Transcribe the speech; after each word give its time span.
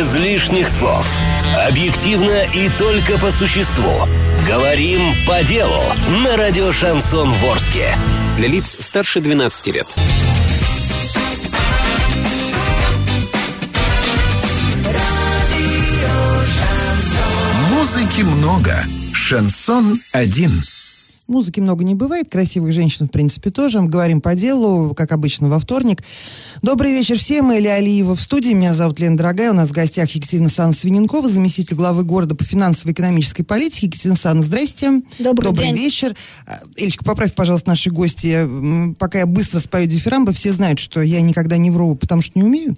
без 0.00 0.14
лишних 0.14 0.70
слов. 0.70 1.06
Объективно 1.68 2.46
и 2.54 2.70
только 2.78 3.18
по 3.18 3.30
существу. 3.30 3.92
Говорим 4.48 5.14
по 5.26 5.42
делу 5.44 5.82
на 6.24 6.38
радио 6.38 6.72
«Шансон 6.72 7.30
Ворске». 7.34 7.94
Для 8.38 8.48
лиц 8.48 8.78
старше 8.80 9.20
12 9.20 9.66
лет. 9.66 9.86
Музыки 17.68 18.22
много. 18.22 18.82
Шансон 19.12 20.00
один. 20.12 20.50
Музыки 21.30 21.60
много 21.60 21.84
не 21.84 21.94
бывает, 21.94 22.28
красивых 22.28 22.72
женщин, 22.72 23.06
в 23.06 23.12
принципе, 23.12 23.50
тоже. 23.50 23.80
Говорим 23.82 24.20
по 24.20 24.34
делу, 24.34 24.96
как 24.96 25.12
обычно, 25.12 25.48
во 25.48 25.60
вторник. 25.60 26.02
Добрый 26.60 26.90
вечер 26.90 27.18
всем. 27.18 27.52
Эля 27.52 27.74
Алиева 27.74 28.16
в 28.16 28.20
студии. 28.20 28.52
Меня 28.52 28.74
зовут 28.74 28.98
Лена 28.98 29.16
Дорогая. 29.16 29.52
У 29.52 29.54
нас 29.54 29.68
в 29.68 29.72
гостях 29.72 30.10
Екатерина 30.10 30.48
Сан 30.48 30.74
Свиненкова, 30.74 31.28
заместитель 31.28 31.76
главы 31.76 32.02
города 32.02 32.34
по 32.34 32.42
финансово-экономической 32.42 33.44
политике. 33.44 33.86
Екатерина 33.86 34.16
Сан, 34.16 34.42
здрасте. 34.42 35.02
Добрый, 35.20 35.50
Добрый 35.50 35.66
день. 35.68 35.76
вечер. 35.76 36.16
А, 36.48 36.58
Элечка, 36.74 37.04
поправь, 37.04 37.32
пожалуйста, 37.32 37.68
наши 37.68 37.92
гости. 37.92 38.48
Пока 38.98 39.20
я 39.20 39.26
быстро 39.26 39.60
спою 39.60 39.86
дифирамбы, 39.86 40.32
все 40.32 40.50
знают, 40.50 40.80
что 40.80 41.00
я 41.00 41.20
никогда 41.20 41.58
не 41.58 41.70
вру, 41.70 41.94
потому 41.94 42.22
что 42.22 42.40
не 42.40 42.44
умею. 42.44 42.76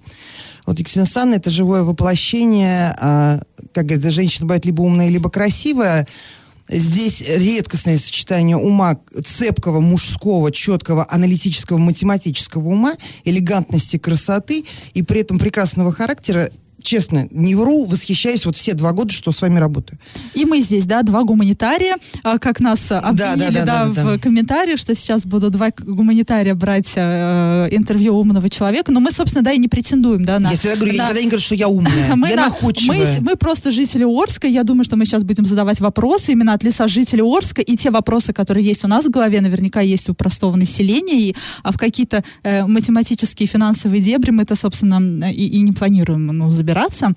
Вот 0.67 0.77
Екатерина 0.77 1.07
Санна– 1.07 1.33
это 1.37 1.49
живое 1.49 1.81
воплощение, 1.81 2.95
а, 2.99 3.41
как 3.73 3.85
говорится, 3.85 4.11
женщина 4.11 4.45
бывает 4.45 4.65
либо 4.65 4.83
умная, 4.83 5.09
либо 5.09 5.31
красивая. 5.31 6.07
Здесь 6.73 7.21
редкостное 7.27 7.99
сочетание 7.99 8.57
ума 8.57 8.97
цепкого, 9.23 9.79
мужского, 9.79 10.51
четкого, 10.51 11.05
аналитического, 11.07 11.77
математического 11.77 12.67
ума, 12.67 12.93
элегантности, 13.25 13.97
красоты 13.97 14.65
и 14.95 15.03
при 15.03 15.21
этом 15.21 15.37
прекрасного 15.37 15.91
характера. 15.91 16.49
Честно, 16.83 17.27
не 17.31 17.55
вру, 17.55 17.85
восхищаюсь 17.85 18.45
вот 18.45 18.55
все 18.57 18.73
два 18.73 18.91
года, 18.91 19.13
что 19.13 19.31
с 19.31 19.41
вами 19.41 19.57
работаю. 19.57 19.97
И 20.33 20.45
мы 20.45 20.59
здесь, 20.61 20.85
да, 20.85 21.01
два 21.01 21.23
гуманитария, 21.23 21.95
а, 22.23 22.37
как 22.39 22.59
нас 22.59 22.91
обвинили, 22.91 23.55
да, 23.59 23.65
да, 23.65 23.85
да, 23.85 23.85
да, 23.85 24.03
в 24.03 24.13
да. 24.13 24.17
комментариях, 24.19 24.77
что 24.77 24.93
сейчас 24.93 25.25
будут 25.25 25.53
два 25.53 25.69
гуманитария 25.77 26.55
брать 26.55 26.91
э, 26.95 27.69
интервью 27.71 28.17
умного 28.17 28.49
человека, 28.49 28.91
но 28.91 28.99
мы, 28.99 29.11
собственно, 29.11 29.43
да, 29.43 29.53
и 29.53 29.57
не 29.57 29.69
претендуем, 29.69 30.25
да, 30.25 30.39
на... 30.39 30.51
я 30.51 30.57
всегда 30.57 30.75
говорю, 30.75 30.93
я 30.93 30.97
на- 30.97 31.03
никогда 31.05 31.21
не 31.21 31.27
говорю, 31.27 31.41
что 31.41 31.55
я 31.55 31.67
умная. 31.69 31.91
мы, 32.15 32.29
я 32.29 32.35
на- 32.35 32.45
находчивая. 32.47 33.19
мы, 33.19 33.31
мы 33.31 33.35
просто 33.37 33.71
жители 33.71 34.03
Орска. 34.03 34.47
Я 34.47 34.63
думаю, 34.63 34.83
что 34.83 34.97
мы 34.97 35.05
сейчас 35.05 35.23
будем 35.23 35.45
задавать 35.45 35.79
вопросы 35.79 36.33
именно 36.33 36.53
от 36.53 36.63
лица 36.63 36.87
жителей 36.87 37.23
Орска. 37.23 37.61
И 37.61 37.77
те 37.77 37.91
вопросы, 37.91 38.33
которые 38.33 38.65
есть 38.65 38.83
у 38.83 38.87
нас 38.87 39.05
в 39.05 39.09
голове, 39.09 39.41
наверняка 39.41 39.81
есть 39.81 40.09
у 40.09 40.13
простого 40.13 40.55
населения. 40.55 41.29
И 41.29 41.35
а 41.63 41.71
в 41.71 41.77
какие-то 41.77 42.23
э, 42.43 42.65
математические 42.65 43.47
финансовые 43.47 44.01
дебри 44.01 44.31
мы-то, 44.31 44.55
собственно, 44.55 45.31
и, 45.31 45.47
и 45.47 45.61
не 45.61 45.71
планируем 45.71 46.27
ну, 46.27 46.49
забираться. 46.73 47.13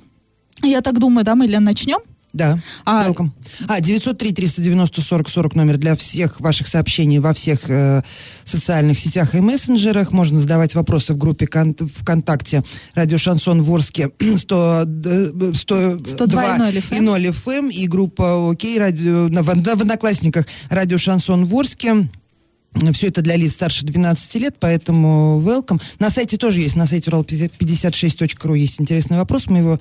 Я 0.63 0.81
так 0.81 0.99
думаю, 0.99 1.25
да, 1.25 1.35
мы, 1.35 1.47
Лен, 1.47 1.65
начнем? 1.65 1.99
Да, 2.33 2.59
А- 2.85 3.09
welcome. 3.09 3.31
А, 3.67 3.81
903-390-40-40 3.81 5.55
номер 5.57 5.79
для 5.79 5.97
всех 5.97 6.39
ваших 6.41 6.67
сообщений 6.69 7.19
во 7.19 7.33
всех 7.33 7.61
э, 7.71 8.03
социальных 8.45 8.99
сетях 8.99 9.35
и 9.35 9.41
мессенджерах. 9.41 10.13
Можно 10.13 10.39
задавать 10.39 10.75
вопросы 10.75 11.15
в 11.15 11.17
группе 11.17 11.47
кон- 11.47 11.75
ВКонтакте 11.75 12.63
«Радио 12.95 13.17
Шансон 13.17 13.63
Ворске» 13.63 14.11
100, 14.37 14.83
д- 14.87 15.55
100, 15.55 15.99
102 16.05 16.27
2 16.27 16.57
и 16.57 16.59
0 16.59 16.83
и 16.91 17.01
0 17.01 17.27
FM 17.29 17.71
и 17.73 17.87
группа 17.87 18.51
«Окей» 18.51 18.79
радио, 18.79 19.29
на, 19.29 19.43
в, 19.43 19.47
в 19.47 19.81
Одноклассниках 19.81 20.47
«Радио 20.69 20.99
Шансон 20.99 21.47
Ворске». 21.47 22.07
Все 22.93 23.09
это 23.09 23.23
для 23.23 23.37
лиц 23.37 23.55
старше 23.55 23.85
12 23.85 24.35
лет, 24.37 24.57
поэтому 24.61 25.43
welcome. 25.45 25.81
На 25.99 26.11
сайте 26.11 26.37
тоже 26.37 26.61
есть, 26.61 26.77
на 26.77 26.87
сайте 26.87 27.11
урал56.ру 27.11 28.55
есть 28.55 28.81
интересный 28.81 29.17
вопрос, 29.17 29.47
мы 29.47 29.59
его 29.59 29.81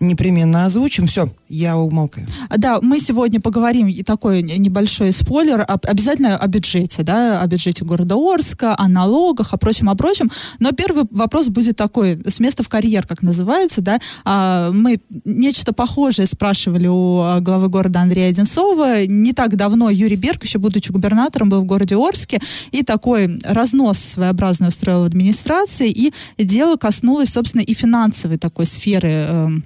непременно 0.00 0.64
озвучим. 0.64 1.06
Все, 1.06 1.28
я 1.48 1.76
умолкаю. 1.76 2.26
Да, 2.56 2.80
мы 2.80 3.00
сегодня 3.00 3.40
поговорим, 3.40 3.88
и 3.88 4.02
такой 4.02 4.42
небольшой 4.42 5.12
спойлер, 5.12 5.64
об- 5.66 5.86
обязательно 5.86 6.36
о 6.36 6.46
бюджете, 6.46 7.02
да, 7.02 7.40
о 7.40 7.46
бюджете 7.46 7.84
города 7.84 8.16
Орска, 8.16 8.74
о 8.78 8.88
налогах, 8.88 9.52
о 9.52 9.56
прочем, 9.56 9.88
о 9.88 9.94
прочем. 9.94 10.30
Но 10.58 10.72
первый 10.72 11.04
вопрос 11.10 11.48
будет 11.48 11.76
такой, 11.76 12.20
с 12.26 12.40
места 12.40 12.62
в 12.62 12.68
карьер, 12.68 13.06
как 13.06 13.22
называется, 13.22 13.80
да. 13.80 13.98
А, 14.24 14.70
Мы 14.72 15.00
нечто 15.24 15.72
похожее 15.72 16.26
спрашивали 16.26 16.86
у 16.86 17.20
а, 17.20 17.40
главы 17.40 17.68
города 17.68 18.00
Андрея 18.00 18.30
Одинцова. 18.30 19.06
Не 19.06 19.32
так 19.32 19.56
давно 19.56 19.90
Юрий 19.90 20.16
Берг, 20.16 20.44
еще 20.44 20.58
будучи 20.58 20.92
губернатором, 20.92 21.48
был 21.48 21.60
в 21.62 21.64
городе 21.64 21.96
Орске, 21.96 22.40
и 22.70 22.82
такой 22.82 23.36
разнос 23.44 23.98
своеобразный 23.98 24.68
устроил 24.68 25.02
в 25.02 25.04
администрации, 25.04 25.90
и 25.90 26.12
дело 26.38 26.76
коснулось, 26.76 27.30
собственно, 27.30 27.62
и 27.62 27.74
финансовой 27.74 28.38
такой 28.38 28.66
сферы 28.66 29.10
эм, 29.10 29.64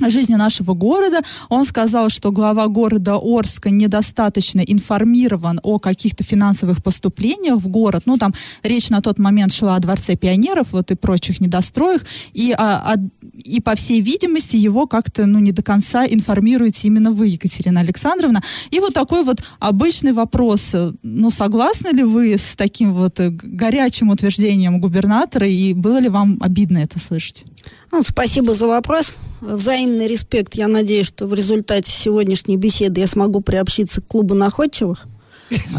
жизни 0.00 0.34
нашего 0.34 0.74
города. 0.74 1.20
Он 1.48 1.64
сказал, 1.64 2.08
что 2.08 2.30
глава 2.30 2.66
города 2.68 3.18
Орска 3.22 3.70
недостаточно 3.70 4.60
информирован 4.60 5.60
о 5.62 5.78
каких-то 5.78 6.24
финансовых 6.24 6.82
поступлениях 6.82 7.58
в 7.58 7.68
город. 7.68 8.02
Ну, 8.06 8.16
там 8.16 8.32
речь 8.62 8.90
на 8.90 9.00
тот 9.00 9.18
момент 9.18 9.52
шла 9.52 9.76
о 9.76 9.80
Дворце 9.80 10.16
пионеров 10.16 10.68
вот 10.72 10.90
и 10.90 10.94
прочих 10.94 11.40
недостроях. 11.40 12.02
И, 12.32 12.52
а, 12.52 12.94
а- 12.94 12.96
и 13.44 13.60
по 13.60 13.74
всей 13.74 14.00
видимости, 14.00 14.56
его 14.56 14.86
как-то 14.86 15.26
ну, 15.26 15.38
не 15.38 15.52
до 15.52 15.62
конца 15.62 16.06
информируете 16.06 16.88
именно 16.88 17.12
вы, 17.12 17.28
Екатерина 17.28 17.80
Александровна. 17.80 18.42
И 18.70 18.80
вот 18.80 18.94
такой 18.94 19.24
вот 19.24 19.42
обычный 19.58 20.12
вопрос. 20.12 20.74
Ну, 21.02 21.30
согласны 21.30 21.88
ли 21.88 22.04
вы 22.04 22.34
с 22.38 22.56
таким 22.56 22.94
вот 22.94 23.18
горячим 23.18 24.10
утверждением 24.10 24.80
губернатора? 24.80 25.48
И 25.48 25.74
было 25.74 25.98
ли 25.98 26.08
вам 26.08 26.38
обидно 26.40 26.78
это 26.78 26.98
слышать? 26.98 27.44
Ну, 27.90 28.02
спасибо 28.02 28.54
за 28.54 28.66
вопрос. 28.66 29.14
Взаимный 29.42 30.06
респект. 30.06 30.54
Я 30.54 30.68
надеюсь, 30.68 31.08
что 31.08 31.26
в 31.26 31.34
результате 31.34 31.90
сегодняшней 31.90 32.56
беседы 32.56 33.00
я 33.00 33.08
смогу 33.08 33.40
приобщиться 33.40 34.00
к 34.00 34.06
клубу 34.06 34.36
находчивых. 34.36 35.04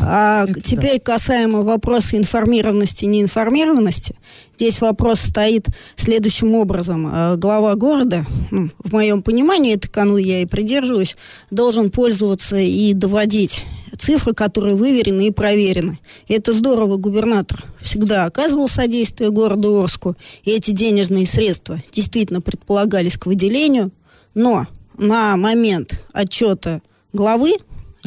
А 0.05 0.45
теперь 0.63 0.99
касаемо 0.99 1.61
вопроса 1.61 2.17
информированности, 2.17 3.05
неинформированности. 3.05 4.15
Здесь 4.55 4.81
вопрос 4.81 5.19
стоит 5.19 5.67
следующим 5.95 6.55
образом. 6.55 7.07
Э, 7.07 7.35
Глава 7.37 7.75
города, 7.75 8.25
ну, 8.51 8.69
в 8.79 8.91
моем 8.91 9.23
понимании, 9.23 9.75
это 9.75 9.89
кану 9.89 10.17
я 10.17 10.41
и 10.41 10.45
придерживаюсь, 10.45 11.15
должен 11.49 11.89
пользоваться 11.89 12.57
и 12.57 12.93
доводить 12.93 13.65
цифры, 13.97 14.33
которые 14.33 14.75
выверены 14.75 15.27
и 15.27 15.31
проверены. 15.31 15.99
И 16.27 16.33
это 16.33 16.51
здорово, 16.53 16.97
губернатор 16.97 17.63
всегда 17.81 18.25
оказывал 18.25 18.67
содействие 18.67 19.29
городу 19.29 19.79
Орску, 19.81 20.15
и 20.43 20.51
эти 20.51 20.71
денежные 20.71 21.25
средства 21.25 21.79
действительно 21.91 22.41
предполагались 22.41 23.17
к 23.17 23.25
выделению, 23.25 23.91
но 24.33 24.67
на 24.97 25.37
момент 25.37 26.03
отчета 26.11 26.81
главы 27.13 27.55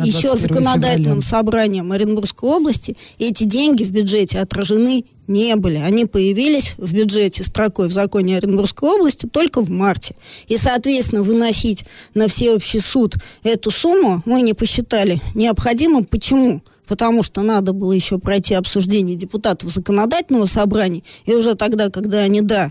еще 0.04 0.28
21 0.28 0.36
законодательным 0.38 1.20
февраля. 1.20 1.22
собранием 1.22 1.92
Оренбургской 1.92 2.48
области 2.48 2.96
эти 3.18 3.44
деньги 3.44 3.84
в 3.84 3.90
бюджете 3.90 4.40
отражены 4.40 5.04
не 5.26 5.56
были. 5.56 5.76
Они 5.78 6.06
появились 6.06 6.74
в 6.76 6.92
бюджете 6.92 7.42
строкой 7.42 7.88
в 7.88 7.92
законе 7.92 8.36
Оренбургской 8.36 8.88
области 8.90 9.26
только 9.26 9.60
в 9.60 9.70
марте. 9.70 10.14
И, 10.46 10.56
соответственно, 10.56 11.22
выносить 11.22 11.84
на 12.14 12.28
всеобщий 12.28 12.80
суд 12.80 13.14
эту 13.42 13.70
сумму 13.70 14.22
мы 14.24 14.42
не 14.42 14.54
посчитали 14.54 15.20
необходимым. 15.34 16.04
Почему? 16.04 16.62
Потому 16.86 17.24
что 17.24 17.42
надо 17.42 17.72
было 17.72 17.92
еще 17.92 18.18
пройти 18.18 18.54
обсуждение 18.54 19.16
депутатов 19.16 19.70
законодательного 19.70 20.46
собрания. 20.46 21.02
И 21.24 21.34
уже 21.34 21.56
тогда, 21.56 21.90
когда 21.90 22.18
они, 22.18 22.40
да, 22.42 22.70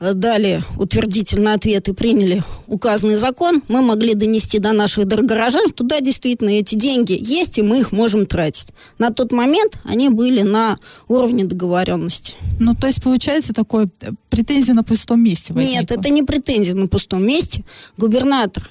дали 0.00 0.62
утвердительный 0.76 1.54
ответ 1.54 1.88
и 1.88 1.92
приняли 1.92 2.42
указанный 2.66 3.16
закон, 3.16 3.62
мы 3.68 3.82
могли 3.82 4.14
донести 4.14 4.58
до 4.58 4.72
наших 4.72 5.06
дорогорожан, 5.06 5.68
что 5.68 5.84
да, 5.84 6.00
действительно, 6.00 6.50
эти 6.50 6.74
деньги 6.74 7.16
есть, 7.20 7.58
и 7.58 7.62
мы 7.62 7.80
их 7.80 7.92
можем 7.92 8.26
тратить. 8.26 8.68
На 8.98 9.10
тот 9.10 9.32
момент 9.32 9.78
они 9.84 10.08
были 10.08 10.42
на 10.42 10.78
уровне 11.08 11.44
договоренности. 11.44 12.36
Ну, 12.58 12.74
то 12.74 12.86
есть, 12.86 13.02
получается, 13.02 13.52
такой 13.52 13.88
э, 14.00 14.10
претензия 14.30 14.74
на 14.74 14.82
пустом 14.82 15.22
месте 15.22 15.52
возникла. 15.52 15.80
Нет, 15.80 15.90
это 15.92 16.08
не 16.08 16.22
претензия 16.22 16.74
на 16.74 16.88
пустом 16.88 17.24
месте. 17.24 17.64
Губернатор 17.96 18.70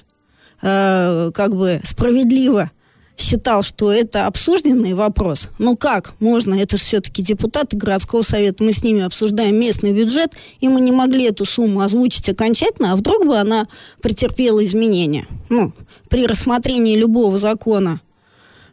э, 0.62 1.30
как 1.32 1.54
бы 1.56 1.80
справедливо 1.84 2.70
считал, 3.16 3.62
что 3.62 3.92
это 3.92 4.26
обсужденный 4.26 4.94
вопрос. 4.94 5.48
Ну 5.58 5.76
как 5.76 6.14
можно? 6.20 6.54
Это 6.54 6.76
же 6.76 6.82
все-таки 6.82 7.22
депутаты 7.22 7.76
городского 7.76 8.22
совета. 8.22 8.64
Мы 8.64 8.72
с 8.72 8.82
ними 8.82 9.02
обсуждаем 9.02 9.56
местный 9.56 9.92
бюджет, 9.92 10.34
и 10.60 10.68
мы 10.68 10.80
не 10.80 10.92
могли 10.92 11.24
эту 11.24 11.44
сумму 11.44 11.80
озвучить 11.80 12.28
окончательно, 12.28 12.92
а 12.92 12.96
вдруг 12.96 13.26
бы 13.26 13.36
она 13.36 13.66
претерпела 14.02 14.64
изменения. 14.64 15.26
Ну, 15.48 15.72
при 16.08 16.26
рассмотрении 16.26 16.96
любого 16.96 17.38
закона 17.38 18.00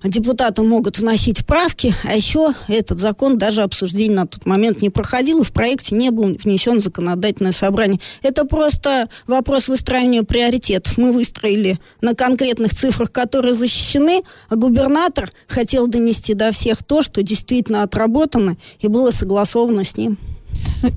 депутаты 0.10 0.64
могут 0.64 1.00
вносить 1.00 1.46
правки, 1.46 1.94
а 2.04 2.16
еще 2.16 2.54
этот 2.68 3.00
закон 3.00 3.38
даже 3.38 3.62
обсуждение 3.62 4.16
на 4.16 4.28
тот 4.28 4.46
момент 4.46 4.82
не 4.82 4.90
проходил, 4.90 5.42
и 5.42 5.46
в 5.46 5.52
проекте 5.52 5.96
не 5.96 6.10
был 6.10 6.36
внесен 6.44 6.80
законодательное 6.80 7.52
собрание. 7.52 8.00
Это 8.24 8.46
просто 8.46 9.10
вопрос 9.28 9.68
выстраивания 9.68 10.24
приоритетов. 10.24 10.98
Мы 10.98 11.14
выстроили 11.14 11.80
на 12.02 12.16
конкретных 12.16 12.74
цифрах, 12.74 13.12
которые 13.12 13.54
защищены, 13.54 14.24
а 14.50 14.56
губернатор 14.56 15.30
хотел 15.48 15.88
донести 15.88 16.34
до 16.34 16.52
всех 16.52 16.84
то, 16.84 17.02
что 17.02 17.22
действительно 17.22 17.84
отработано 17.84 18.58
и 18.80 18.88
было 18.88 19.12
согласовано 19.12 19.84
с 19.84 19.98
ним. 19.98 20.18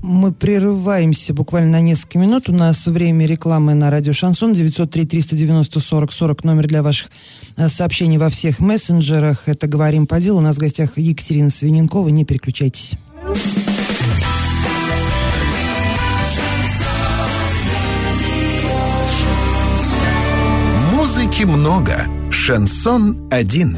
Мы 0.01 0.31
прерываемся 0.31 1.33
буквально 1.33 1.71
на 1.71 1.81
несколько 1.81 2.19
минут. 2.19 2.49
У 2.49 2.53
нас 2.53 2.87
время 2.87 3.25
рекламы 3.25 3.73
на 3.73 3.89
радио 3.91 4.13
Шансон 4.13 4.53
903-390-40-40. 4.53 6.39
Номер 6.43 6.67
для 6.67 6.81
ваших 6.81 7.09
э, 7.57 7.69
сообщений 7.69 8.17
во 8.17 8.29
всех 8.29 8.59
мессенджерах. 8.59 9.47
Это 9.47 9.67
«Говорим 9.67 10.07
по 10.07 10.19
делу». 10.19 10.39
У 10.39 10.41
нас 10.41 10.55
в 10.55 10.59
гостях 10.59 10.97
Екатерина 10.97 11.49
Свиненкова. 11.49 12.09
Не 12.09 12.25
переключайтесь. 12.25 12.95
Музыки 20.93 21.43
много. 21.43 22.07
Шансон 22.31 23.27
один. 23.31 23.77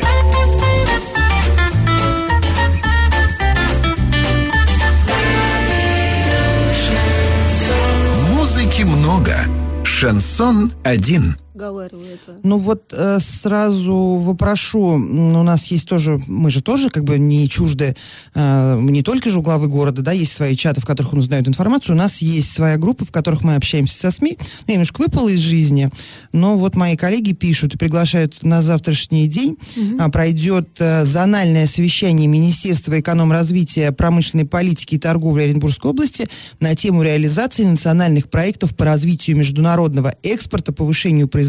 Шансон 10.00 10.74
один 10.84 11.38
проговаривает. 11.58 12.20
Ну 12.44 12.58
вот 12.58 12.94
э, 12.94 13.20
сразу 13.20 13.96
вопрошу, 14.22 14.80
у 14.80 15.44
нас 15.44 15.68
есть 15.68 15.88
тоже, 15.88 16.18
мы 16.28 16.52
же 16.52 16.62
тоже 16.62 16.90
как 16.90 17.04
бы 17.04 17.18
не 17.18 17.50
чужды, 17.50 17.96
э, 18.36 18.80
не 18.82 19.02
только 19.02 19.30
же 19.30 19.40
у 19.40 19.42
главы 19.42 19.68
города, 19.68 20.02
да, 20.02 20.12
есть 20.12 20.34
свои 20.34 20.56
чаты, 20.56 20.82
в 20.82 20.86
которых 20.86 21.14
он 21.14 21.20
узнает 21.20 21.48
информацию, 21.48 21.96
у 21.96 21.98
нас 21.98 22.20
есть 22.20 22.52
своя 22.52 22.78
группа, 22.78 23.06
в 23.06 23.12
которых 23.12 23.44
мы 23.44 23.56
общаемся 23.56 23.98
со 23.98 24.12
СМИ, 24.12 24.38
ну, 24.40 24.46
я 24.68 24.74
немножко 24.76 25.02
выпала 25.02 25.30
из 25.30 25.40
жизни, 25.40 25.90
но 26.32 26.58
вот 26.58 26.76
мои 26.76 26.96
коллеги 26.96 27.34
пишут 27.34 27.76
и 27.76 27.78
приглашают 27.78 28.44
на 28.44 28.62
завтрашний 28.62 29.28
день, 29.28 29.58
угу. 29.76 29.98
а, 30.00 30.10
пройдет 30.10 30.70
э, 30.80 31.06
зональное 31.06 31.66
совещание 31.66 32.28
Министерства 32.28 33.00
эконом-развития, 33.00 33.92
промышленной 33.92 34.46
политики 34.46 34.96
и 34.96 35.00
торговли 35.00 35.44
Оренбургской 35.44 35.92
области 35.92 36.28
на 36.60 36.76
тему 36.76 37.02
реализации 37.02 37.64
национальных 37.64 38.30
проектов 38.30 38.76
по 38.76 38.86
развитию 38.86 39.38
международного 39.38 40.14
экспорта, 40.24 40.72
повышению 40.72 41.28
производства 41.28 41.47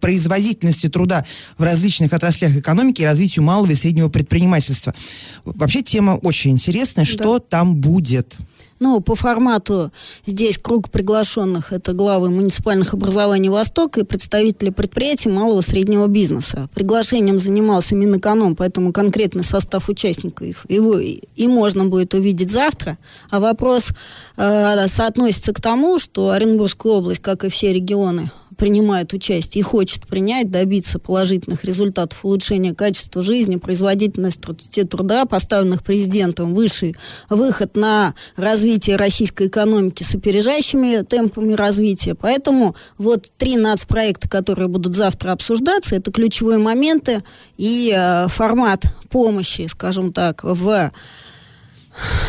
производительности 0.00 0.88
труда 0.88 1.24
в 1.58 1.62
различных 1.62 2.12
отраслях 2.12 2.56
экономики 2.56 3.02
и 3.02 3.04
развитию 3.04 3.44
малого 3.44 3.70
и 3.70 3.74
среднего 3.74 4.08
предпринимательства. 4.08 4.94
Вообще 5.44 5.82
тема 5.82 6.12
очень 6.22 6.52
интересная. 6.52 7.04
Что 7.04 7.38
там 7.38 7.76
будет? 7.76 8.36
Ну, 8.80 9.00
по 9.00 9.14
формату 9.14 9.92
здесь 10.26 10.58
круг 10.58 10.90
приглашенных 10.90 11.72
это 11.72 11.92
главы 11.92 12.30
муниципальных 12.30 12.92
образований 12.92 13.48
Востока 13.48 14.00
и 14.00 14.04
представители 14.04 14.70
предприятий 14.70 15.28
малого 15.28 15.60
и 15.60 15.64
среднего 15.64 16.06
бизнеса. 16.06 16.68
Приглашением 16.74 17.38
занимался 17.38 17.94
Минэконом, 17.94 18.56
поэтому 18.56 18.92
конкретный 18.92 19.44
состав 19.44 19.88
участников 19.88 20.66
его 20.68 20.98
и, 20.98 21.20
и 21.36 21.46
можно 21.46 21.86
будет 21.86 22.14
увидеть 22.14 22.50
завтра. 22.50 22.98
А 23.30 23.40
вопрос 23.40 23.90
э, 24.36 24.88
соотносится 24.88 25.52
к 25.52 25.60
тому, 25.60 25.98
что 25.98 26.30
Оренбургская 26.30 26.92
область, 26.92 27.22
как 27.22 27.44
и 27.44 27.48
все 27.48 27.72
регионы, 27.72 28.28
принимает 28.56 29.12
участие 29.12 29.60
и 29.60 29.62
хочет 29.62 30.06
принять, 30.06 30.50
добиться 30.50 30.98
положительных 30.98 31.64
результатов 31.64 32.24
улучшения 32.24 32.74
качества 32.74 33.22
жизни, 33.22 33.56
производительности 33.56 34.84
труда, 34.84 35.24
поставленных 35.24 35.82
президентом, 35.82 36.54
высший 36.54 36.96
выход 37.28 37.76
на 37.76 38.14
развитие 38.36 38.96
российской 38.96 39.48
экономики 39.48 40.02
с 40.02 40.14
опережающими 40.14 41.02
темпами 41.02 41.54
развития. 41.54 42.14
Поэтому 42.14 42.74
вот 42.98 43.30
три 43.36 43.56
нацпроекта, 43.56 44.28
которые 44.28 44.68
будут 44.68 44.94
завтра 44.94 45.32
обсуждаться, 45.32 45.96
это 45.96 46.10
ключевые 46.10 46.58
моменты 46.58 47.22
и 47.56 47.92
э, 47.94 48.28
формат 48.28 48.84
помощи, 49.10 49.66
скажем 49.68 50.12
так, 50.12 50.42
в 50.42 50.90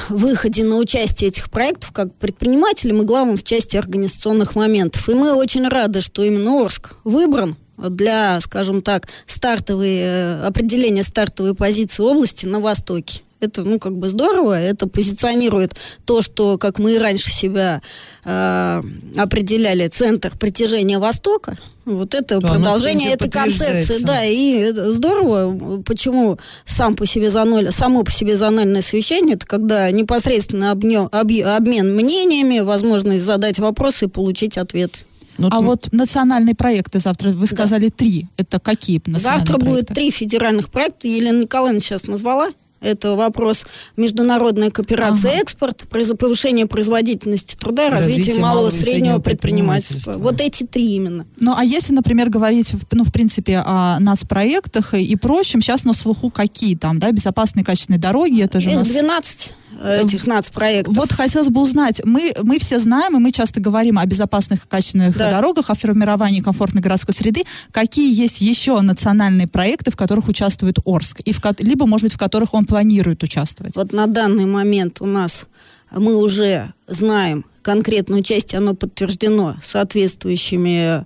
выходе 0.10 0.64
на 0.64 0.78
участие 0.78 1.30
этих 1.30 1.50
проектов 1.50 1.92
как 1.92 2.14
предпринимателям 2.16 3.02
и 3.02 3.06
главам 3.06 3.38
в 3.38 3.44
части 3.44 3.78
организационных 3.78 4.56
моментов. 4.56 5.08
И 5.10 5.14
мы 5.14 5.34
очень 5.34 5.68
рады, 5.68 6.02
что 6.02 6.24
именно 6.24 6.62
Орск 6.62 6.94
выбран 7.04 7.56
для, 7.78 8.40
скажем 8.42 8.82
так, 8.82 9.08
стартовой, 9.26 9.98
э, 9.98 10.46
определения 10.46 11.04
стартовой 11.04 11.56
позиции 11.56 12.04
области 12.04 12.46
на 12.46 12.60
Востоке. 12.60 13.22
Это, 13.46 13.64
ну, 13.64 13.80
как 13.80 13.94
бы 13.98 14.10
здорово, 14.10 14.60
это 14.60 14.88
позиционирует 14.88 15.74
то, 16.06 16.22
что, 16.22 16.58
как 16.58 16.80
мы 16.80 16.94
и 16.96 16.98
раньше 16.98 17.32
себя 17.32 17.82
э, 18.24 18.82
определяли, 19.16 19.88
центр 19.88 20.36
притяжения 20.38 21.00
Востока, 21.00 21.58
вот 21.86 22.16
это 22.16 22.40
То 22.42 22.48
продолжение 22.48 23.12
этой 23.14 23.30
концепции, 23.30 24.04
да, 24.04 24.24
и 24.26 24.72
здорово. 24.72 25.82
Почему 25.86 26.38
сам 26.66 26.96
по 26.96 27.06
себе 27.06 27.30
зоноль, 27.30 27.72
само 27.72 28.04
по 28.04 28.12
себе 28.12 28.36
зональное 28.38 28.82
совещание, 28.82 29.36
это 29.36 29.46
когда 29.46 29.92
непосредственно 29.92 30.72
обнё- 30.72 31.10
объ- 31.12 31.44
обмен 31.44 31.96
мнениями, 31.96 32.60
возможность 32.60 33.24
задать 33.24 33.60
вопросы 33.60 34.06
и 34.06 34.08
получить 34.08 34.58
ответ. 34.58 35.06
Ну, 35.38 35.50
А 35.52 35.60
м, 35.60 35.66
вот 35.66 35.90
национальные 35.92 36.56
проекты 36.56 37.00
завтра, 37.00 37.30
вы 37.32 37.46
сказали 37.46 37.90
три. 37.90 38.28
Это 38.38 38.58
какие 38.60 39.02
национальные 39.06 39.22
Завтра 39.46 39.58
будет 39.58 39.88
проекты? 39.88 39.94
три 39.94 40.10
федеральных 40.12 40.70
проекта. 40.70 41.08
Елена 41.10 41.42
Николаевна 41.42 41.82
сейчас 41.82 42.08
назвала. 42.08 42.48
Это 42.86 43.16
вопрос 43.16 43.66
международная 43.98 44.70
кооперация, 44.72 45.32
Ага. 45.32 45.42
экспорт, 45.42 45.86
повышение 46.20 46.68
производительности 46.68 47.56
труда, 47.56 47.90
развитие, 47.90 48.18
Развитие 48.20 48.42
малого 48.42 48.60
и 48.60 48.62
малого 48.62 48.68
и 48.68 48.72
среднего 48.72 48.92
среднего 48.92 49.20
предпринимательства. 49.20 50.14
предпринимательства. 50.14 50.24
Вот 50.24 50.42
эти 50.42 50.64
три 50.66 50.96
именно. 50.96 51.26
Ну, 51.40 51.54
а 51.56 51.64
если, 51.64 51.94
например, 51.94 52.30
говорить, 52.30 52.74
ну, 52.92 53.04
в 53.04 53.12
принципе, 53.12 53.64
о 53.66 54.00
нацпроектах 54.00 54.94
и, 54.94 55.04
и 55.04 55.16
прочем, 55.16 55.62
сейчас 55.62 55.84
на 55.84 55.94
слуху 55.94 56.30
какие 56.30 56.76
там, 56.76 57.00
да, 57.00 57.12
безопасные 57.12 57.66
качественные 57.66 58.00
дороги, 58.00 58.42
это 58.42 58.60
же 58.60 58.70
у 58.70 58.72
Их 58.74 58.78
нас... 58.80 58.88
12 58.88 59.48
э, 59.50 59.65
этих 59.84 60.28
нацпроектов. 60.28 60.96
Вот 60.96 61.12
хотелось 61.12 61.50
бы 61.50 61.62
узнать, 61.62 62.02
мы, 62.04 62.34
мы 62.44 62.60
все 62.60 62.80
знаем, 62.80 63.16
и 63.18 63.20
мы 63.20 63.32
часто 63.32 63.60
говорим 63.60 63.98
о 64.00 64.06
безопасных 64.06 64.66
и 64.66 64.68
качественных 64.68 65.18
Да. 65.18 65.32
дорогах, 65.32 65.70
о 65.70 65.76
формировании 65.76 66.42
комфортной 66.42 66.82
городской 66.82 67.14
среды. 67.14 67.44
Какие 67.72 68.14
есть 68.14 68.42
еще 68.42 68.80
национальные 68.82 69.48
проекты, 69.48 69.92
в 69.92 69.96
которых 69.96 70.28
участвует 70.28 70.78
Орск? 70.86 71.22
И 71.22 71.34
в, 71.34 71.42
либо, 71.60 71.86
может 71.86 72.06
быть, 72.06 72.14
в 72.14 72.18
которых 72.18 72.54
он 72.54 72.66
планирует 72.66 73.24
участвовать? 73.24 73.76
Вот 73.76 73.94
на 73.94 74.08
данный 74.08 74.46
момент 74.46 75.02
у 75.02 75.06
нас 75.06 75.48
мы 75.92 76.16
уже 76.16 76.74
знаем 76.88 77.46
конкретную 77.62 78.22
часть, 78.22 78.54
оно 78.54 78.76
подтверждено 78.76 79.58
соответствующими 79.62 81.06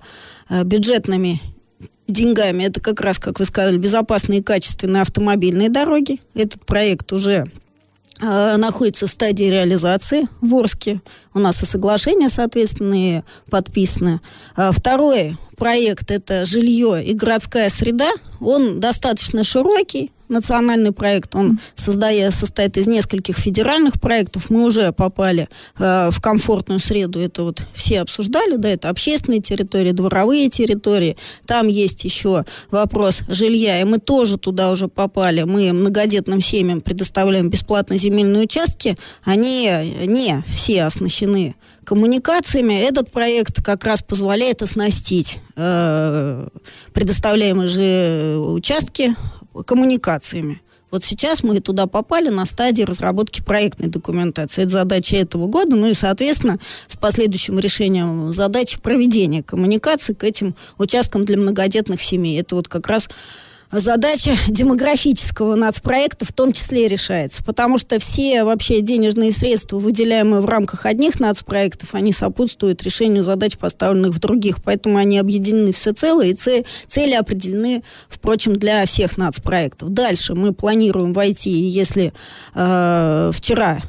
э, 0.49 0.63
бюджетными 0.63 1.41
деньгами. 2.07 2.63
Это 2.63 2.81
как 2.81 3.01
раз, 3.01 3.19
как 3.19 3.39
вы 3.39 3.45
сказали, 3.45 3.77
безопасные 3.77 4.39
и 4.39 4.43
качественные 4.43 5.01
автомобильные 5.01 5.69
дороги. 5.69 6.19
Этот 6.35 6.65
проект 6.65 7.13
уже 7.13 7.31
э, 7.31 7.45
находится 8.21 9.07
в 9.07 9.09
стадии 9.09 9.45
реализации 9.45 10.27
в 10.41 10.55
Орске. 10.55 11.01
У 11.33 11.39
нас 11.39 11.63
и 11.63 11.65
соглашения, 11.65 12.29
соответственно, 12.29 13.23
подписаны. 13.49 14.21
А 14.55 14.71
Второй 14.71 15.35
проект– 15.57 16.11
это 16.11 16.45
жилье 16.45 17.03
и 17.03 17.13
городская 17.13 17.69
среда. 17.69 18.11
Он 18.39 18.79
достаточно 18.79 19.43
широкий, 19.43 20.11
национальный 20.29 20.91
проект. 20.91 21.35
Он 21.35 21.59
создая, 21.75 22.31
состоит 22.31 22.77
из 22.77 22.87
нескольких 22.87 23.37
федеральных 23.37 23.99
проектов. 23.99 24.49
Мы 24.49 24.63
уже 24.65 24.91
попали 24.93 25.49
э, 25.77 26.09
в 26.11 26.21
комфортную 26.21 26.79
среду. 26.79 27.19
Это 27.19 27.43
вот 27.43 27.63
все 27.73 28.01
обсуждали, 28.01 28.55
да, 28.55 28.69
это 28.69 28.89
общественные 28.89 29.41
территории, 29.41 29.91
дворовые 29.91 30.49
территории. 30.49 31.17
Там 31.45 31.67
есть 31.67 32.03
еще 32.03 32.45
вопрос 32.71 33.21
жилья, 33.27 33.81
и 33.81 33.83
мы 33.83 33.99
тоже 33.99 34.37
туда 34.37 34.71
уже 34.71 34.87
попали. 34.87 35.43
Мы 35.43 35.73
многодетным 35.73 36.41
семьям 36.41 36.81
предоставляем 36.81 37.49
бесплатно 37.49 37.97
земельные 37.97 38.43
участки. 38.43 38.97
Они 39.23 39.69
не 40.05 40.43
все 40.47 40.83
оснащены 40.83 41.55
коммуникациями. 41.89 42.79
Этот 42.79 43.11
проект 43.11 43.63
как 43.63 43.83
раз 43.83 44.03
позволяет 44.03 44.61
оснастить 44.61 45.39
э, 45.55 46.47
предоставляемые 46.93 47.67
же 47.67 48.37
участки 48.37 49.15
коммуникациями. 49.65 50.61
Вот 50.91 51.03
сейчас 51.03 51.43
мы 51.43 51.59
туда 51.59 51.85
попали 51.85 52.29
на 52.29 52.45
стадии 52.45 52.81
разработки 52.81 53.43
проектной 53.43 53.89
документации. 53.89 54.63
Это 54.63 54.71
задача 54.71 55.17
этого 55.17 55.47
года, 55.47 55.75
ну 55.75 55.85
и, 55.87 55.93
соответственно, 55.93 56.57
с 56.87 56.97
последующим 56.97 57.59
решением 57.59 58.31
задачи 58.31 58.79
проведения 58.81 59.43
коммуникаций 59.43 60.15
к 60.15 60.23
этим 60.23 60.55
участкам 60.77 61.25
для 61.25 61.37
многодетных 61.37 62.01
семей. 62.01 62.39
Это 62.39 62.55
вот 62.55 62.67
как 62.67 62.87
раз 62.87 63.07
задача 63.71 64.35
демографического 64.47 65.55
нацпроекта 65.55 66.25
в 66.25 66.31
том 66.31 66.51
числе 66.51 66.85
и 66.85 66.87
решается. 66.87 67.43
Потому 67.43 67.77
что 67.77 67.99
все 67.99 68.43
вообще 68.43 68.81
денежные 68.81 69.31
средства, 69.31 69.77
выделяемые 69.77 70.41
в 70.41 70.45
рамках 70.45 70.85
одних 70.85 71.19
нацпроектов, 71.19 71.93
они 71.93 72.11
сопутствуют 72.11 72.83
решению 72.83 73.23
задач, 73.23 73.57
поставленных 73.57 74.15
в 74.15 74.19
других. 74.19 74.63
Поэтому 74.63 74.97
они 74.97 75.19
объединены 75.19 75.71
всецело, 75.71 76.21
и 76.21 76.33
це- 76.33 76.63
цели 76.87 77.13
определены, 77.13 77.83
впрочем, 78.09 78.55
для 78.55 78.85
всех 78.85 79.17
нацпроектов. 79.17 79.89
Дальше 79.89 80.33
мы 80.33 80.53
планируем 80.53 81.13
войти, 81.13 81.49
и 81.51 81.69
если 81.69 82.13
э, 82.55 83.31
вчера 83.33 83.79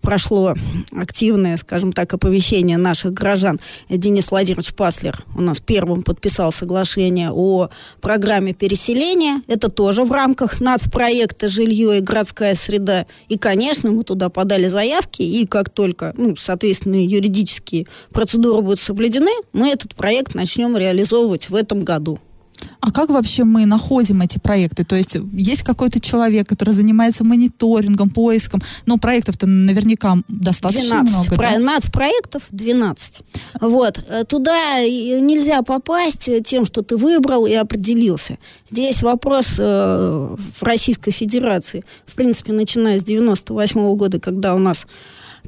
прошло 0.00 0.54
активное, 0.92 1.56
скажем 1.56 1.92
так, 1.92 2.12
оповещение 2.14 2.76
наших 2.76 3.12
граждан. 3.12 3.58
Денис 3.88 4.30
Владимирович 4.30 4.74
Паслер 4.74 5.24
у 5.36 5.40
нас 5.40 5.60
первым 5.60 6.02
подписал 6.02 6.52
соглашение 6.52 7.30
о 7.32 7.68
программе 8.00 8.54
переселения. 8.54 9.42
Это 9.46 9.70
тоже 9.70 10.04
в 10.04 10.12
рамках 10.12 10.60
нацпроекта 10.60 11.48
«Жилье 11.48 11.98
и 11.98 12.00
городская 12.00 12.54
среда». 12.54 13.06
И, 13.28 13.38
конечно, 13.38 13.90
мы 13.90 14.04
туда 14.04 14.28
подали 14.28 14.68
заявки, 14.68 15.22
и 15.22 15.46
как 15.46 15.70
только, 15.70 16.14
ну, 16.16 16.36
соответственно, 16.36 16.96
юридические 16.96 17.86
процедуры 18.10 18.62
будут 18.62 18.80
соблюдены, 18.80 19.30
мы 19.52 19.68
этот 19.70 19.94
проект 19.94 20.34
начнем 20.34 20.76
реализовывать 20.76 21.50
в 21.50 21.54
этом 21.54 21.84
году. 21.84 22.18
А 22.80 22.92
как 22.92 23.10
вообще 23.10 23.44
мы 23.44 23.66
находим 23.66 24.22
эти 24.22 24.38
проекты? 24.38 24.84
То 24.84 24.96
есть 24.96 25.16
есть 25.32 25.62
какой-то 25.62 26.00
человек, 26.00 26.48
который 26.48 26.74
занимается 26.74 27.24
мониторингом, 27.24 28.08
поиском, 28.10 28.60
но 28.86 28.98
проектов-то 28.98 29.46
наверняка 29.46 30.18
достаточно 30.28 31.02
12. 31.02 31.12
много. 31.12 31.34
Про, 31.36 31.50
да? 31.50 31.58
Нацпроектов 31.58 32.44
12. 32.50 33.22
Вот. 33.60 34.04
Э, 34.08 34.24
Туда 34.24 34.80
нельзя 34.80 35.62
попасть 35.62 36.28
тем, 36.44 36.64
что 36.64 36.82
ты 36.82 36.96
выбрал 36.96 37.46
и 37.46 37.54
определился. 37.54 38.38
Здесь 38.70 39.02
вопрос 39.02 39.56
э, 39.58 40.36
в 40.58 40.62
Российской 40.62 41.10
Федерации. 41.10 41.84
В 42.06 42.14
принципе, 42.14 42.52
начиная 42.52 42.98
с 42.98 43.04
98 43.04 43.96
года, 43.96 44.20
когда 44.20 44.54
у 44.54 44.58
нас 44.58 44.86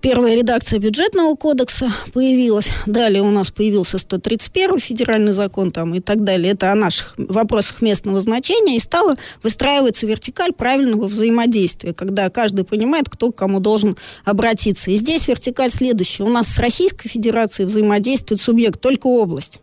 Первая 0.01 0.35
редакция 0.35 0.79
бюджетного 0.79 1.35
кодекса 1.35 1.91
появилась. 2.15 2.71
Далее 2.87 3.23
у 3.23 3.31
нас 3.31 3.51
появился 3.51 3.99
131 3.99 4.79
федеральный 4.79 5.33
закон 5.33 5.71
там, 5.73 5.95
и 5.95 6.01
так 6.01 6.25
далее. 6.25 6.53
Это 6.53 6.73
о 6.73 6.75
наших 6.75 7.15
вопросах 7.19 7.83
местного 7.83 8.19
значения. 8.23 8.77
И 8.77 8.81
стала 8.81 9.15
выстраиваться 9.43 10.07
вертикаль 10.07 10.53
правильного 10.53 11.07
взаимодействия, 11.07 11.93
когда 11.93 12.31
каждый 12.31 12.65
понимает, 12.65 13.11
кто 13.11 13.31
к 13.31 13.37
кому 13.37 13.61
должен 13.61 13.95
обратиться. 14.25 14.91
И 14.91 14.97
здесь 14.97 15.29
вертикаль 15.29 15.71
следующая. 15.71 16.23
У 16.23 16.31
нас 16.31 16.49
с 16.49 16.59
Российской 16.59 17.09
Федерацией 17.09 17.67
взаимодействует 17.67 18.41
субъект 18.41 18.81
только 18.81 19.07
область. 19.07 19.61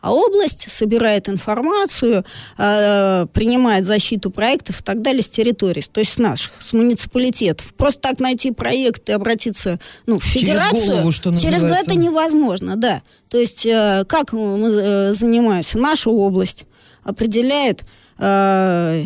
А 0.00 0.12
область 0.12 0.70
собирает 0.70 1.28
информацию, 1.28 2.24
э, 2.56 3.26
принимает 3.32 3.84
защиту 3.84 4.30
проектов 4.30 4.80
и 4.80 4.84
так 4.84 5.02
далее 5.02 5.22
с 5.22 5.28
территорий, 5.28 5.82
то 5.82 6.00
есть 6.00 6.12
с 6.12 6.18
наших, 6.18 6.62
с 6.62 6.72
муниципалитетов. 6.72 7.74
Просто 7.74 8.00
так 8.00 8.20
найти 8.20 8.52
проект 8.52 9.08
и 9.08 9.12
обратиться 9.12 9.80
ну, 10.06 10.20
в 10.20 10.24
Через 10.24 10.48
федерацию, 10.48 10.86
голову, 10.86 11.12
что 11.12 11.36
через 11.36 11.62
это 11.64 11.94
невозможно, 11.96 12.76
да. 12.76 13.02
То 13.28 13.38
есть 13.38 13.66
э, 13.66 14.04
как 14.08 14.32
мы 14.32 14.68
э, 14.68 15.12
занимаемся? 15.14 15.78
Наша 15.78 16.10
область 16.10 16.66
определяет 17.02 17.84
э, 18.18 19.04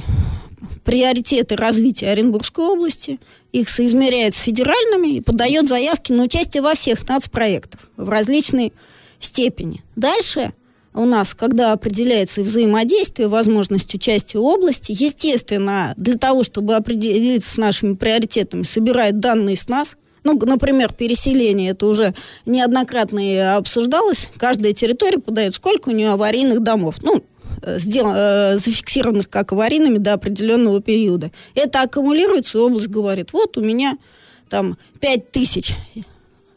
приоритеты 0.84 1.56
развития 1.56 2.10
Оренбургской 2.10 2.64
области, 2.64 3.18
их 3.52 3.68
соизмеряет 3.68 4.34
с 4.34 4.40
федеральными 4.40 5.16
и 5.16 5.20
подает 5.20 5.68
заявки 5.68 6.12
на 6.12 6.24
участие 6.24 6.62
во 6.62 6.74
всех 6.74 7.08
нацпроектах 7.08 7.80
в 7.96 8.08
различной 8.08 8.72
степени. 9.18 9.82
Дальше 9.96 10.52
у 10.94 11.04
нас, 11.04 11.34
когда 11.34 11.72
определяется 11.72 12.42
взаимодействие, 12.42 13.28
возможность 13.28 13.94
участия 13.94 14.38
области, 14.38 14.92
естественно, 14.92 15.94
для 15.96 16.14
того, 16.14 16.42
чтобы 16.42 16.74
определиться 16.74 17.50
с 17.50 17.56
нашими 17.56 17.94
приоритетами, 17.94 18.62
собирает 18.62 19.20
данные 19.20 19.56
с 19.56 19.68
нас. 19.68 19.96
Ну, 20.24 20.34
например, 20.34 20.92
переселение, 20.92 21.70
это 21.70 21.86
уже 21.86 22.14
неоднократно 22.46 23.56
обсуждалось. 23.56 24.28
Каждая 24.36 24.72
территория 24.72 25.18
подает, 25.18 25.54
сколько 25.54 25.88
у 25.88 25.92
нее 25.92 26.10
аварийных 26.10 26.62
домов. 26.62 26.96
Ну, 27.02 27.24
э, 27.62 27.78
сдел- 27.78 28.12
э, 28.14 28.56
зафиксированных 28.56 29.28
как 29.28 29.52
аварийными 29.52 29.98
до 29.98 30.12
определенного 30.12 30.80
периода. 30.80 31.32
Это 31.54 31.82
аккумулируется, 31.82 32.58
и 32.58 32.60
область 32.60 32.88
говорит, 32.88 33.32
вот 33.32 33.56
у 33.56 33.62
меня 33.62 33.98
там 34.48 34.76
5 35.00 35.30
тысяч 35.32 35.74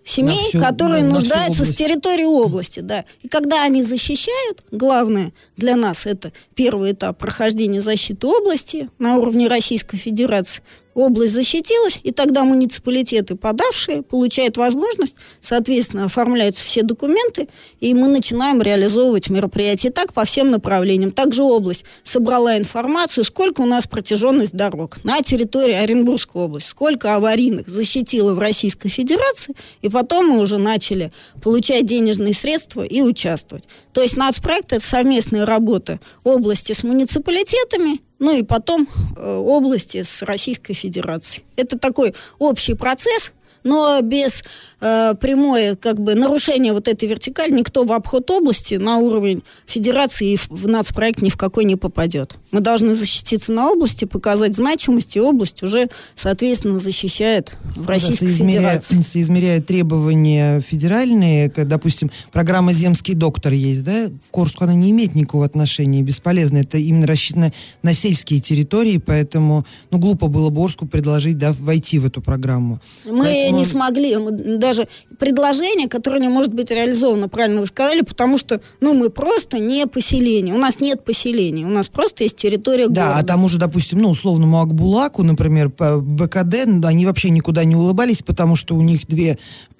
семей, 0.05 0.37
всю- 0.49 0.61
которые 0.61 1.03
на 1.03 1.15
нуждаются 1.15 1.59
с 1.59 1.61
область. 1.61 1.77
территории 1.79 2.23
области, 2.25 2.79
да. 2.79 3.03
И 3.23 3.27
когда 3.27 3.63
они 3.63 3.83
защищают, 3.83 4.63
главное 4.71 5.33
для 5.57 5.75
нас 5.75 6.05
это 6.05 6.31
первый 6.53 6.93
этап 6.93 7.17
прохождения 7.17 7.81
защиты 7.81 8.27
области 8.27 8.89
на 8.99 9.17
уровне 9.17 9.47
Российской 9.47 9.97
Федерации. 9.97 10.63
Область 10.95 11.33
защитилась, 11.33 11.99
и 12.03 12.11
тогда 12.11 12.45
муниципалитеты, 12.45 13.35
подавшие, 13.35 14.01
получают 14.01 14.55
возможность, 14.55 15.17
соответственно, 15.41 16.05
оформляются 16.05 16.63
все 16.63 16.83
документы, 16.83 17.49
и 17.81 17.93
мы 17.93 18.07
начинаем 18.07 18.61
реализовывать 18.61 19.29
мероприятия. 19.29 19.89
Так 19.89 20.13
по 20.13 20.23
всем 20.23 20.51
направлениям. 20.51 21.11
Также 21.11 21.43
область 21.43 21.83
собрала 22.03 22.57
информацию, 22.57 23.25
сколько 23.25 23.59
у 23.59 23.65
нас 23.65 23.87
протяженность 23.87 24.53
дорог 24.53 25.03
на 25.03 25.21
территории 25.21 25.73
Оренбургской 25.73 26.43
области, 26.43 26.69
сколько 26.69 27.15
аварийных 27.15 27.67
защитила 27.67 28.33
в 28.33 28.39
Российской 28.39 28.87
Федерации, 28.87 29.53
и 29.81 29.89
потом 29.89 30.27
мы 30.29 30.39
уже 30.39 30.57
начали 30.57 31.11
получать 31.43 31.85
денежные 31.85 32.33
средства 32.33 32.83
и 32.83 33.01
участвовать. 33.01 33.67
То 33.91 34.01
есть 34.01 34.15
нацпроект– 34.15 34.71
это 34.71 34.85
совместная 34.85 35.45
работа 35.45 35.99
области 36.23 36.71
с 36.71 36.83
муниципалитетами, 36.83 37.99
ну 38.19 38.35
и 38.35 38.43
потом 38.43 38.87
э, 39.17 39.35
области 39.35 40.03
с 40.03 40.21
Российской 40.21 40.73
Федерацией. 40.73 41.45
Это 41.55 41.77
такой 41.77 42.13
общий 42.39 42.73
процесс, 42.73 43.33
но 43.65 43.99
без 44.01 44.43
э, 44.79 45.13
прямое 45.19 45.75
как 45.75 45.99
бы 45.99 46.15
нарушения 46.15 46.71
вот 46.71 46.87
этой 46.87 47.09
вертикали 47.09 47.51
никто 47.51 47.83
в 47.83 47.91
обход 47.91 48.29
области 48.31 48.75
на 48.75 48.97
уровень 48.99 49.43
федерации 49.65 50.33
и 50.33 50.37
в, 50.37 50.49
в 50.49 50.67
нацпроект 50.67 51.21
ни 51.21 51.29
в 51.29 51.35
какой 51.35 51.65
не 51.65 51.75
попадет. 51.75 52.35
Мы 52.51 52.61
должны 52.61 52.95
защититься 52.95 53.51
на 53.51 53.69
области, 53.71 54.05
показать 54.05 54.55
значимость, 54.55 55.15
и 55.17 55.19
область 55.19 55.61
уже, 55.63 55.89
соответственно, 56.13 56.77
защищает 56.77 57.57
в 57.75 57.87
Российской 57.89 58.27
соизмеряя, 58.27 58.79
Федерации. 58.79 59.01
соизмеряя 59.01 59.61
требования 59.61 60.61
федеральные, 60.61 61.49
как, 61.49 61.67
допустим, 61.67 62.11
программа 62.31 62.71
«Земский 62.71 63.15
доктор» 63.15 63.53
есть, 63.53 63.83
да? 63.83 64.09
В 64.27 64.31
Курску 64.31 64.63
она 64.63 64.75
не 64.75 64.91
имеет 64.91 65.15
никакого 65.15 65.45
отношения, 65.45 66.01
бесполезно. 66.03 66.59
Это 66.59 66.77
именно 66.77 67.07
рассчитано 67.07 67.51
на 67.81 67.93
сельские 67.93 68.39
территории, 68.39 68.97
поэтому, 68.97 69.65
ну, 69.89 69.97
глупо 69.97 70.27
было 70.27 70.49
бы 70.49 70.63
Орску 70.63 70.85
предложить, 70.87 71.37
да, 71.37 71.51
войти 71.59 71.97
в 71.99 72.05
эту 72.05 72.21
программу. 72.21 72.79
Мы 73.05 73.23
Поэтому- 73.23 73.54
не 73.59 73.65
смогли, 73.65 74.17
мы 74.17 74.31
даже 74.57 74.87
предложение, 75.19 75.87
которое 75.87 76.19
не 76.19 76.27
может 76.27 76.53
быть 76.53 76.71
реализовано, 76.71 77.29
правильно 77.29 77.61
вы 77.61 77.67
сказали, 77.67 78.01
потому 78.01 78.37
что, 78.37 78.61
ну, 78.81 78.93
мы 78.93 79.09
просто 79.09 79.59
не 79.59 79.85
поселение, 79.87 80.53
у 80.53 80.57
нас 80.57 80.79
нет 80.79 81.03
поселения, 81.05 81.65
у 81.65 81.69
нас 81.69 81.87
просто 81.87 82.23
есть 82.23 82.35
территория 82.35 82.87
Да, 82.87 83.03
города. 83.07 83.19
а 83.19 83.23
тому 83.23 83.49
же, 83.49 83.57
допустим, 83.57 83.99
ну, 83.99 84.09
условному 84.09 84.59
Акбулаку, 84.61 85.23
например, 85.23 85.69
по 85.69 85.99
БКД, 85.99 86.85
они 86.85 87.05
вообще 87.05 87.29
никуда 87.29 87.63
не 87.63 87.75
улыбались, 87.75 88.21
потому 88.21 88.55
что 88.55 88.75
у 88.75 88.81
них 88.81 89.07
две 89.07 89.37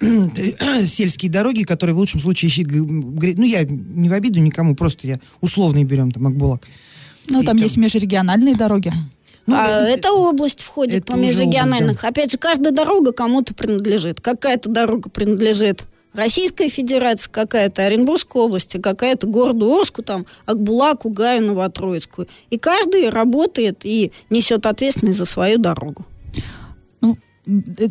сельские 0.86 1.30
дороги, 1.30 1.62
которые 1.62 1.94
в 1.94 1.98
лучшем 1.98 2.20
случае, 2.20 2.66
ну, 2.66 3.44
я 3.44 3.64
не 3.64 4.08
в 4.08 4.12
обиду 4.12 4.40
никому, 4.40 4.74
просто 4.74 5.06
я 5.06 5.20
условный 5.40 5.84
берем 5.84 6.10
там 6.10 6.26
Акбулак. 6.26 6.66
Ну, 7.28 7.42
И 7.42 7.44
там 7.44 7.56
есть 7.56 7.76
межрегиональные 7.76 8.54
дороги. 8.54 8.92
Ну, 9.46 9.54
а 9.56 9.68
это- 9.68 9.98
эта 9.98 10.12
область 10.12 10.62
входит 10.62 11.02
это 11.04 11.12
по 11.12 11.16
межрегиональных. 11.16 11.90
область, 11.98 12.04
Опять 12.04 12.32
же, 12.32 12.38
каждая 12.38 12.72
дорога 12.72 13.12
кому-то 13.12 13.54
принадлежит. 13.54 14.20
Какая-то 14.20 14.68
дорога 14.68 15.08
принадлежит 15.08 15.86
Российской 16.14 16.68
Федерации, 16.68 17.30
какая-то 17.30 17.84
Оренбургской 17.84 18.42
области, 18.42 18.78
какая-то 18.78 19.26
городу 19.26 19.70
Орску, 19.72 20.02
там, 20.02 20.26
Акбулаку, 20.46 21.10
Гаю, 21.10 21.42
Новотроицкую. 21.46 22.26
И 22.50 22.58
каждый 22.58 23.10
работает 23.10 23.80
и 23.84 24.12
несет 24.30 24.66
ответственность 24.66 25.18
за 25.18 25.26
свою 25.26 25.58
дорогу. 25.58 26.06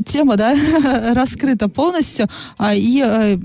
Тема, 0.05 0.35
да, 0.35 0.53
раскрыта 1.13 1.69
полностью. 1.69 2.27
А, 2.57 2.75
и 2.75 3.01
э, 3.01 3.37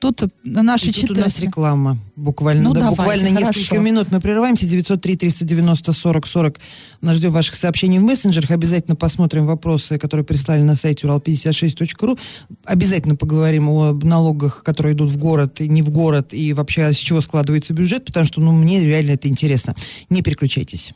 тут 0.00 0.24
наши 0.42 0.90
И 0.90 0.92
тут 0.92 1.12
у 1.12 1.20
нас 1.20 1.38
реклама. 1.38 1.98
Буквально, 2.16 2.64
Ну, 2.64 2.74
да, 2.74 2.80
давайте, 2.80 2.96
буквально 2.96 3.28
несколько 3.28 3.68
хорошо. 3.68 3.80
минут 3.80 4.10
мы 4.10 4.20
прерываемся. 4.20 4.66
903 4.66 5.16
390 5.16 5.92
40 5.92 6.26
40. 6.26 6.60
Мы 7.00 7.14
ждем 7.14 7.30
ваших 7.30 7.54
сообщений 7.54 8.00
в 8.00 8.02
мессенджерах. 8.02 8.50
Обязательно 8.50 8.96
посмотрим 8.96 9.46
вопросы, 9.46 9.98
которые 9.98 10.24
прислали 10.24 10.62
на 10.62 10.74
сайте 10.74 11.06
урал56.ру. 11.06 12.18
Обязательно 12.64 13.14
поговорим 13.14 13.68
о 13.68 13.92
налогах, 13.92 14.64
которые 14.64 14.94
идут 14.94 15.10
в 15.10 15.16
город 15.16 15.60
и 15.60 15.68
не 15.68 15.82
в 15.82 15.90
город, 15.90 16.34
и 16.34 16.52
вообще 16.54 16.92
с 16.92 16.96
чего 16.96 17.20
складывается 17.20 17.72
бюджет, 17.72 18.04
потому 18.04 18.26
что 18.26 18.40
ну, 18.40 18.50
мне 18.50 18.84
реально 18.84 19.12
это 19.12 19.28
интересно. 19.28 19.76
Не 20.10 20.22
переключайтесь. 20.22 20.92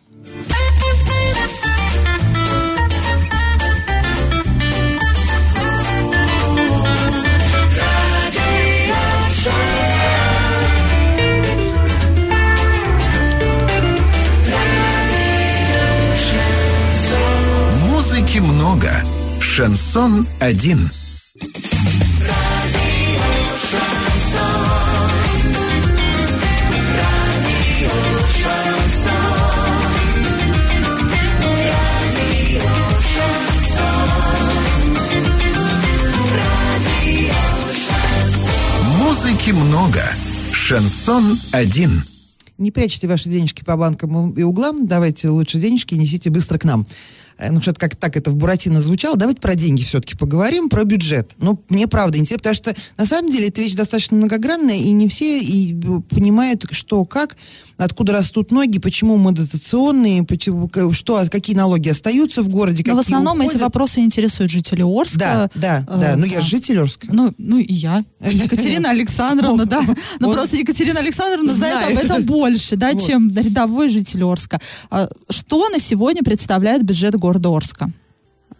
Шансон 19.56 20.26
один. 20.38 20.78
Музыки 38.98 39.52
много. 39.52 40.02
Шансон 40.52 41.40
один. 41.52 42.04
Не 42.58 42.70
прячьте 42.70 43.08
ваши 43.08 43.30
денежки 43.30 43.64
по 43.64 43.78
банкам 43.78 44.32
и 44.32 44.42
углам. 44.42 44.86
Давайте 44.86 45.30
лучше 45.30 45.58
денежки 45.58 45.94
несите 45.94 46.28
быстро 46.28 46.58
к 46.58 46.64
нам. 46.64 46.86
Э, 47.38 47.50
Ну, 47.52 47.60
что-то 47.60 47.80
как 47.80 47.96
так 47.96 48.16
это 48.16 48.30
в 48.30 48.36
Буратино 48.36 48.80
звучало. 48.80 49.16
Давайте 49.16 49.40
про 49.40 49.54
деньги 49.54 49.82
все-таки 49.82 50.16
поговорим, 50.16 50.68
про 50.68 50.84
бюджет. 50.84 51.32
Ну, 51.38 51.60
мне 51.68 51.86
правда 51.86 52.18
интересно, 52.18 52.38
потому 52.38 52.54
что 52.54 52.74
на 52.96 53.06
самом 53.06 53.30
деле 53.30 53.48
эта 53.48 53.60
вещь 53.60 53.74
достаточно 53.74 54.16
многогранная, 54.16 54.76
и 54.76 54.90
не 54.92 55.08
все 55.08 55.38
и 55.40 55.74
э, 55.74 56.00
понимают, 56.14 56.64
что, 56.70 57.04
как, 57.04 57.36
откуда 57.76 58.12
растут 58.14 58.50
ноги, 58.50 58.78
почему 58.78 59.16
мы 59.18 59.32
дотационные, 59.32 60.22
почему, 60.24 60.70
что, 60.92 61.16
а 61.16 61.26
какие 61.26 61.54
налоги 61.54 61.90
остаются 61.90 62.42
в 62.42 62.48
городе, 62.48 62.82
Но 62.86 62.96
в 62.96 62.98
основном 62.98 63.38
эти 63.40 63.48
уходят. 63.48 63.62
вопросы 63.62 64.00
интересуют 64.00 64.50
жителей 64.50 64.84
Орска. 64.84 65.18
Да, 65.18 65.50
да, 65.54 65.86
Э, 65.88 66.00
да. 66.00 66.16
Ну, 66.16 66.24
я 66.24 66.40
житель 66.40 66.78
Орска. 66.80 67.06
Ну, 67.10 67.34
ну 67.38 67.58
и 67.58 67.72
я. 67.72 68.02
Екатерина 68.20 68.90
Александровна, 68.90 69.66
да. 69.66 69.82
Вот. 70.20 70.34
просто 70.34 70.56
Екатерина 70.56 71.00
Александровна 71.00 71.52
знает 71.54 71.90
об 71.90 72.04
этом 72.04 72.24
больше, 72.24 72.76
да, 72.76 72.94
чем 72.98 73.28
рядовой 73.36 73.90
житель 73.90 74.24
Орска. 74.24 74.58
А 74.90 75.08
Что 75.28 75.68
на 75.68 75.78
сегодня 75.78 76.22
представляет 76.22 76.82
бюджет 76.82 77.14
города 77.14 77.25
Орска? 77.28 77.90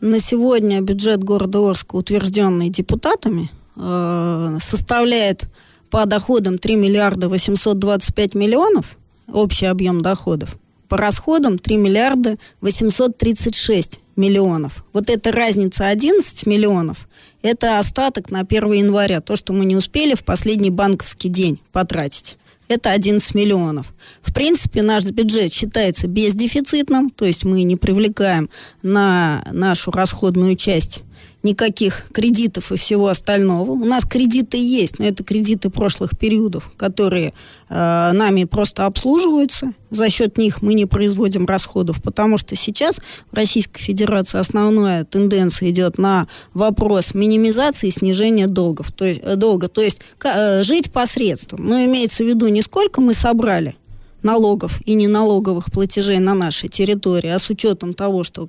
На 0.00 0.20
сегодня 0.20 0.80
бюджет 0.80 1.24
города 1.24 1.58
Орска, 1.58 1.96
утвержденный 1.96 2.68
депутатами, 2.68 3.50
э, 3.76 4.58
составляет 4.60 5.48
по 5.90 6.04
доходам 6.04 6.58
3 6.58 6.76
миллиарда 6.76 7.28
825 7.28 8.34
миллионов, 8.34 8.96
общий 9.32 9.66
объем 9.66 10.02
доходов. 10.02 10.58
По 10.88 10.96
расходам 10.96 11.58
3 11.58 11.76
миллиарда 11.76 12.36
836 12.60 14.00
миллионов. 14.16 14.84
Вот 14.92 15.10
эта 15.10 15.32
разница 15.32 15.88
11 15.88 16.46
миллионов, 16.46 17.08
это 17.42 17.78
остаток 17.78 18.30
на 18.30 18.40
1 18.40 18.72
января, 18.72 19.20
то, 19.20 19.36
что 19.36 19.52
мы 19.52 19.64
не 19.64 19.76
успели 19.76 20.14
в 20.14 20.24
последний 20.24 20.70
банковский 20.70 21.28
день 21.28 21.60
потратить. 21.72 22.38
Это 22.68 22.90
11 22.90 23.34
миллионов. 23.34 23.92
В 24.20 24.32
принципе, 24.32 24.82
наш 24.82 25.04
бюджет 25.04 25.52
считается 25.52 26.08
бездефицитным, 26.08 27.10
то 27.10 27.24
есть 27.24 27.44
мы 27.44 27.62
не 27.62 27.76
привлекаем 27.76 28.50
на 28.82 29.44
нашу 29.52 29.90
расходную 29.90 30.56
часть 30.56 31.02
никаких 31.46 32.08
кредитов 32.12 32.72
и 32.72 32.76
всего 32.76 33.08
остального. 33.08 33.70
У 33.70 33.84
нас 33.84 34.04
кредиты 34.04 34.58
есть, 34.58 34.98
но 34.98 35.06
это 35.06 35.24
кредиты 35.24 35.70
прошлых 35.70 36.18
периодов, 36.18 36.70
которые 36.76 37.32
э, 37.68 38.10
нами 38.12 38.44
просто 38.44 38.84
обслуживаются. 38.84 39.72
За 39.90 40.10
счет 40.10 40.36
них 40.36 40.60
мы 40.60 40.74
не 40.74 40.84
производим 40.84 41.46
расходов, 41.46 42.02
потому 42.02 42.36
что 42.36 42.56
сейчас 42.56 42.98
в 43.30 43.34
Российской 43.34 43.80
Федерации 43.80 44.38
основная 44.38 45.04
тенденция 45.04 45.70
идет 45.70 45.96
на 45.96 46.26
вопрос 46.52 47.14
минимизации 47.14 47.88
и 47.88 47.92
снижения 47.92 48.48
долгов, 48.48 48.92
то 48.92 49.04
есть, 49.04 49.20
э, 49.22 49.36
долга. 49.36 49.68
То 49.68 49.80
есть 49.80 50.00
ка- 50.18 50.34
э, 50.60 50.62
жить 50.64 50.92
посредством. 50.92 51.66
Но 51.66 51.84
имеется 51.84 52.24
в 52.24 52.26
виду 52.26 52.48
не 52.48 52.62
сколько 52.62 53.00
мы 53.00 53.14
собрали 53.14 53.76
налогов 54.22 54.80
и 54.84 54.94
неналоговых 54.94 55.70
платежей 55.72 56.18
на 56.18 56.34
нашей 56.34 56.68
территории, 56.68 57.30
а 57.30 57.38
с 57.38 57.48
учетом 57.48 57.94
того, 57.94 58.24
что 58.24 58.48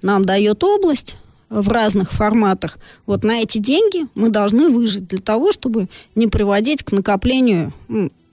нам 0.00 0.24
дает 0.24 0.62
область 0.62 1.16
в 1.50 1.68
разных 1.68 2.12
форматах, 2.12 2.78
вот 3.06 3.24
на 3.24 3.40
эти 3.40 3.58
деньги 3.58 4.06
мы 4.14 4.28
должны 4.28 4.68
выжить 4.68 5.06
для 5.06 5.18
того, 5.18 5.52
чтобы 5.52 5.88
не 6.14 6.26
приводить 6.26 6.82
к 6.82 6.92
накоплению 6.92 7.72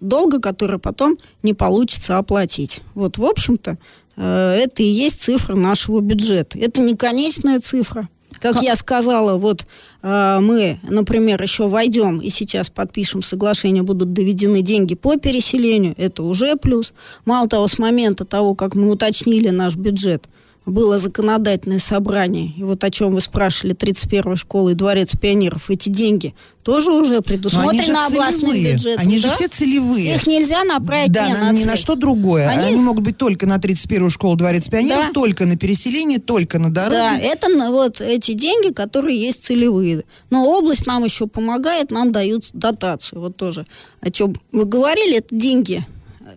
долга, 0.02 0.40
который 0.40 0.80
потом 0.80 1.18
не 1.44 1.54
получится 1.54 2.18
оплатить. 2.18 2.82
Вот, 2.94 3.18
в 3.18 3.26
общем-то, 3.26 3.78
э, 4.18 4.60
это 4.64 4.84
и 4.84 4.88
есть 4.88 5.22
цифра 5.22 5.56
нашего 5.56 6.02
бюджета. 6.02 6.60
Это 6.60 6.82
не 6.82 6.96
конечная 6.96 7.60
цифра. 7.60 8.10
Как 8.42 8.62
я 8.62 8.76
сказала, 8.76 9.38
вот 9.38 9.66
э, 10.04 10.40
мы, 10.42 10.80
например, 10.84 11.42
еще 11.42 11.68
войдем 11.68 12.20
и 12.20 12.30
сейчас 12.30 12.70
подпишем 12.70 13.22
соглашение, 13.22 13.82
будут 13.82 14.14
доведены 14.14 14.62
деньги 14.62 14.96
по 14.96 15.16
переселению, 15.18 15.96
это 15.98 16.24
уже 16.24 16.56
плюс. 16.58 16.94
Мало 17.24 17.48
того, 17.48 17.68
с 17.68 17.80
момента 17.80 18.26
того, 18.26 18.54
как 18.56 18.76
мы 18.76 18.92
уточнили 18.92 19.50
наш 19.50 19.76
бюджет, 19.76 20.28
было 20.66 20.98
законодательное 20.98 21.80
собрание, 21.80 22.52
и 22.58 22.64
вот 22.64 22.84
о 22.84 22.90
чем 22.90 23.14
вы 23.14 23.22
спрашивали, 23.22 23.76
31-я 23.76 24.36
школа 24.36 24.70
и 24.70 24.74
дворец 24.74 25.16
пионеров, 25.16 25.70
эти 25.70 25.90
деньги 25.90 26.34
тоже 26.64 26.92
уже 26.92 27.22
предусмотрены 27.22 27.84
же 27.84 27.94
областным 27.94 28.54
бюджетом. 28.54 29.06
Они 29.06 29.20
же 29.20 29.28
да? 29.28 29.34
все 29.36 29.48
целевые. 29.48 30.16
Их 30.16 30.26
нельзя 30.26 30.64
направить 30.64 31.12
Да, 31.12 31.28
не 31.28 31.34
на, 31.34 31.52
ни 31.52 31.64
на 31.66 31.76
что 31.76 31.96
другое. 31.96 32.50
Они... 32.50 32.70
Они- 32.70 32.78
могут 32.78 33.04
быть 33.04 33.18
только 33.18 33.46
на 33.46 33.58
31-ю 33.58 34.10
школу 34.10 34.36
Дворец 34.36 34.68
пионеров, 34.68 35.08
Да. 35.08 35.14
только 35.14 35.46
на 35.46 35.56
переселение, 35.56 36.18
только 36.18 36.58
на 36.58 36.72
дороги. 36.74 36.94
Да, 36.94 37.20
это 37.20 37.50
на- 37.50 37.72
вот 37.72 38.02
эти 38.02 38.34
деньги, 38.34 38.74
которые 38.74 39.20
есть 39.20 39.46
целевые. 39.46 40.04
Но 40.32 40.46
область 40.58 40.88
нам 40.88 41.04
еще 41.04 41.28
помогает, 41.28 41.92
нам 41.92 42.12
дают 42.12 42.50
дотацию. 42.54 43.22
Вот 43.22 43.38
тоже 43.38 43.68
о 44.02 44.10
чем 44.10 44.34
вы 44.52 44.66
говорили, 44.66 45.18
это 45.18 45.36
деньги 45.36 45.86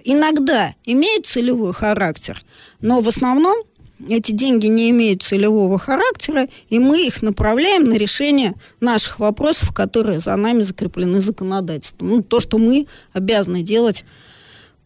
иногда 0.05 0.74
имеют 0.85 1.26
целевой 1.26 1.72
характер, 1.72 2.40
но 2.81 3.00
в 3.00 3.09
основном 3.09 3.57
эти 4.06 4.32
деньги 4.32 4.66
не 4.66 4.90
имеют 4.90 5.22
целевого 5.22 5.78
характера, 5.78 6.46
и 6.68 6.78
мы 6.78 7.06
их 7.06 7.22
направляем 7.22 7.84
на 7.84 7.94
решение 7.94 8.54
наших 8.80 9.18
вопросов, 9.18 9.74
которые 9.74 10.20
за 10.20 10.37
нами 10.37 10.62
закреплены 10.62 11.20
законодательством. 11.20 12.08
Ну, 12.08 12.22
то, 12.22 12.40
что 12.40 12.58
мы 12.58 12.87
обязаны 13.12 13.62
делать 13.62 14.04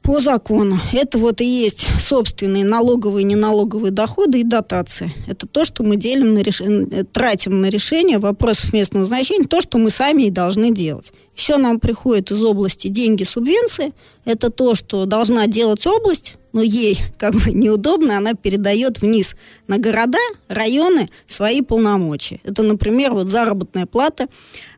по 0.03 0.21
закону. 0.21 0.79
Это 0.93 1.19
вот 1.19 1.41
и 1.41 1.45
есть 1.45 1.87
собственные 2.01 2.65
налоговые 2.65 3.23
и 3.23 3.27
неналоговые 3.27 3.93
доходы 3.93 4.41
и 4.41 4.45
дотации. 4.45 5.13
Это 5.29 5.47
то, 5.47 5.65
что 5.65 5.85
мы 5.85 5.97
делим 5.97 6.35
на 6.35 6.41
реш... 6.41 6.61
э, 6.61 7.05
тратим 7.05 7.61
на 7.61 7.69
решение 7.69 8.19
вопросов 8.19 8.73
местного 8.73 9.05
значения, 9.05 9.47
то, 9.47 9.61
что 9.61 9.79
мы 9.79 9.91
сами 9.91 10.25
и 10.25 10.31
должны 10.31 10.73
делать. 10.73 11.13
Еще 11.37 11.57
нам 11.57 11.81
приходят 11.81 12.31
из 12.31 12.43
области 12.45 12.89
деньги 12.89 13.25
субвенции. 13.25 13.93
Это 14.25 14.51
то, 14.51 14.75
что 14.75 15.07
должна 15.07 15.47
делать 15.47 15.87
область, 15.87 16.37
но 16.53 16.63
ей 16.63 16.99
как 17.19 17.35
бы 17.35 17.53
неудобно, 17.53 18.19
она 18.19 18.35
передает 18.35 19.01
вниз 19.01 19.35
на 19.67 19.79
города, 19.79 20.19
районы 20.49 21.09
свои 21.27 21.63
полномочия. 21.63 22.41
Это, 22.45 22.63
например, 22.63 23.13
вот 23.13 23.29
заработная 23.29 23.87
плата 23.87 24.29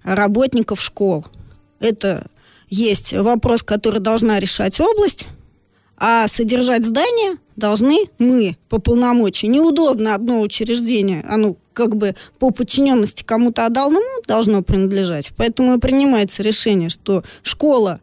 работников 0.02 0.80
школ. 0.80 1.24
Это 1.80 2.26
есть 2.68 3.12
вопрос, 3.12 3.62
который 3.62 4.00
должна 4.00 4.38
решать 4.38 4.80
область, 4.80 5.28
а 5.96 6.28
содержать 6.28 6.84
здание 6.84 7.36
должны 7.56 8.06
мы 8.18 8.56
по 8.68 8.78
полномочию. 8.78 9.50
Неудобно 9.50 10.14
одно 10.14 10.40
учреждение, 10.40 11.24
оно 11.28 11.56
как 11.72 11.96
бы 11.96 12.14
по 12.38 12.50
подчиненности 12.50 13.22
кому-то 13.22 13.66
отдалному 13.66 14.06
должно 14.26 14.62
принадлежать. 14.62 15.32
Поэтому 15.36 15.74
и 15.74 15.80
принимается 15.80 16.42
решение, 16.42 16.88
что 16.88 17.22
школа 17.42 18.00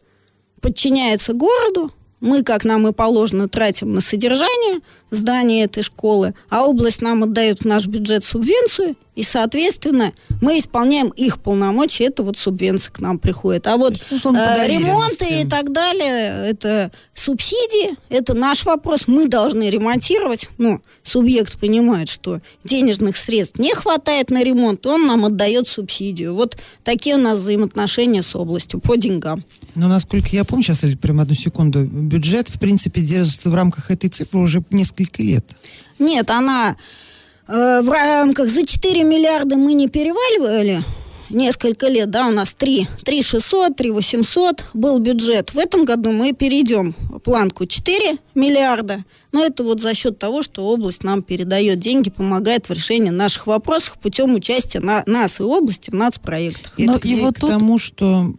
подчиняется 0.61 1.33
городу, 1.33 1.91
мы, 2.19 2.43
как 2.43 2.63
нам 2.63 2.87
и 2.87 2.93
положено, 2.93 3.49
тратим 3.49 3.93
на 3.93 4.01
содержание 4.01 4.81
здания 5.09 5.63
этой 5.63 5.81
школы, 5.81 6.35
а 6.49 6.65
область 6.65 7.01
нам 7.01 7.23
отдает 7.23 7.61
в 7.61 7.65
наш 7.65 7.87
бюджет 7.87 8.23
субвенцию, 8.23 8.95
и, 9.21 9.23
соответственно, 9.23 10.13
мы 10.41 10.57
исполняем 10.57 11.09
их 11.09 11.39
полномочия, 11.39 12.05
это 12.05 12.23
вот 12.23 12.39
субвенция 12.39 12.91
к 12.91 12.99
нам 13.01 13.19
приходит. 13.19 13.67
А 13.67 13.77
вот 13.77 13.93
есть, 14.09 14.25
э, 14.25 14.67
ремонты 14.67 15.43
и 15.43 15.45
так 15.45 15.71
далее, 15.71 16.47
это 16.49 16.91
субсидии, 17.13 17.95
это 18.09 18.33
наш 18.33 18.65
вопрос, 18.65 19.03
мы 19.05 19.27
должны 19.27 19.69
ремонтировать. 19.69 20.49
Ну, 20.57 20.81
субъект 21.03 21.59
понимает, 21.59 22.09
что 22.09 22.41
денежных 22.63 23.15
средств 23.15 23.59
не 23.59 23.75
хватает 23.75 24.31
на 24.31 24.43
ремонт, 24.43 24.87
он 24.87 25.05
нам 25.05 25.23
отдает 25.23 25.67
субсидию. 25.67 26.33
Вот 26.33 26.57
такие 26.83 27.15
у 27.15 27.19
нас 27.19 27.37
взаимоотношения 27.37 28.23
с 28.23 28.35
областью 28.35 28.79
по 28.79 28.97
деньгам. 28.97 29.45
Но, 29.75 29.87
насколько 29.87 30.29
я 30.31 30.45
помню, 30.45 30.63
сейчас 30.63 30.81
прям 30.99 31.19
одну 31.19 31.35
секунду, 31.35 31.83
бюджет, 31.83 32.49
в 32.49 32.57
принципе, 32.57 33.01
держится 33.01 33.51
в 33.51 33.53
рамках 33.53 33.91
этой 33.91 34.09
цифры 34.09 34.39
уже 34.39 34.63
несколько 34.71 35.21
лет. 35.21 35.45
Нет, 35.99 36.31
она 36.31 36.75
э, 37.51 37.81
в 37.81 37.89
рамках 37.89 38.49
за 38.49 38.65
4 38.65 39.03
миллиарда 39.03 39.55
мы 39.57 39.73
не 39.73 39.87
переваливали 39.87 40.83
несколько 41.29 41.87
лет, 41.87 42.09
да, 42.09 42.27
у 42.27 42.31
нас 42.31 42.53
3, 42.53 42.87
3 43.05 43.21
600, 43.21 43.75
3 43.77 43.91
800 43.91 44.65
был 44.73 44.99
бюджет. 44.99 45.53
В 45.53 45.57
этом 45.57 45.85
году 45.85 46.11
мы 46.11 46.33
перейдем 46.33 46.93
планку 47.23 47.65
4 47.65 48.17
миллиарда, 48.35 49.05
но 49.31 49.45
это 49.45 49.63
вот 49.63 49.81
за 49.81 49.93
счет 49.93 50.19
того, 50.19 50.41
что 50.41 50.65
область 50.67 51.03
нам 51.03 51.23
передает 51.23 51.79
деньги, 51.79 52.09
помогает 52.09 52.67
в 52.67 52.73
решении 52.73 53.11
наших 53.11 53.47
вопросов 53.47 53.97
путем 54.01 54.33
участия 54.35 54.81
на, 54.81 55.03
нас 55.05 55.39
и 55.39 55.43
области 55.43 55.89
в 55.89 55.93
нацпроектах. 55.93 56.73
И 56.77 56.85
Но 56.85 56.95
это 56.97 57.07
и 57.07 57.15
к- 57.15 57.21
вот 57.21 57.35
к 57.37 57.39
тут- 57.39 57.49
тому, 57.49 57.77
что 57.77 58.33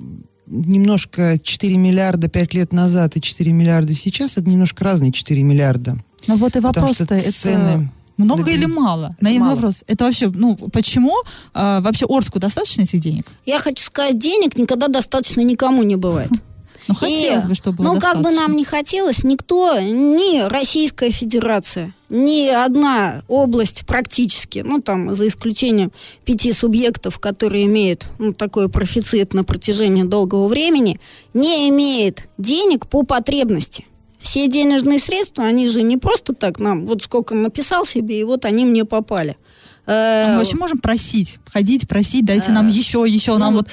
немножко 0.46 1.38
4 1.42 1.76
миллиарда 1.78 2.28
5 2.28 2.52
лет 2.54 2.72
назад 2.72 3.16
и 3.16 3.20
4 3.22 3.52
миллиарда 3.52 3.94
сейчас, 3.94 4.36
это 4.36 4.48
немножко 4.50 4.84
разные 4.84 5.12
4 5.12 5.42
миллиарда. 5.42 5.96
Ну 6.26 6.36
вот 6.36 6.56
и 6.56 6.60
вопрос-то, 6.60 7.14
это 7.14 7.32
цены 7.32 7.90
много 8.24 8.50
или 8.50 8.66
мало? 8.66 9.14
Это 9.16 9.24
Наивный 9.24 9.46
мало. 9.46 9.54
вопрос. 9.54 9.84
Это 9.86 10.04
вообще, 10.04 10.28
ну, 10.28 10.56
почему 10.72 11.14
а, 11.54 11.80
вообще 11.80 12.06
Орску 12.06 12.38
достаточно 12.38 12.82
этих 12.82 13.00
денег? 13.00 13.26
Я 13.46 13.58
хочу 13.58 13.84
сказать, 13.84 14.18
денег 14.18 14.56
никогда 14.56 14.88
достаточно 14.88 15.40
никому 15.40 15.82
не 15.82 15.96
бывает. 15.96 16.30
Ну, 16.88 16.94
хотелось 16.94 17.44
И, 17.44 17.46
бы, 17.46 17.54
чтобы 17.54 17.76
было 17.84 17.94
Ну, 17.94 18.00
как 18.00 18.20
бы 18.22 18.30
нам 18.32 18.56
не 18.56 18.64
хотелось, 18.64 19.22
никто, 19.22 19.78
ни 19.78 20.40
Российская 20.48 21.10
Федерация, 21.10 21.94
ни 22.08 22.48
одна 22.48 23.22
область 23.28 23.86
практически, 23.86 24.62
ну 24.64 24.80
там 24.80 25.14
за 25.14 25.28
исключением 25.28 25.92
пяти 26.24 26.52
субъектов, 26.52 27.20
которые 27.20 27.66
имеют 27.66 28.06
ну, 28.18 28.32
такой 28.34 28.68
профицит 28.68 29.32
на 29.32 29.44
протяжении 29.44 30.02
долгого 30.02 30.48
времени, 30.48 31.00
не 31.34 31.68
имеет 31.68 32.28
денег 32.36 32.86
по 32.88 33.04
потребности. 33.04 33.86
Все 34.22 34.48
денежные 34.48 34.98
средства, 34.98 35.44
они 35.44 35.68
же 35.68 35.82
не 35.82 35.96
просто 35.96 36.32
так 36.32 36.58
нам, 36.60 36.86
вот 36.86 37.02
сколько 37.02 37.34
написал 37.34 37.84
себе, 37.84 38.20
и 38.20 38.24
вот 38.24 38.44
они 38.44 38.64
мне 38.64 38.84
попали. 38.84 39.36
А 39.84 40.32
мы 40.32 40.38
вообще 40.38 40.56
можем 40.56 40.78
просить, 40.78 41.38
ходить, 41.52 41.88
просить, 41.88 42.24
дайте 42.24 42.52
нам 42.52 42.68
еще, 42.68 43.04
еще, 43.06 43.36
нам 43.36 43.54
ну, 43.54 43.58
вот 43.58 43.68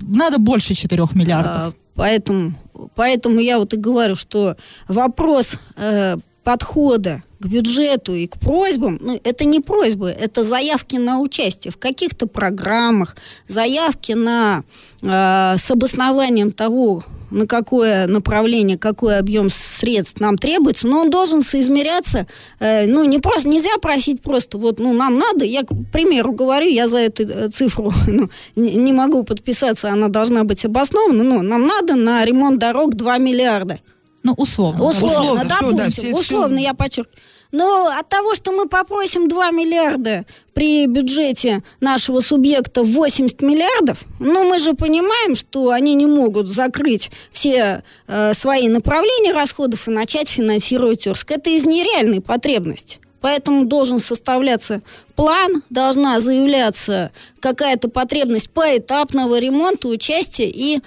надо 0.00 0.38
больше 0.38 0.74
4 0.74 1.02
миллиардов. 1.14 1.56
А, 1.56 1.72
Поэтому, 1.94 2.54
поэтому 2.94 3.38
я 3.38 3.58
вот 3.58 3.74
и 3.74 3.76
говорю, 3.76 4.16
что 4.16 4.56
вопрос 4.88 5.58
э, 5.76 6.16
подхода 6.44 7.22
к 7.40 7.46
бюджету 7.46 8.14
и 8.14 8.26
к 8.26 8.38
просьбам, 8.38 8.98
ну, 9.00 9.20
это 9.24 9.44
не 9.44 9.60
просьбы, 9.60 10.10
это 10.10 10.44
заявки 10.44 10.96
на 10.96 11.20
участие 11.20 11.72
в 11.72 11.76
каких-то 11.76 12.26
программах, 12.26 13.16
заявки 13.48 14.12
на 14.12 14.62
э, 15.02 15.58
с 15.58 15.70
обоснованием 15.70 16.52
того, 16.52 17.02
на 17.32 17.46
какое 17.46 18.06
направление, 18.06 18.78
какой 18.78 19.18
объем 19.18 19.48
средств 19.50 20.20
нам 20.20 20.38
требуется, 20.38 20.86
но 20.86 21.00
он 21.00 21.10
должен 21.10 21.42
соизмеряться, 21.42 22.26
э, 22.60 22.86
ну, 22.86 23.04
не 23.04 23.18
просто, 23.18 23.48
нельзя 23.48 23.76
просить 23.80 24.22
просто, 24.22 24.58
вот, 24.58 24.78
ну, 24.78 24.92
нам 24.92 25.18
надо, 25.18 25.44
я, 25.44 25.62
к 25.62 25.72
примеру, 25.92 26.32
говорю, 26.32 26.68
я 26.68 26.88
за 26.88 26.98
эту 26.98 27.24
э, 27.24 27.48
цифру 27.48 27.92
ну, 28.06 28.28
не, 28.54 28.92
могу 28.92 29.24
подписаться, 29.24 29.90
она 29.90 30.08
должна 30.08 30.44
быть 30.44 30.64
обоснована, 30.64 31.24
но 31.24 31.42
нам 31.42 31.66
надо 31.66 31.96
на 31.96 32.24
ремонт 32.24 32.58
дорог 32.58 32.94
2 32.94 33.18
миллиарда. 33.18 33.80
Ну, 34.22 34.32
условно. 34.36 34.84
Условно, 34.84 35.20
Условно, 35.20 35.44
допустим, 35.44 35.68
всё, 35.68 35.76
да, 35.76 35.90
все- 35.90 36.14
условно, 36.14 36.56
всё. 36.56 36.64
я 36.66 36.74
подчеркну. 36.74 37.12
Но 37.50 37.88
от 37.88 38.08
того, 38.08 38.34
что 38.34 38.50
мы 38.52 38.66
попросим 38.66 39.28
2 39.28 39.50
миллиарда 39.50 40.24
при 40.54 40.86
бюджете 40.86 41.62
нашего 41.80 42.20
субъекта 42.20 42.82
в 42.82 42.90
80 42.92 43.42
миллиардов, 43.42 43.98
ну, 44.20 44.48
мы 44.48 44.58
же 44.58 44.72
понимаем, 44.72 45.34
что 45.34 45.68
они 45.70 45.94
не 45.94 46.06
могут 46.06 46.48
закрыть 46.48 47.10
все 47.30 47.82
э, 48.08 48.32
свои 48.34 48.68
направления 48.68 49.32
расходов 49.34 49.86
и 49.86 49.90
начать 49.90 50.28
финансировать 50.30 51.06
Орск. 51.06 51.30
Это 51.30 51.50
из 51.50 51.64
нереальной 51.66 52.22
потребности. 52.22 53.00
Поэтому 53.20 53.66
должен 53.66 53.98
составляться 53.98 54.80
план, 55.14 55.62
должна 55.68 56.20
заявляться 56.20 57.12
какая-то 57.38 57.88
потребность 57.88 58.50
поэтапного 58.50 59.38
ремонта, 59.38 59.88
участия 59.88 60.48
и 60.48 60.80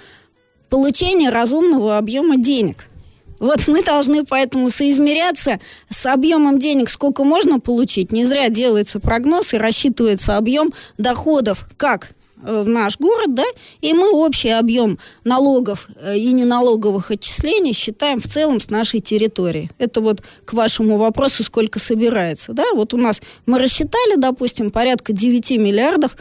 получения 0.68 1.30
разумного 1.30 1.96
объема 1.96 2.36
денег. 2.36 2.88
Вот 3.38 3.66
мы 3.66 3.82
должны 3.82 4.24
поэтому 4.24 4.70
соизмеряться 4.70 5.58
с 5.90 6.06
объемом 6.06 6.58
денег, 6.58 6.88
сколько 6.88 7.24
можно 7.24 7.60
получить. 7.60 8.12
Не 8.12 8.24
зря 8.24 8.48
делается 8.48 9.00
прогноз 9.00 9.52
и 9.54 9.58
рассчитывается 9.58 10.36
объем 10.36 10.72
доходов 10.96 11.66
как 11.76 12.12
э, 12.42 12.62
в 12.62 12.68
наш 12.68 12.98
город, 12.98 13.34
да, 13.34 13.44
и 13.80 13.92
мы 13.92 14.10
общий 14.10 14.50
объем 14.50 14.98
налогов 15.24 15.88
э, 15.96 16.16
и 16.16 16.32
неналоговых 16.32 17.10
отчислений 17.10 17.72
считаем 17.72 18.20
в 18.20 18.26
целом 18.26 18.60
с 18.60 18.70
нашей 18.70 19.00
территории. 19.00 19.70
Это 19.78 20.00
вот 20.00 20.22
к 20.44 20.52
вашему 20.54 20.96
вопросу, 20.96 21.42
сколько 21.42 21.78
собирается, 21.78 22.52
да, 22.52 22.64
вот 22.74 22.94
у 22.94 22.96
нас 22.96 23.20
мы 23.44 23.58
рассчитали, 23.58 24.16
допустим, 24.16 24.70
порядка 24.70 25.12
9 25.12 25.50
миллиардов, 25.52 26.16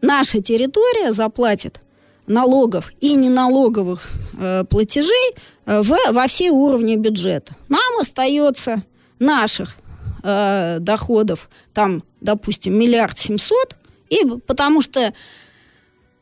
наша 0.00 0.40
территория 0.40 1.12
заплатит 1.12 1.80
налогов 2.26 2.92
и 3.00 3.14
неналоговых 3.14 4.08
э, 4.38 4.64
платежей 4.64 5.34
в, 5.66 5.96
во 6.12 6.26
все 6.26 6.50
уровни 6.50 6.96
бюджета. 6.96 7.54
Нам 7.68 7.98
остается 8.00 8.82
наших 9.18 9.76
э, 10.22 10.78
доходов, 10.80 11.48
там, 11.72 12.02
допустим, 12.20 12.78
миллиард 12.78 13.18
семьсот, 13.18 13.76
и 14.10 14.24
потому 14.46 14.82
что 14.82 15.12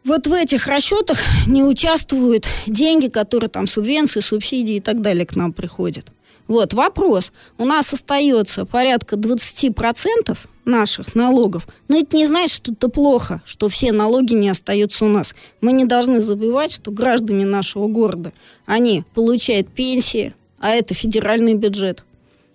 вот 0.04 0.26
в 0.26 0.32
этих 0.32 0.66
расчетах 0.66 1.18
не 1.46 1.62
участвуют 1.62 2.48
деньги, 2.66 3.08
которые 3.08 3.50
там 3.50 3.66
субвенции, 3.66 4.20
субсидии 4.20 4.76
и 4.76 4.80
так 4.80 5.00
далее 5.00 5.26
к 5.26 5.36
нам 5.36 5.52
приходят. 5.52 6.06
Вот 6.48 6.72
вопрос. 6.72 7.32
У 7.58 7.64
нас 7.64 7.92
остается 7.92 8.64
порядка 8.64 9.16
20% 9.16 10.38
наших 10.70 11.14
налогов. 11.14 11.66
Но 11.88 11.98
это 11.98 12.16
не 12.16 12.26
значит, 12.26 12.52
что 12.52 12.72
это 12.72 12.88
плохо, 12.88 13.42
что 13.44 13.68
все 13.68 13.92
налоги 13.92 14.34
не 14.34 14.48
остаются 14.48 15.04
у 15.04 15.08
нас. 15.08 15.34
Мы 15.60 15.72
не 15.72 15.84
должны 15.84 16.20
забывать, 16.20 16.72
что 16.72 16.90
граждане 16.90 17.44
нашего 17.44 17.88
города, 17.88 18.32
они 18.64 19.04
получают 19.14 19.68
пенсии, 19.68 20.34
а 20.58 20.70
это 20.70 20.94
федеральный 20.94 21.54
бюджет. 21.54 22.04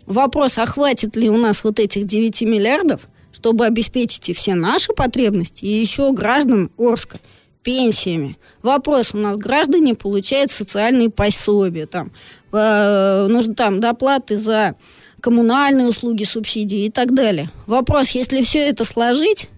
Вопрос, 0.05 0.57
а 0.57 0.65
хватит 0.65 1.15
ли 1.15 1.29
у 1.29 1.37
нас 1.37 1.63
вот 1.63 1.79
этих 1.79 2.05
9 2.05 2.41
миллиардов, 2.43 3.01
чтобы 3.31 3.65
обеспечить 3.65 4.29
и 4.29 4.33
все 4.33 4.55
наши 4.55 4.93
потребности, 4.93 5.65
и 5.65 5.69
еще 5.69 6.11
граждан 6.13 6.71
Орска 6.77 7.19
пенсиями. 7.63 8.37
Вопрос, 8.61 9.13
у 9.13 9.17
нас 9.17 9.35
граждане 9.37 9.95
получают 9.95 10.51
социальные 10.51 11.09
пособия, 11.09 11.87
там, 11.87 12.11
э, 12.51 13.27
нужно 13.27 13.55
там 13.55 13.79
доплаты 13.79 14.37
за 14.37 14.75
коммунальные 15.25 15.87
услуги, 15.87 16.23
субсидии 16.23 16.85
и 16.85 16.91
так 16.91 17.15
далее. 17.15 17.49
Вопрос, 17.65 18.11
если 18.11 18.43
все 18.43 18.69
это 18.69 18.85
сложить, 18.85 19.49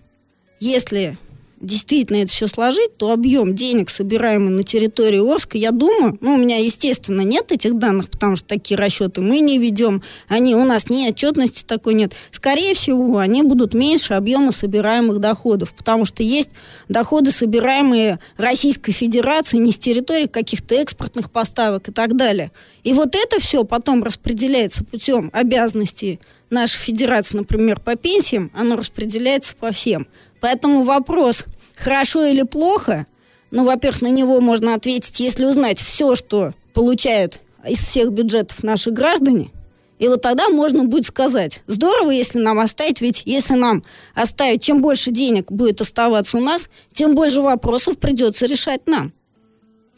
если 0.62 1.18
действительно 1.60 2.18
это 2.18 2.32
все 2.32 2.48
сложить, 2.48 2.98
то 2.98 3.12
объем 3.12 3.56
денег, 3.56 3.90
собираемый 3.90 4.50
на 4.50 4.64
территории 4.64 5.20
Орска, 5.20 5.58
я 5.58 5.72
думаю, 5.72 6.18
ну, 6.22 6.36
у 6.36 6.38
меня, 6.38 6.58
естественно, 6.58 7.22
нет 7.22 7.52
этих 7.52 7.78
данных, 7.78 8.10
потому 8.10 8.36
что 8.36 8.48
такие 8.48 8.78
расчеты 8.78 9.22
мы 9.22 9.40
не 9.40 9.58
ведем, 9.58 10.04
они, 10.28 10.56
у 10.56 10.66
нас 10.66 10.90
ни 10.90 11.08
отчетности 11.08 11.64
такой 11.64 11.96
нет. 11.96 12.14
Скорее 12.32 12.74
всего, 12.74 13.18
они 13.18 13.44
будут 13.44 13.74
меньше 13.74 14.14
объема 14.14 14.52
собираемых 14.52 15.20
доходов, 15.20 15.74
потому 15.74 16.06
что 16.06 16.24
есть 16.24 16.52
доходы, 16.90 17.32
собираемые 17.32 18.20
Российской 18.38 18.92
Федерацией 18.92 19.62
не 19.62 19.72
с 19.72 19.78
территории 19.78 20.28
каких-то 20.28 20.76
экспортных 20.76 21.32
поставок 21.32 21.90
и 21.90 21.92
так 21.92 22.16
далее. 22.16 22.52
И 22.84 22.94
вот 22.94 23.16
это 23.16 23.40
все 23.40 23.64
потом 23.64 24.04
распределяется 24.04 24.84
путем 24.84 25.30
обязанностей 25.34 26.20
нашей 26.50 26.80
федерации, 26.80 27.38
например, 27.38 27.80
по 27.80 27.96
пенсиям, 27.96 28.52
оно 28.54 28.76
распределяется 28.76 29.56
по 29.56 29.72
всем. 29.72 30.08
Поэтому 30.40 30.84
вопрос, 30.84 31.46
хорошо 31.76 32.24
или 32.26 32.44
плохо, 32.44 33.06
ну, 33.52 33.64
во-первых, 33.64 34.02
на 34.02 34.10
него 34.10 34.42
можно 34.42 34.74
ответить, 34.74 35.20
если 35.20 35.46
узнать 35.46 35.80
все, 35.80 36.16
что 36.16 36.54
получают 36.74 37.40
из 37.68 37.80
всех 37.80 38.12
бюджетов 38.12 38.64
наши 38.64 38.92
граждане, 38.92 39.52
и 40.00 40.08
вот 40.08 40.22
тогда 40.22 40.50
можно 40.50 40.84
будет 40.84 41.08
сказать, 41.08 41.64
здорово, 41.66 42.12
если 42.12 42.40
нам 42.40 42.60
оставить, 42.60 43.02
ведь 43.02 43.24
если 43.26 43.56
нам 43.56 43.84
оставить, 44.14 44.62
чем 44.62 44.82
больше 44.82 45.12
денег 45.12 45.52
будет 45.52 45.82
оставаться 45.82 46.38
у 46.38 46.42
нас, 46.42 46.70
тем 46.94 47.16
больше 47.16 47.42
вопросов 47.42 47.98
придется 47.98 48.46
решать 48.46 48.86
нам. 48.86 49.12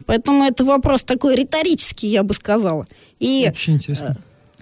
Поэтому 0.05 0.45
это 0.45 0.63
вопрос 0.63 1.03
такой 1.03 1.35
риторический, 1.35 2.07
я 2.07 2.23
бы 2.23 2.33
сказала. 2.33 2.87
И 3.19 3.47
Очень 3.51 3.73
интересно. 3.75 4.17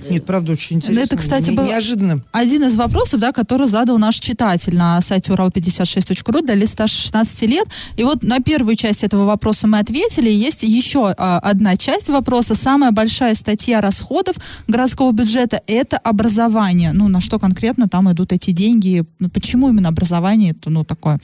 Нет, 0.09 0.25
правда, 0.25 0.51
очень 0.51 0.77
интересно. 0.77 0.99
Это, 0.99 1.17
кстати, 1.17 1.49
был- 1.51 1.65
неожиданно. 1.65 2.21
Один 2.31 2.63
из 2.63 2.75
вопросов, 2.75 3.19
да, 3.19 3.31
который 3.31 3.67
задал 3.67 3.97
наш 3.97 4.19
читатель 4.19 4.75
на 4.75 5.01
сайте 5.01 5.31
урал56.ру 5.31 6.41
для 6.41 6.55
лиц 6.55 6.71
старше 6.71 7.01
16 7.01 7.41
лет. 7.43 7.67
И 7.95 8.03
вот 8.03 8.21
на 8.23 8.39
первую 8.39 8.75
часть 8.75 9.03
этого 9.03 9.25
вопроса 9.25 9.67
мы 9.67 9.79
ответили. 9.79 10.29
Есть 10.29 10.63
еще 10.63 11.13
а, 11.17 11.39
одна 11.39 11.75
часть 11.77 12.09
вопроса. 12.09 12.53
Самая 12.55 12.91
большая 12.91 13.33
статья 13.33 13.81
расходов 13.81 14.35
городского 14.67 15.11
бюджета– 15.11 15.61
это 15.67 15.97
образование. 15.97 16.91
Ну, 16.93 17.07
на 17.07 17.19
что 17.19 17.39
конкретно 17.39 17.87
там 17.87 18.11
идут 18.11 18.31
эти 18.31 18.51
деньги? 18.51 19.03
Ну, 19.19 19.29
почему 19.29 19.69
именно 19.69 19.89
образование? 19.89 20.51
Это, 20.51 20.69
ну, 20.69 20.83
такое 20.83 21.19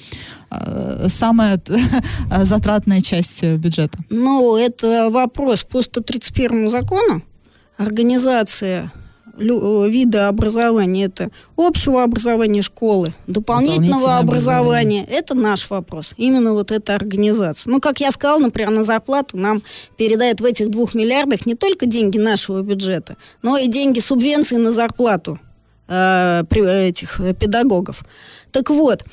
э, 0.50 1.08
самая 1.10 1.62
затратная 2.44 3.02
часть 3.02 3.44
бюджета. 3.44 4.00
Ну, 4.10 4.58
это 4.58 5.10
вопрос 5.12 5.64
по 5.64 5.82
131 5.82 6.70
закону. 6.70 7.22
Организация 7.86 8.92
э, 9.38 9.88
вида 9.90 10.28
образования 10.28 11.06
это 11.06 11.30
общего 11.56 12.04
образования 12.04 12.62
школы, 12.62 13.14
дополнительного 13.28 14.18
образования. 14.18 15.06
Это 15.10 15.34
наш 15.34 15.70
вопрос. 15.70 16.14
Именно 16.18 16.54
вот 16.54 16.72
эта 16.72 16.96
организация. 16.96 17.72
Ну, 17.72 17.80
как 17.80 18.00
я 18.00 18.12
сказала, 18.12 18.40
например, 18.40 18.72
на 18.72 18.84
зарплату 18.84 19.38
нам 19.38 19.62
передают 19.98 20.42
в 20.42 20.46
этих 20.46 20.70
двух 20.70 20.94
миллиардах 20.94 21.46
не 21.46 21.56
только 21.56 21.86
деньги 21.86 22.18
нашего 22.18 22.62
бюджета, 22.62 23.18
но 23.42 23.58
и 23.58 23.68
деньги 23.68 24.00
субвенции 24.00 24.58
на 24.58 24.72
зарплату 24.72 25.40
э, 25.88 26.44
этих 26.88 27.20
э, 27.20 27.34
педагогов. 27.34 28.04
Так 28.52 28.70
вот, 28.70 29.04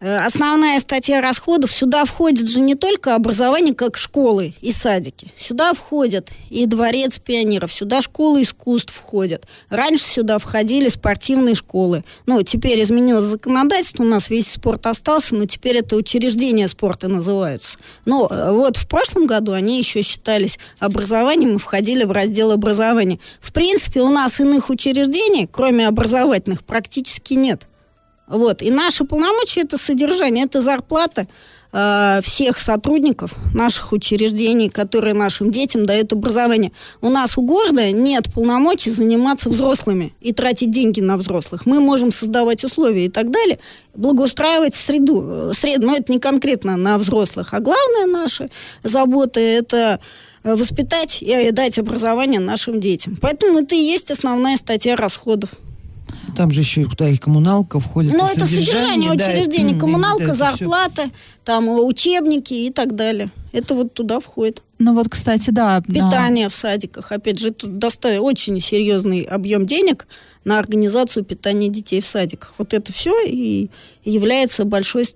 основная 0.00 0.78
статья 0.80 1.20
расходов, 1.20 1.72
сюда 1.72 2.04
входит 2.04 2.48
же 2.48 2.60
не 2.60 2.74
только 2.74 3.14
образование, 3.14 3.74
как 3.74 3.96
школы 3.96 4.54
и 4.60 4.70
садики. 4.72 5.28
Сюда 5.36 5.72
входят 5.72 6.30
и 6.50 6.66
дворец 6.66 7.18
пионеров, 7.18 7.72
сюда 7.72 8.02
школы 8.02 8.42
искусств 8.42 8.92
входят. 8.92 9.46
Раньше 9.70 10.04
сюда 10.04 10.38
входили 10.38 10.88
спортивные 10.88 11.54
школы. 11.54 12.04
Ну, 12.26 12.42
теперь 12.42 12.82
изменилось 12.82 13.26
законодательство, 13.26 14.02
у 14.02 14.06
нас 14.06 14.28
весь 14.28 14.50
спорт 14.50 14.86
остался, 14.86 15.34
но 15.34 15.46
теперь 15.46 15.78
это 15.78 15.96
учреждения 15.96 16.68
спорта 16.68 17.08
называются. 17.08 17.78
Но 18.04 18.28
э, 18.30 18.52
вот 18.52 18.76
в 18.76 18.86
прошлом 18.86 19.26
году 19.26 19.52
они 19.52 19.78
еще 19.78 20.02
считались 20.02 20.58
образованием 20.78 21.56
и 21.56 21.58
входили 21.58 22.04
в 22.04 22.12
раздел 22.12 22.52
образования. 22.52 23.18
В 23.40 23.52
принципе, 23.52 24.00
у 24.00 24.10
нас 24.10 24.40
иных 24.40 24.70
учреждений, 24.70 25.48
кроме 25.50 25.88
образовательных, 25.88 26.64
практически 26.64 27.34
нет. 27.34 27.66
Вот. 28.26 28.62
И 28.62 28.70
наши 28.70 29.04
полномочия 29.04 29.60
это 29.60 29.78
содержание, 29.78 30.44
это 30.44 30.60
зарплата 30.60 31.28
э, 31.72 32.20
всех 32.22 32.58
сотрудников 32.58 33.34
наших 33.54 33.92
учреждений, 33.92 34.68
которые 34.68 35.14
нашим 35.14 35.52
детям 35.52 35.86
дают 35.86 36.12
образование. 36.12 36.72
У 37.00 37.08
нас 37.08 37.38
у 37.38 37.42
города 37.42 37.92
нет 37.92 38.32
полномочий 38.34 38.90
заниматься 38.90 39.48
взрослыми 39.48 40.12
и 40.20 40.32
тратить 40.32 40.72
деньги 40.72 41.00
на 41.00 41.16
взрослых. 41.16 41.66
Мы 41.66 41.78
можем 41.78 42.10
создавать 42.10 42.64
условия 42.64 43.06
и 43.06 43.10
так 43.10 43.30
далее, 43.30 43.60
благоустраивать 43.94 44.74
среду. 44.74 45.52
среду 45.54 45.86
но 45.86 45.96
это 45.96 46.10
не 46.10 46.18
конкретно 46.18 46.76
на 46.76 46.98
взрослых. 46.98 47.54
А 47.54 47.60
главная 47.60 48.06
наша 48.06 48.48
забота 48.82 49.38
это 49.38 50.00
воспитать 50.42 51.22
и 51.22 51.50
дать 51.52 51.78
образование 51.78 52.40
нашим 52.40 52.80
детям. 52.80 53.16
Поэтому 53.20 53.60
это 53.60 53.74
и 53.74 53.78
есть 53.78 54.10
основная 54.10 54.56
статья 54.56 54.96
расходов. 54.96 55.50
Там 56.36 56.50
же 56.52 56.60
еще 56.60 56.84
куда 56.84 57.08
и 57.08 57.16
коммуналка 57.16 57.80
входит. 57.80 58.12
Ну, 58.12 58.24
это 58.24 58.40
содержание 58.46 59.14
да, 59.14 59.24
учреждений. 59.26 59.74
и- 59.76 59.78
Коммуналка, 59.80 60.26
да, 60.28 60.34
зарплата, 60.34 61.10
там 61.44 61.68
э, 61.68 61.80
учебники 61.80 62.52
и 62.54 62.70
так 62.70 62.94
далее. 62.94 63.30
Это 63.52 63.74
вот 63.74 63.94
туда 63.94 64.20
входит. 64.20 64.62
Ну 64.78 64.92
вот, 64.94 65.08
кстати, 65.08 65.50
да. 65.50 65.80
Питание 65.80 66.48
в 66.48 66.54
садиках. 66.54 67.10
Опять 67.12 67.38
же, 67.38 67.48
это 67.48 67.66
доста- 67.66 68.20
очень 68.20 68.60
серьезный 68.60 69.22
объем 69.22 69.64
денег 69.66 70.06
на 70.44 70.58
организацию 70.58 71.24
питания 71.24 71.68
детей 71.68 72.00
в 72.00 72.06
садиках. 72.06 72.54
Вот 72.58 72.74
это 72.74 72.92
все 72.92 73.12
и 73.26 73.70
является 74.04 74.64
большой, 74.64 75.06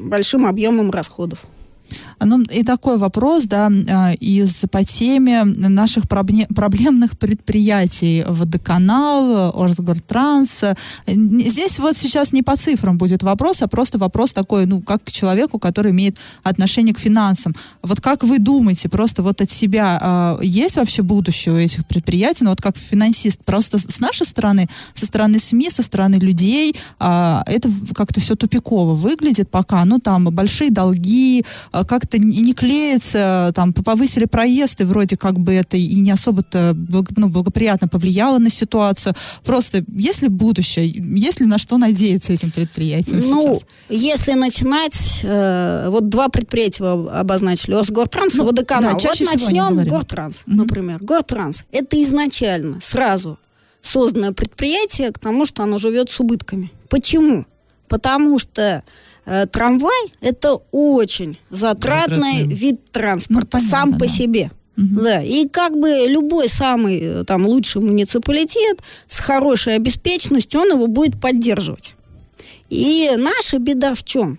большим 0.00 0.46
объемом 0.46 0.90
расходов. 0.90 1.46
Ну, 2.20 2.42
и 2.42 2.62
такой 2.62 2.96
вопрос, 2.96 3.44
да, 3.44 3.70
а, 3.88 4.12
из 4.12 4.64
по 4.70 4.84
теме 4.84 5.44
наших 5.44 6.04
пробле- 6.04 6.46
проблемных 6.54 7.18
предприятий. 7.18 8.24
Водоканал, 8.26 9.52
Орсгортранс. 9.54 10.64
Здесь 11.06 11.78
вот 11.78 11.96
сейчас 11.96 12.32
не 12.32 12.42
по 12.42 12.56
цифрам 12.56 12.96
будет 12.96 13.22
вопрос, 13.22 13.62
а 13.62 13.68
просто 13.68 13.98
вопрос 13.98 14.32
такой, 14.32 14.66
ну, 14.66 14.80
как 14.80 15.04
к 15.04 15.12
человеку, 15.12 15.58
который 15.58 15.92
имеет 15.92 16.16
отношение 16.42 16.94
к 16.94 16.98
финансам. 16.98 17.54
Вот 17.82 18.00
как 18.00 18.24
вы 18.24 18.38
думаете, 18.38 18.88
просто 18.88 19.22
вот 19.22 19.40
от 19.40 19.50
себя, 19.50 19.98
а, 20.00 20.38
есть 20.40 20.76
вообще 20.76 21.02
будущее 21.02 21.54
у 21.54 21.58
этих 21.58 21.86
предприятий? 21.86 22.44
Ну, 22.44 22.50
вот 22.50 22.62
как 22.62 22.76
финансист, 22.76 23.44
просто 23.44 23.78
с 23.78 24.00
нашей 24.00 24.26
стороны, 24.26 24.68
со 24.94 25.06
стороны 25.06 25.38
СМИ, 25.38 25.70
со 25.70 25.82
стороны 25.82 26.16
людей, 26.16 26.74
а, 26.98 27.42
это 27.46 27.70
как-то 27.94 28.20
все 28.20 28.34
тупиково 28.36 28.94
выглядит 28.94 29.50
пока. 29.50 29.84
Ну, 29.84 29.98
там 29.98 30.24
большие 30.24 30.70
долги, 30.70 31.44
как-то 31.86 32.18
не 32.18 32.52
клеится, 32.52 33.52
там 33.54 33.72
повысили 33.72 34.24
проезд, 34.26 34.80
и 34.80 34.84
вроде 34.84 35.16
как 35.16 35.38
бы 35.38 35.52
это 35.54 35.76
и 35.76 35.94
не 36.00 36.10
особо-то 36.10 36.74
ну, 37.16 37.28
благоприятно 37.28 37.88
повлияло 37.88 38.38
на 38.38 38.50
ситуацию. 38.50 39.14
Просто 39.44 39.84
есть 39.88 40.22
ли 40.22 40.28
будущее, 40.28 40.88
есть 40.88 41.40
ли 41.40 41.46
на 41.46 41.58
что 41.58 41.78
надеяться 41.78 42.32
этим 42.32 42.50
предприятиям 42.50 43.20
Ну, 43.20 43.54
сейчас? 43.56 43.66
если 43.88 44.32
начинать, 44.32 45.20
э, 45.22 45.88
вот 45.90 46.08
два 46.08 46.28
предприятия 46.28 46.84
вы 46.84 47.10
обозначили, 47.10 47.74
Росгортранс 47.74 48.34
и 48.34 48.38
Ну, 48.38 48.44
Водоканал. 48.44 48.98
да, 49.00 49.08
вот 49.08 49.20
начнем. 49.20 49.84
Гортранс, 49.84 50.42
Мгм. 50.46 50.56
например. 50.58 50.98
Гортранс– 51.02 51.64
это 51.72 52.02
изначально 52.02 52.80
сразу 52.80 53.38
созданное 53.82 54.32
предприятие 54.32 55.10
к 55.12 55.18
тому, 55.18 55.46
что 55.46 55.62
оно 55.62 55.78
живет 55.78 56.10
с 56.10 56.18
убытками. 56.20 56.72
Почему? 56.88 57.46
Потому 57.88 58.38
что 58.38 58.82
э, 59.26 59.46
трамвай– 59.46 60.12
это 60.20 60.54
очень 60.72 61.38
затратный 61.50 62.16
Затратный. 62.38 62.54
вид 62.54 62.90
транспорта 62.90 63.58
Ну, 63.58 63.60
понятно, 63.60 63.70
сам 63.70 63.92
по 63.92 64.06
да. 64.06 64.08
себе. 64.08 64.50
Мгм. 64.76 65.04
Да, 65.04 65.22
и 65.22 65.48
как 65.48 65.78
бы 65.78 66.06
любой 66.06 66.48
самый 66.48 66.98
э, 67.00 67.24
там 67.24 67.46
лучший 67.46 67.82
муниципалитет 67.82 68.80
с 69.06 69.18
хорошей 69.20 69.74
обеспеченностью, 69.74 70.60
он 70.60 70.70
его 70.70 70.86
будет 70.86 71.20
поддерживать. 71.20 71.94
И 72.68 73.10
наша 73.16 73.58
беда 73.58 73.94
в 73.94 74.04
чем? 74.04 74.38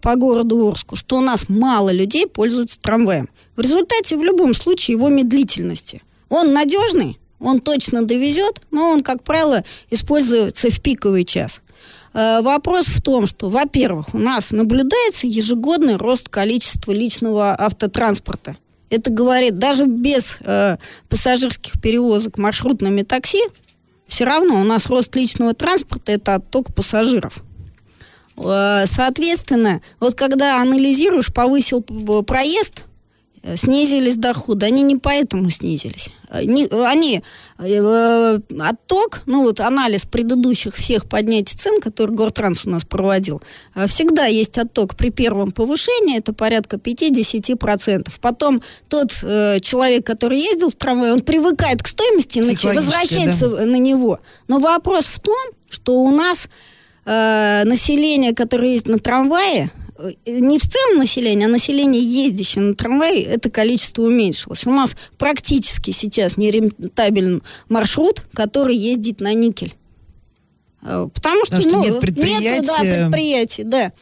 По 0.00 0.16
городу 0.16 0.66
Орску, 0.66 0.96
что 0.96 1.18
у 1.18 1.20
нас 1.20 1.48
мало 1.48 1.90
людей 1.90 2.26
пользуются 2.26 2.80
трамваем. 2.80 3.28
В 3.56 3.60
результате 3.60 4.16
в 4.16 4.22
любом 4.22 4.52
случае 4.54 4.96
его 4.96 5.08
медлительности. 5.08 6.02
Он 6.28 6.52
надежный, 6.52 7.18
он 7.38 7.60
точно 7.60 8.04
довезет, 8.04 8.60
но 8.70 8.90
он, 8.90 9.02
как 9.02 9.22
правило, 9.22 9.64
используется 9.90 10.70
в 10.70 10.80
пиковый 10.80 11.24
час. 11.24 11.60
Э, 12.14 12.40
Вопрос 12.42 12.86
в 12.86 13.00
том, 13.02 13.26
что, 13.26 13.48
во-первых, 13.48 14.14
у 14.14 14.18
нас 14.18 14.50
наблюдается 14.52 15.26
ежегодный 15.26 15.96
рост 15.96 16.28
количества 16.28 16.92
личного 16.92 17.54
автотранспорта. 17.58 18.56
Это 18.90 19.10
говорит, 19.10 19.58
даже 19.58 19.86
без 19.86 20.38
э, 20.42 20.76
пассажирских 21.08 21.80
перевозок 21.80 22.36
маршрутными 22.38 23.02
такси, 23.02 23.42
все 24.06 24.24
равно 24.24 24.60
у 24.60 24.64
нас 24.64 24.86
рост 24.86 25.16
личного 25.16 25.54
транспорта– 25.54 26.12
это 26.12 26.34
отток 26.34 26.74
пассажиров. 26.74 27.42
Э, 28.36 28.84
Соответственно, 28.86 29.80
вот 30.00 30.14
когда 30.14 30.60
анализируешь, 30.60 31.32
повысил 31.32 31.80
п- 31.82 32.22
проезд, 32.22 32.84
э, 32.84 32.91
снизились 33.56 34.16
доходы. 34.16 34.66
Они 34.66 34.82
не 34.82 34.96
поэтому 34.96 35.50
снизились. 35.50 36.10
Э, 36.30 36.44
не- 36.44 36.66
Они, 36.66 37.22
э, 37.58 38.38
отток, 38.60 39.22
ну 39.26 39.42
вот 39.42 39.60
анализ 39.60 40.06
предыдущих 40.06 40.74
всех 40.74 41.08
поднятий 41.08 41.56
цен, 41.58 41.80
который 41.80 42.14
Гортранс 42.14 42.64
у 42.66 42.70
нас 42.70 42.84
проводил, 42.84 43.42
э, 43.74 43.86
всегда 43.88 44.26
есть 44.26 44.58
отток 44.58 44.94
при 44.96 45.10
первом 45.10 45.50
повышении, 45.50 46.18
это 46.18 46.32
порядка 46.32 46.78
5-10%. 46.78 48.18
Потом 48.20 48.62
тот 48.88 49.12
э, 49.22 49.58
человек, 49.60 50.06
который 50.06 50.38
ездил 50.38 50.68
в 50.68 50.74
трамвае, 50.74 51.12
он 51.12 51.20
привыкает 51.20 51.82
к 51.82 51.88
стоимости, 51.88 52.38
и 52.38 52.42
нач- 52.42 52.54
Психологически, 52.56 52.74
возвращается 52.92 53.48
на 53.66 53.76
него. 53.76 54.20
Но 54.48 54.58
вопрос 54.58 55.06
в 55.06 55.18
том, 55.20 55.36
что 55.68 55.94
у 56.00 56.10
нас 56.10 56.48
э, 57.04 57.64
население, 57.64 58.32
которое 58.34 58.70
есть 58.72 58.86
на 58.86 58.98
трамвае, 58.98 59.64
э, 59.64 59.81
не 60.26 60.58
в 60.58 60.62
целом 60.62 60.98
население, 60.98 61.46
а 61.46 61.50
население, 61.50 62.02
ездящее 62.02 62.64
на 62.64 62.74
трамвае, 62.74 63.22
это 63.22 63.50
количество 63.50 64.02
уменьшилось. 64.02 64.66
У 64.66 64.70
нас 64.70 64.96
практически 65.18 65.90
сейчас 65.90 66.36
нерентабелен 66.36 67.42
маршрут, 67.68 68.22
который 68.32 68.76
ездит 68.76 69.20
на 69.20 69.34
никель. 69.34 69.74
Э, 70.82 71.08
Потому 71.12 71.44
что, 71.44 71.56
Потому 71.56 71.70
что 71.70 71.78
ну, 71.78 71.84
нет 71.84 72.00
предприятия. 72.00 72.60
нету, 72.60 72.66
да, 72.66 72.80
предприятий, 72.80 73.64
да. 73.64 73.92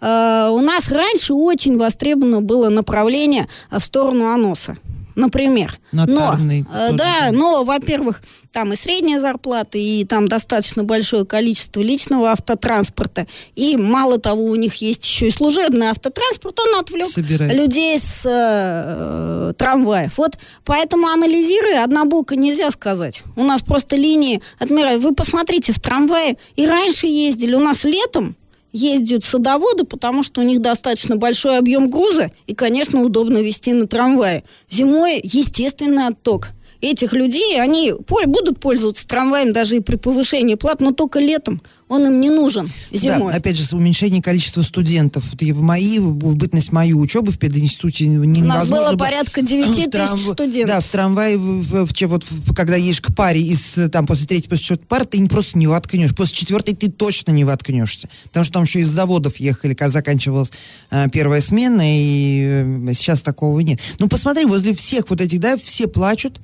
Э, 0.00 0.50
у 0.50 0.60
нас 0.60 0.90
раньше 0.90 1.34
очень 1.34 1.76
востребовано 1.76 2.40
было 2.40 2.68
направление 2.68 3.48
э, 3.70 3.78
в 3.78 3.82
сторону 3.82 4.30
Аноса. 4.30 4.76
Например. 5.20 5.78
Нотарный 5.92 6.64
но, 6.68 6.78
э, 6.78 6.86
тоже, 6.88 6.98
да, 6.98 7.28
но, 7.32 7.64
во-первых, 7.64 8.22
там 8.52 8.72
и 8.72 8.76
средняя 8.76 9.20
зарплата, 9.20 9.78
и 9.78 10.04
там 10.04 10.26
достаточно 10.26 10.82
большое 10.82 11.24
количество 11.24 11.80
личного 11.80 12.32
автотранспорта. 12.32 13.26
И 13.54 13.76
мало 13.76 14.18
того, 14.18 14.44
у 14.44 14.54
них 14.56 14.76
есть 14.76 15.04
еще 15.04 15.28
и 15.28 15.30
служебный 15.30 15.88
автотранспорт, 15.88 16.58
он 16.58 16.80
отвлек 16.80 17.06
Собирает. 17.06 17.52
людей 17.52 17.98
с 17.98 18.22
э, 18.24 19.52
трамваев. 19.56 20.16
Вот 20.18 20.38
поэтому 20.64 21.06
анализируя, 21.08 21.84
однобоко 21.84 22.34
нельзя 22.34 22.70
сказать. 22.70 23.22
У 23.36 23.44
нас 23.44 23.62
просто 23.62 23.96
линии 23.96 24.40
отмирают. 24.58 25.02
Вы 25.02 25.14
посмотрите, 25.14 25.72
в 25.72 25.80
трамвае 25.80 26.36
и 26.56 26.66
раньше 26.66 27.06
ездили. 27.06 27.54
У 27.54 27.60
нас 27.60 27.84
летом 27.84 28.36
ездят 28.72 29.24
садоводы, 29.24 29.84
потому 29.84 30.22
что 30.22 30.40
у 30.40 30.44
них 30.44 30.60
достаточно 30.60 31.16
большой 31.16 31.58
объем 31.58 31.88
груза, 31.88 32.30
и, 32.46 32.54
конечно, 32.54 33.02
удобно 33.02 33.38
везти 33.38 33.72
на 33.72 33.86
трамвае. 33.86 34.44
Зимой 34.68 35.20
естественный 35.22 36.06
отток. 36.06 36.50
Этих 36.80 37.12
людей, 37.12 37.60
они 37.60 37.92
будут 37.92 38.58
пользоваться 38.58 39.06
трамваем 39.06 39.52
даже 39.52 39.76
и 39.76 39.80
при 39.80 39.96
повышении 39.96 40.54
плат, 40.54 40.80
но 40.80 40.92
только 40.92 41.20
летом. 41.20 41.60
Он 41.90 42.06
им 42.06 42.20
не 42.20 42.30
нужен 42.30 42.70
зимой. 42.92 43.32
Да, 43.32 43.38
опять 43.38 43.56
же, 43.56 43.76
уменьшение 43.76 44.22
количества 44.22 44.62
студентов. 44.62 45.24
Вот 45.30 45.42
и 45.42 45.50
в 45.52 45.60
мои, 45.60 45.98
в 45.98 46.36
бытность 46.36 46.70
мою 46.70 47.00
учебы 47.00 47.32
в 47.32 47.38
пединституте 47.38 48.06
невозможно 48.06 48.44
У 48.44 48.46
нас 48.48 48.68
было 48.70 48.96
порядка 48.96 49.42
9 49.42 49.66
в 49.68 49.74
тысяч 49.74 49.90
трамв- 49.90 50.32
студентов. 50.32 50.68
Да, 50.76 50.80
в 50.80 50.86
трамвае, 50.86 51.36
в- 51.36 51.86
в- 51.86 52.06
вот, 52.06 52.24
когда 52.54 52.76
едешь 52.76 53.00
к 53.00 53.12
паре 53.14 53.42
из, 53.42 53.76
там, 53.90 54.06
после 54.06 54.26
третьей, 54.26 54.48
после 54.48 54.62
четвертой 54.64 54.86
пары, 54.86 55.04
ты 55.04 55.28
просто 55.28 55.58
не 55.58 55.66
воткнешь. 55.66 56.14
После 56.14 56.36
четвертой 56.36 56.76
ты 56.76 56.88
точно 56.90 57.32
не 57.32 57.42
воткнешься. 57.44 58.08
Потому 58.24 58.44
что 58.44 58.52
там 58.54 58.62
еще 58.62 58.80
из 58.80 58.88
заводов 58.88 59.36
ехали, 59.38 59.74
когда 59.74 59.90
заканчивалась 59.90 60.52
э, 60.92 61.08
первая 61.12 61.40
смена, 61.40 61.82
и 61.84 62.42
э, 62.88 62.92
сейчас 62.94 63.20
такого 63.22 63.58
нет. 63.60 63.80
Ну, 63.98 64.06
посмотри, 64.08 64.44
возле 64.44 64.76
всех 64.76 65.10
вот 65.10 65.20
этих, 65.20 65.40
да, 65.40 65.56
все 65.56 65.88
плачут, 65.88 66.40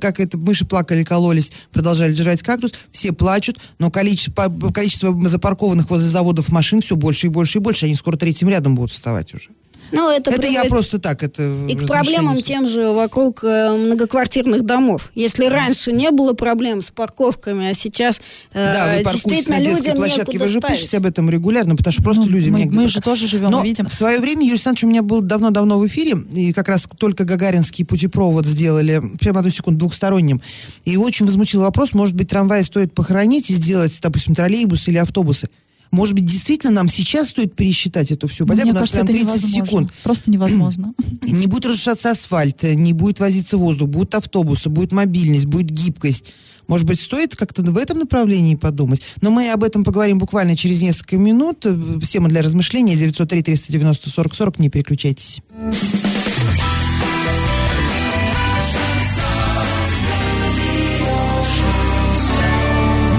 как 0.00 0.20
это, 0.20 0.36
мыши 0.36 0.66
плакали, 0.66 1.04
кололись, 1.04 1.52
продолжали 1.72 2.12
держать 2.12 2.42
кактус, 2.42 2.72
все 2.92 3.12
плачут, 3.12 3.56
но 3.78 3.90
количество, 3.90 4.48
количество 4.80 5.14
запаркованных 5.28 5.90
возле 5.90 6.08
заводов 6.08 6.50
машин 6.50 6.80
все 6.80 6.96
больше 6.96 7.26
и 7.26 7.30
больше 7.30 7.58
и 7.58 7.60
больше, 7.60 7.84
они 7.84 7.94
скоро 7.94 8.16
третьим 8.16 8.48
рядом 8.48 8.74
будут 8.74 8.90
вставать 8.90 9.34
уже. 9.34 9.50
Ну, 9.92 10.08
это, 10.10 10.30
Это, 10.30 10.46
я 10.46 10.64
просто 10.64 10.98
так, 10.98 11.22
это 11.22 11.42
И 11.68 11.74
к 11.74 11.86
проблемам 11.86 12.40
тем 12.42 12.66
же 12.66 12.90
вокруг 12.90 13.42
э, 13.42 13.72
многоквартирных 13.76 14.62
домов. 14.64 15.10
Если 15.14 15.46
раньше 15.46 15.92
не 15.92 16.10
было 16.10 16.32
проблем 16.32 16.80
с 16.82 16.90
парковками, 16.90 17.70
а 17.70 17.74
сейчас 17.74 18.20
э, 18.52 18.72
Да, 18.72 18.94
вы 18.96 19.12
действительно 19.12 19.56
на 19.56 19.62
детской 19.64 19.78
людям 19.80 19.96
площадке, 19.96 20.38
вы 20.38 20.48
же 20.48 20.58
ставить. 20.58 20.76
пишете 20.78 20.96
об 20.98 21.06
этом 21.06 21.28
регулярно, 21.30 21.76
потому 21.76 21.92
что 21.92 22.02
просто 22.02 22.22
Ну, 22.22 22.28
людям 22.28 22.52
мы- 22.52 22.66
мы 22.66 22.88
же 22.88 23.00
тоже 23.00 23.26
живем, 23.26 23.50
Но 23.50 23.62
видим. 23.62 23.86
в 23.86 23.94
свое 23.94 24.20
время, 24.20 24.42
Юрий 24.42 24.52
Александрович, 24.52 24.84
у 24.84 24.88
меня 24.88 25.02
был 25.02 25.20
давно-давно 25.20 25.78
в 25.78 25.86
эфире, 25.86 26.16
и 26.34 26.52
как 26.52 26.68
раз 26.68 26.86
только 26.98 27.24
Гагаринский 27.24 27.84
путепровод 27.84 28.46
сделали, 28.46 29.02
прямо 29.20 29.40
одну 29.40 29.50
секунду, 29.50 29.78
двухсторонним, 29.80 30.40
и 30.84 30.96
очень 30.96 31.26
возмутил 31.26 31.62
вопрос, 31.62 31.94
может 31.94 32.14
быть, 32.14 32.28
трамваи 32.28 32.62
стоит 32.62 32.94
похоронить 32.94 33.50
и 33.50 33.54
сделать, 33.54 33.98
допустим, 34.02 34.34
троллейбусы 34.34 34.90
или 34.90 34.98
автобусы. 34.98 35.48
Может 35.90 36.14
быть, 36.14 36.24
действительно 36.24 36.72
нам 36.72 36.88
сейчас 36.88 37.28
стоит 37.28 37.56
пересчитать 37.56 38.12
эту 38.12 38.28
всю 38.28 38.46
бодягу, 38.46 38.62
Мне 38.62 38.72
у 38.72 38.74
нас 38.74 38.90
кажется, 38.90 39.04
прям 39.04 39.06
это 39.06 39.12
30 39.12 39.42
невозможно. 39.42 39.66
секунд. 39.66 39.92
Просто 40.04 40.30
невозможно. 40.30 40.94
Не 41.22 41.46
будет 41.46 41.66
разрушаться 41.66 42.10
асфальт, 42.10 42.62
не 42.62 42.92
будет 42.92 43.18
возиться 43.20 43.56
воздух, 43.58 43.88
будут 43.88 44.14
автобусы, 44.14 44.68
будет 44.68 44.92
мобильность, 44.92 45.46
будет 45.46 45.70
гибкость. 45.70 46.34
Может 46.68 46.86
быть, 46.86 47.00
стоит 47.00 47.34
как-то 47.34 47.62
в 47.62 47.76
этом 47.76 47.98
направлении 47.98 48.54
подумать? 48.54 49.02
Но 49.20 49.32
мы 49.32 49.50
об 49.50 49.64
этом 49.64 49.82
поговорим 49.82 50.18
буквально 50.18 50.56
через 50.56 50.80
несколько 50.80 51.18
минут. 51.18 51.66
Всем 52.00 52.28
для 52.28 52.42
размышления 52.42 52.94
903-390-40-40. 52.94 54.54
Не 54.58 54.68
переключайтесь. 54.68 55.42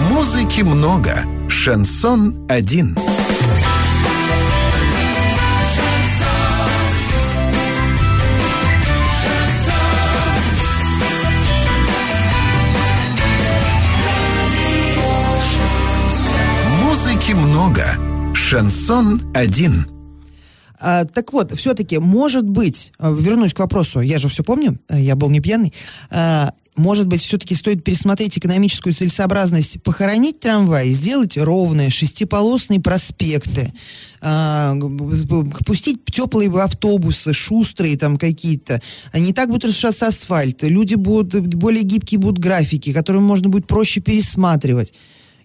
Музыки 0.10 0.62
много. 0.62 1.26
Шансон 1.64 2.48
один. 2.50 2.98
Музыки 16.82 17.34
много. 17.34 17.86
Шансон 18.34 19.22
один. 19.36 19.86
А, 20.80 21.06
так 21.06 21.32
вот, 21.32 21.52
все-таки, 21.52 22.00
может 22.00 22.50
быть, 22.50 22.92
а, 22.98 23.12
вернусь 23.12 23.54
к 23.54 23.60
вопросу, 23.60 24.02
я 24.02 24.18
же 24.18 24.30
все 24.30 24.44
помню, 24.44 24.80
а, 24.88 24.98
я 24.98 25.16
был 25.16 25.30
не 25.30 25.40
пьяный, 25.40 25.72
А, 26.10 26.54
может 26.78 27.08
быть, 27.08 27.22
все-таки 27.22 27.54
стоит 27.54 27.84
пересмотреть 27.84 28.38
экономическую 28.38 28.94
целесообразность, 28.94 29.84
похоронить 29.84 30.40
трамвай, 30.40 30.92
сделать 30.94 31.38
ровные 31.38 31.90
шестиполосные 31.90 32.80
проспекты, 32.80 33.74
г- 34.22 35.52
пустить 35.66 36.06
теплые 36.06 36.50
автобусы, 36.62 37.34
шустрые 37.34 37.98
там 37.98 38.18
какие-то. 38.18 38.82
Не 39.14 39.34
так 39.34 39.50
будет 39.50 39.66
разрушаться 39.66 40.08
асфальт, 40.08 40.64
люди 40.64 40.96
будут, 40.96 41.54
более 41.56 41.84
гибкие 41.84 42.20
будут 42.20 42.40
графики, 42.40 42.94
которые 42.94 43.22
можно 43.22 43.50
будет 43.50 43.68
проще 43.68 44.00
пересматривать. 44.00 44.94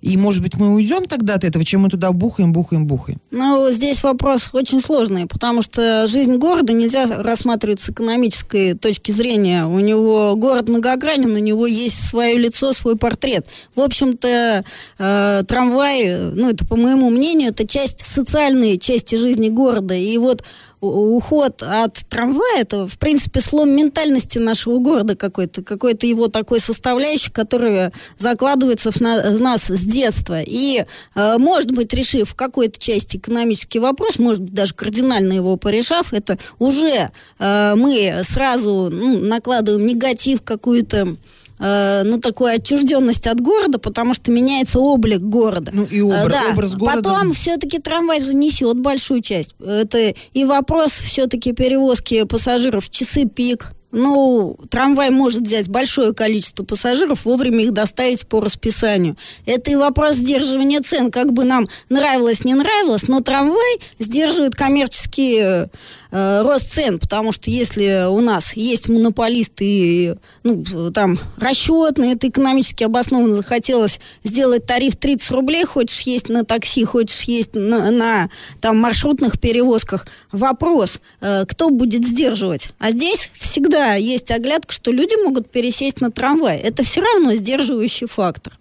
И, 0.00 0.16
может 0.16 0.42
быть, 0.42 0.56
мы 0.56 0.74
уйдем 0.74 1.06
тогда 1.06 1.34
от 1.34 1.44
этого, 1.44 1.64
чем 1.64 1.82
мы 1.82 1.88
туда 1.88 2.12
бухаем, 2.12 2.52
бухаем, 2.52 2.86
бухаем. 2.86 3.18
Ну, 3.30 3.70
здесь 3.70 4.02
вопрос 4.02 4.50
очень 4.52 4.80
сложный, 4.80 5.26
потому 5.26 5.62
что 5.62 6.06
жизнь 6.06 6.36
города 6.36 6.72
нельзя 6.72 7.06
рассматривать 7.06 7.80
с 7.80 7.90
экономической 7.90 8.74
точки 8.74 9.12
зрения. 9.12 9.66
У 9.66 9.78
него 9.80 10.34
город 10.36 10.68
многогранен, 10.68 11.34
у 11.34 11.38
него 11.38 11.66
есть 11.66 12.08
свое 12.08 12.36
лицо, 12.36 12.72
свой 12.72 12.96
портрет. 12.96 13.46
В 13.74 13.80
общем-то, 13.80 14.64
э, 14.98 15.42
трамвай, 15.46 16.32
ну, 16.32 16.50
это, 16.50 16.66
по 16.66 16.76
моему 16.76 17.10
мнению, 17.10 17.50
это 17.50 17.66
часть 17.66 18.04
социальной 18.04 18.78
части 18.78 19.16
жизни 19.16 19.48
города. 19.48 19.94
И 19.94 20.16
вот 20.18 20.42
уход 20.80 21.62
от 21.62 21.94
трамвая 22.08 22.60
это, 22.60 22.86
в 22.86 22.98
принципе, 22.98 23.40
слом 23.40 23.70
ментальности 23.70 24.38
нашего 24.38 24.78
города 24.78 25.16
какой-то, 25.16 25.62
какой-то 25.62 26.06
его 26.06 26.28
такой 26.28 26.60
составляющий, 26.60 27.30
который 27.30 27.90
закладывается 28.18 28.90
в, 28.90 29.00
на- 29.00 29.22
в 29.30 29.40
нас 29.40 29.68
с 29.70 29.84
детства. 29.84 30.40
И, 30.42 30.84
э, 31.14 31.38
может 31.38 31.70
быть, 31.72 31.92
решив 31.92 32.34
какой-то 32.34 32.78
части 32.78 33.16
экономический 33.16 33.78
вопрос, 33.78 34.18
может 34.18 34.42
быть, 34.42 34.54
даже 34.54 34.74
кардинально 34.74 35.32
его 35.32 35.56
порешав, 35.56 36.12
это 36.12 36.38
уже 36.58 37.10
э, 37.38 37.74
мы 37.76 38.20
сразу 38.22 38.90
ну, 38.92 39.18
накладываем 39.18 39.86
негатив 39.86 40.42
какую-то 40.42 41.16
э, 41.58 42.02
ну, 42.04 42.18
такую 42.18 42.54
отчужденность 42.54 43.26
от 43.26 43.40
города, 43.40 43.78
потому 43.78 44.14
что 44.14 44.30
меняется 44.30 44.78
облик 44.78 45.20
города. 45.20 45.70
Ну, 45.74 45.84
и 45.84 46.00
обра- 46.00 46.26
Э, 46.26 46.28
да. 46.30 46.42
образ 46.52 46.74
города. 46.74 47.02
Потом 47.02 47.32
все-таки 47.32 47.78
трамвай 47.78 48.20
же 48.20 48.34
несет 48.34 48.78
большую 48.78 49.20
часть. 49.22 49.54
Это 49.64 50.14
и 50.32 50.44
вопрос 50.44 50.92
все-таки 50.92 51.52
перевозки 51.52 52.24
пассажиров 52.24 52.84
в 52.86 52.90
часы 52.90 53.24
пик. 53.26 53.70
Ну, 53.92 54.58
трамвай 54.68 55.10
может 55.10 55.42
взять 55.42 55.68
большое 55.68 56.12
количество 56.12 56.64
пассажиров, 56.64 57.24
вовремя 57.24 57.64
их 57.64 57.72
доставить 57.72 58.26
по 58.26 58.40
расписанию. 58.40 59.16
Это 59.46 59.70
и 59.70 59.76
вопрос 59.76 60.16
сдерживания 60.16 60.80
цен. 60.80 61.10
Как 61.12 61.32
бы 61.32 61.44
нам 61.44 61.66
нравилось, 61.88 62.44
не 62.44 62.54
нравилось, 62.54 63.06
но 63.06 63.20
трамвай 63.20 63.78
сдерживает 64.00 64.56
коммерческий 64.56 65.38
э, 65.40 65.66
э, 66.10 66.42
рост 66.42 66.72
цен, 66.72 66.98
потому 66.98 67.30
что 67.30 67.48
если 67.48 68.08
у 68.08 68.20
нас 68.20 68.56
есть 68.56 68.88
монополисты 68.88 69.64
и 69.64 70.14
ну, 70.42 70.90
там 70.92 71.18
расчетные, 71.36 72.14
это 72.14 72.28
экономически 72.28 72.82
обоснованно 72.82 73.36
захотелось 73.36 74.00
сделать 74.24 74.66
тариф 74.66 74.96
30 74.96 75.30
рублей, 75.30 75.64
хочешь 75.64 76.00
есть 76.02 76.28
на 76.28 76.44
такси, 76.44 76.84
хочешь 76.84 77.22
есть 77.22 77.54
на, 77.54 77.92
на, 77.92 78.30
там 78.60 78.78
маршрутных 78.78 79.38
перевозках. 79.40 80.06
Вопрос, 80.32 81.00
э, 81.20 81.44
кто 81.46 81.70
будет 81.70 82.04
сдерживать? 82.04 82.70
А 82.80 82.90
здесь 82.90 83.30
всегда 83.38 83.75
есть 83.94 84.30
оглядка, 84.30 84.72
что 84.72 84.90
люди 84.90 85.14
могут 85.22 85.50
пересесть 85.50 86.00
на 86.00 86.10
трамвай. 86.10 86.58
Это 86.58 86.82
все 86.82 87.00
равно 87.00 87.34
сдерживающий 87.34 88.06
фактор. 88.06 88.58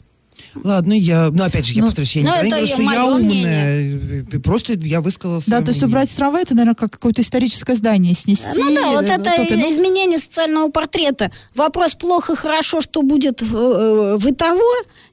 Ладно, 0.63 0.93
я, 0.93 1.29
ну 1.31 1.43
опять 1.43 1.65
же, 1.65 1.73
я 1.73 1.81
Ну, 1.81 1.87
повторюсь, 1.87 2.15
я 2.15 2.21
ну, 2.23 2.27
никогда 2.29 2.43
не 2.45 2.49
говорю, 2.51 2.67
что 2.67 2.81
я 2.81 3.05
мнение. 3.15 3.41
умная, 3.41 4.25
э, 4.33 4.39
просто 4.39 4.73
я 4.73 5.01
высказала 5.01 5.39
Да, 5.39 5.43
своё 5.45 5.61
то 5.61 5.67
есть 5.69 5.81
мнение. 5.81 5.87
убрать 5.87 6.15
трамвай, 6.15 6.41
это, 6.43 6.53
наверное, 6.55 6.75
как 6.75 6.91
какое-то 6.91 7.21
историческое 7.21 7.75
здание 7.75 8.13
снести. 8.15 8.59
Ну 8.61 8.73
да, 8.75 8.91
вот 8.91 9.03
э, 9.05 9.13
это 9.13 9.33
утопия. 9.33 9.57
Ну, 9.57 9.71
изменение 9.71 10.19
социального 10.19 10.69
портрета. 10.69 11.31
Вопрос 11.55 11.95
плохо, 11.95 12.35
хорошо, 12.35 12.81
что 12.81 13.01
будет 13.01 13.41
э, 13.41 13.45
в 13.45 14.29
итого, 14.29 14.61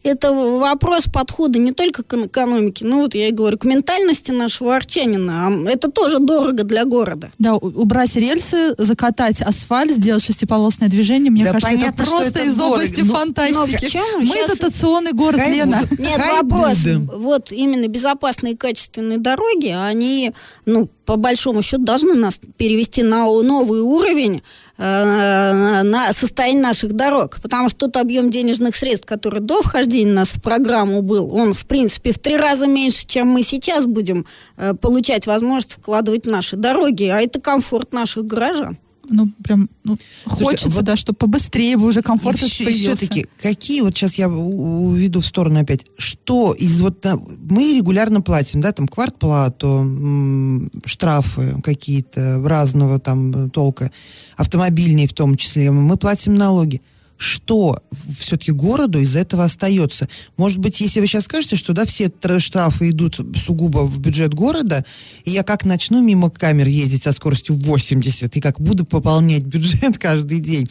это 0.05 0.33
вопрос 0.33 1.05
подхода 1.13 1.59
не 1.61 1.73
только 1.73 2.03
к 2.03 2.13
экономике, 2.15 2.85
ну 2.85 3.03
вот 3.03 3.15
я 3.15 3.29
и 3.29 3.33
говорю, 3.33 3.57
к 3.59 3.65
ментальности 3.65 4.33
нашего 4.33 4.75
арчанина. 4.77 5.51
Это 5.69 5.91
тоже 5.91 6.19
дорого 6.19 6.65
для 6.65 6.85
города. 6.85 7.31
Да, 7.39 7.55
убрать 7.55 8.17
рельсы, 8.17 8.75
закатать 8.79 9.41
асфальт, 9.43 9.93
сделать 9.93 10.25
шестиполосное 10.25 10.89
движение, 10.89 11.31
мне 11.31 11.45
Да 11.45 11.53
кажется, 11.53 11.71
понятно, 11.77 12.03
это 12.03 12.11
просто 12.11 12.29
это 12.29 12.41
из 12.49 12.57
дорого. 12.57 12.75
области 12.75 13.01
Ну, 13.03 13.15
фантастики. 13.15 13.81
почему? 13.85 14.21
Мы 14.21 14.47
дотационный 14.49 15.13
город, 15.13 15.32
Хай 15.37 15.53
Лена. 15.53 15.81
будут. 15.81 15.99
Нет, 15.99 16.21
Хай 16.21 16.42
вопрос. 16.42 16.79
будем. 16.79 17.11
Вот 17.14 17.53
именно 17.53 17.88
безопасные 17.88 18.55
и 18.55 18.57
качественные 18.57 19.18
дороги, 19.18 19.68
они, 19.68 20.33
ну, 20.66 20.88
по 21.05 21.16
большому 21.16 21.62
счету, 21.62 21.83
должны 21.85 22.14
нас 22.14 22.38
перевести 22.57 23.03
на 23.03 23.25
новый 23.25 23.81
уровень 23.81 24.42
э, 24.79 25.83
на 25.83 26.12
состояние 26.12 26.62
наших 26.62 26.92
дорог. 26.92 27.38
Потому 27.42 27.68
что 27.68 27.87
тот 27.87 27.97
объем 27.97 28.31
денежных 28.31 28.77
средств, 28.77 29.07
который 29.07 29.40
до 29.40 29.62
вхождения 29.62 30.12
нас 30.12 30.31
в 30.31 30.42
программу 30.42 31.03
был, 31.03 31.35
он, 31.35 31.55
в 31.55 31.66
принципе, 31.66 32.12
в 32.12 32.18
три 32.18 32.37
раза 32.37 32.66
меньше, 32.66 33.07
чем 33.07 33.29
мы 33.29 33.42
сейчас 33.42 33.87
будем 33.87 34.27
э, 34.57 34.75
получать 34.75 35.27
возможность 35.27 35.75
вкладывать 35.75 36.27
в 36.27 36.31
наши 36.31 36.57
дороги. 36.57 37.05
А 37.05 37.21
это 37.21 37.40
комфорт 37.40 37.92
наших 37.92 38.27
горожан. 38.27 38.79
Ну, 39.09 39.31
прям, 39.43 39.69
ну, 39.85 39.99
Слушайте, 40.23 40.45
хочется, 40.45 40.71
вот- 40.77 40.85
да, 40.85 40.97
чтобы 40.97 41.17
побыстрее 41.17 41.77
бы 41.77 41.87
уже 41.87 42.03
комфорт 42.03 42.41
И 42.43 42.49
все, 42.49 42.65
появился. 42.65 43.09
таки 43.09 43.27
какие, 43.41 43.81
вот 43.81 43.97
сейчас 43.97 44.15
я 44.15 44.29
уведу 44.29 45.21
в 45.21 45.27
сторону 45.27 45.61
опять, 45.61 45.85
что 45.99 46.55
из 46.55 46.81
вот, 46.81 47.05
мы 47.51 47.75
регулярно 47.77 48.21
платим, 48.21 48.61
да, 48.61 48.73
там, 48.73 48.87
квартплату, 48.88 50.71
штрафы 50.85 51.61
какие-то 51.62 52.43
разного 52.45 52.99
там 53.01 53.51
толка, 53.51 53.91
автомобильные 54.37 55.09
в 55.09 55.12
том 55.15 55.37
числе, 55.37 55.71
мы 55.71 55.97
платим 55.97 56.35
налоги. 56.37 56.81
Что 57.16 57.81
все-таки 58.18 58.53
городу 58.53 58.98
из 58.98 59.14
этого 59.16 59.44
остается? 59.44 60.09
Может 60.37 60.59
быть, 60.59 60.81
если 60.81 61.01
вы 61.01 61.07
сейчас 61.07 61.25
скажете, 61.25 61.57
что 61.57 61.72
да, 61.72 61.87
все 61.87 62.07
тр- 62.07 62.40
штрафы 62.40 62.90
идут 62.90 63.20
сугубо 63.37 63.81
в 63.81 63.98
бюджет 63.98 64.35
города, 64.35 64.85
и 65.25 65.31
я 65.31 65.42
как 65.42 65.64
начну 65.64 66.03
мимо 66.03 66.31
камер 66.31 66.66
ездить 66.68 67.03
со 67.03 67.12
скоростью 67.12 67.57
80, 67.57 68.37
и 68.37 68.40
как 68.40 68.61
буду 68.61 68.85
пополнять 68.85 69.44
бюджет 69.44 69.98
каждый 70.01 70.40
день, 70.40 70.68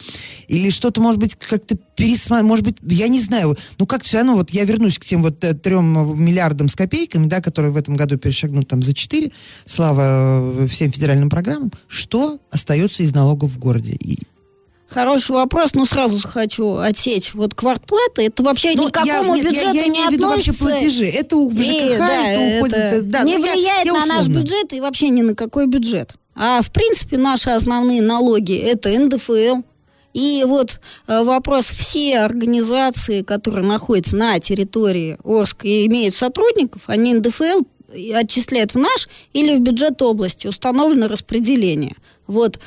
или 0.48 0.70
что-то, 0.70 1.00
может 1.00 1.20
быть, 1.20 1.34
как-то 1.36 1.76
пересмотреть, 1.96 2.48
может 2.48 2.64
быть, 2.64 2.76
я 2.86 3.08
не 3.08 3.20
знаю, 3.20 3.56
ну 3.78 3.86
как 3.86 4.02
все 4.02 4.18
равно, 4.18 4.34
вот 4.34 4.50
я 4.50 4.64
вернусь 4.64 4.98
к 4.98 5.04
тем 5.04 5.22
вот 5.22 5.42
э, 5.44 5.54
трем 5.54 6.22
миллиардам 6.22 6.68
с 6.68 6.76
копейками, 6.76 7.26
да, 7.26 7.40
которые 7.40 7.72
в 7.72 7.76
этом 7.76 7.96
году 7.96 8.18
перешагнут 8.18 8.68
там 8.68 8.82
за 8.82 8.94
4, 8.94 9.30
слава 9.64 10.62
э, 10.62 10.68
всем 10.68 10.90
федеральным 10.90 11.30
программам, 11.30 11.70
что 11.88 12.38
остается 12.50 13.02
из 13.02 13.14
налогов 13.14 13.52
в 13.52 13.58
городе? 13.58 13.92
И 13.92 14.18
Хороший 14.92 15.32
вопрос, 15.32 15.74
но 15.74 15.86
сразу 15.86 16.18
хочу 16.26 16.76
отсечь. 16.76 17.32
Вот 17.34 17.54
квартплата, 17.54 18.20
это 18.22 18.42
вообще 18.42 18.72
Ну, 18.74 18.86
ни 18.86 18.90
к 18.90 18.92
какому 18.92 19.34
я, 19.36 19.42
нет, 19.42 19.44
бюджету 19.44 19.74
я, 19.74 19.82
я 19.82 19.86
не 19.86 19.98
имею 19.98 20.08
в 20.08 20.12
виду 20.12 20.28
вообще 20.28 20.50
относится. 20.50 20.64
платежи. 20.64 21.04
Это 21.06 21.36
у 21.36 21.50
ЖКХ, 21.50 21.60
И, 21.62 21.96
да, 21.98 22.28
это 22.28 22.56
уходит... 22.58 22.76
это 22.76 22.96
э, 22.96 23.02
да, 23.02 23.22
не 23.22 23.38
ну, 23.38 23.44
я- 23.46 23.52
влияет 23.52 23.86
я 23.86 23.92
на 23.94 24.06
наш 24.06 24.28
бюджет 24.28 24.72
и 24.72 24.80
вообще 24.80 25.08
ни 25.08 25.22
на 25.22 25.34
какой 25.34 25.66
бюджет. 25.66 26.14
А 26.34 26.60
в 26.62 26.70
принципе 26.70 27.16
наши 27.16 27.50
основные 27.50 28.02
налоги 28.02 28.56
это 28.56 28.90
НДФЛ. 28.90 29.62
И 30.12 30.44
вот 30.46 30.78
э, 31.08 31.22
вопрос, 31.24 31.66
все 31.66 32.18
организации, 32.18 33.22
которые 33.22 33.66
находятся 33.66 34.16
на 34.16 34.38
территории 34.40 35.16
Орска 35.24 35.66
и 35.66 35.86
имеют 35.86 36.14
сотрудников, 36.16 36.82
они 36.88 37.14
НДФЛ 37.14 37.62
отчисляют 38.14 38.74
в 38.74 38.78
наш 38.78 39.08
или 39.32 39.56
в 39.56 39.60
бюджет 39.60 40.02
области, 40.02 40.46
установлено 40.46 41.08
распределение. 41.08 41.96
Вот 42.26 42.56
Э, 42.56 42.60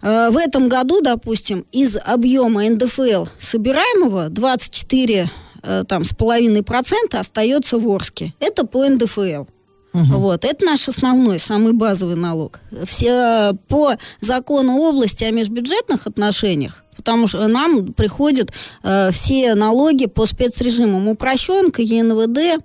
В 0.00 0.36
этом 0.36 0.68
году, 0.68 1.00
допустим, 1.00 1.66
из 1.72 1.96
объема 1.96 2.68
НДФЛ 2.68 3.26
собираемого 3.38 4.28
24 4.28 5.30
э, 5.62 5.84
там, 5.88 6.04
с 6.04 6.14
половиной 6.14 6.62
процента 6.62 7.20
остается 7.20 7.78
в 7.78 7.88
Орске. 7.88 8.34
Это 8.40 8.64
по 8.64 8.88
НДФЛ. 8.88 9.44
Вот, 9.92 10.44
это 10.44 10.64
наш 10.64 10.88
основной, 10.88 11.38
самый 11.38 11.72
базовый 11.72 12.16
налог. 12.16 12.60
Все 12.84 13.52
по 13.68 13.94
закону 14.20 14.76
области 14.76 15.24
о 15.24 15.30
межбюджетных 15.32 16.06
отношениях, 16.06 16.84
потому 16.96 17.26
что 17.26 17.48
нам 17.48 17.92
приходят 17.94 18.52
э, 18.82 19.10
все 19.10 19.54
налоги 19.54 20.06
по 20.06 20.26
спецрежимам 20.26 21.08
упрощенка, 21.08 21.82
ЕНВД, 21.82 22.62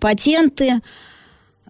патенты, 0.00 0.80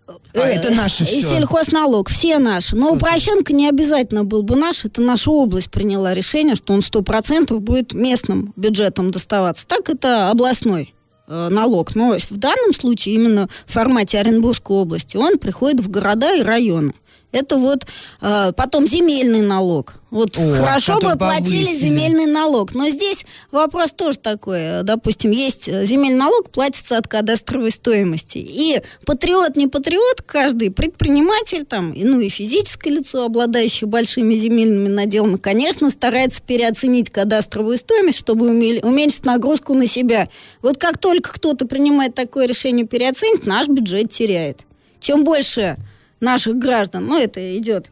А, 0.06 0.40
это 0.40 0.72
наши 0.72 1.04
и 1.04 1.20
всё. 1.20 1.28
сельхозналог, 1.28 2.08
все 2.08 2.38
наши. 2.38 2.76
Но 2.76 2.92
упрощенка 2.92 3.52
не 3.52 3.68
обязательно 3.68 4.24
был 4.24 4.42
бы 4.42 4.56
наш, 4.56 4.84
это 4.84 5.00
наша 5.00 5.30
область 5.30 5.70
приняла 5.70 6.14
решение, 6.14 6.56
что 6.56 6.72
он 6.72 6.80
100% 6.80 7.56
будет 7.58 7.94
местным 7.94 8.52
бюджетом 8.56 9.10
доставаться. 9.10 9.66
Так 9.66 9.88
это 9.88 10.30
областной 10.30 10.94
э, 11.28 11.48
налог. 11.50 11.94
Но 11.94 12.16
в 12.18 12.36
данном 12.36 12.74
случае 12.74 13.14
именно 13.14 13.48
в 13.66 13.72
формате 13.72 14.18
Оренбургской 14.18 14.76
области 14.76 15.16
он 15.16 15.38
приходит 15.38 15.80
в 15.80 15.88
города 15.88 16.34
и 16.34 16.42
районы. 16.42 16.94
Это 17.32 17.56
вот 17.56 17.86
э, 18.20 18.52
потом 18.54 18.86
земельный 18.86 19.40
налог. 19.40 19.94
Вот 20.10 20.36
О, 20.38 20.52
хорошо 20.56 20.96
бы 21.00 21.16
платили 21.16 21.64
повысили. 21.64 21.74
земельный 21.74 22.26
налог. 22.26 22.74
Но 22.74 22.90
здесь 22.90 23.24
вопрос 23.50 23.92
тоже 23.92 24.18
такой. 24.18 24.58
Э, 24.60 24.82
Допустим, 24.82 25.30
есть 25.30 25.66
э, 25.68 25.86
земельный 25.86 26.18
налог, 26.18 26.50
платится 26.50 26.98
от 26.98 27.08
кадастровой 27.08 27.70
стоимости. 27.70 28.36
И 28.36 28.82
патриот, 29.06 29.56
не 29.56 29.66
патриот, 29.68 30.20
каждый 30.20 30.70
предприниматель, 30.70 31.64
там, 31.64 31.94
ну 31.96 32.20
и 32.20 32.28
физическое 32.28 32.90
лицо, 32.90 33.24
обладающее 33.24 33.88
большими 33.88 34.34
земельными 34.34 34.88
наделами, 34.88 35.38
конечно, 35.38 35.88
старается 35.88 36.42
переоценить 36.42 37.08
кадастровую 37.08 37.78
стоимость, 37.78 38.18
чтобы 38.18 38.50
уме- 38.50 38.84
уменьшить 38.84 39.24
нагрузку 39.24 39.72
на 39.72 39.86
себя. 39.86 40.28
Вот 40.60 40.76
как 40.76 40.98
только 40.98 41.32
кто-то 41.32 41.64
принимает 41.66 42.14
такое 42.14 42.46
решение 42.46 42.86
переоценить, 42.86 43.46
наш 43.46 43.68
бюджет 43.68 44.12
теряет. 44.12 44.60
Чем 45.00 45.24
больше 45.24 45.78
наших 46.22 46.56
граждан, 46.56 47.06
ну 47.06 47.18
это 47.18 47.58
идет 47.58 47.90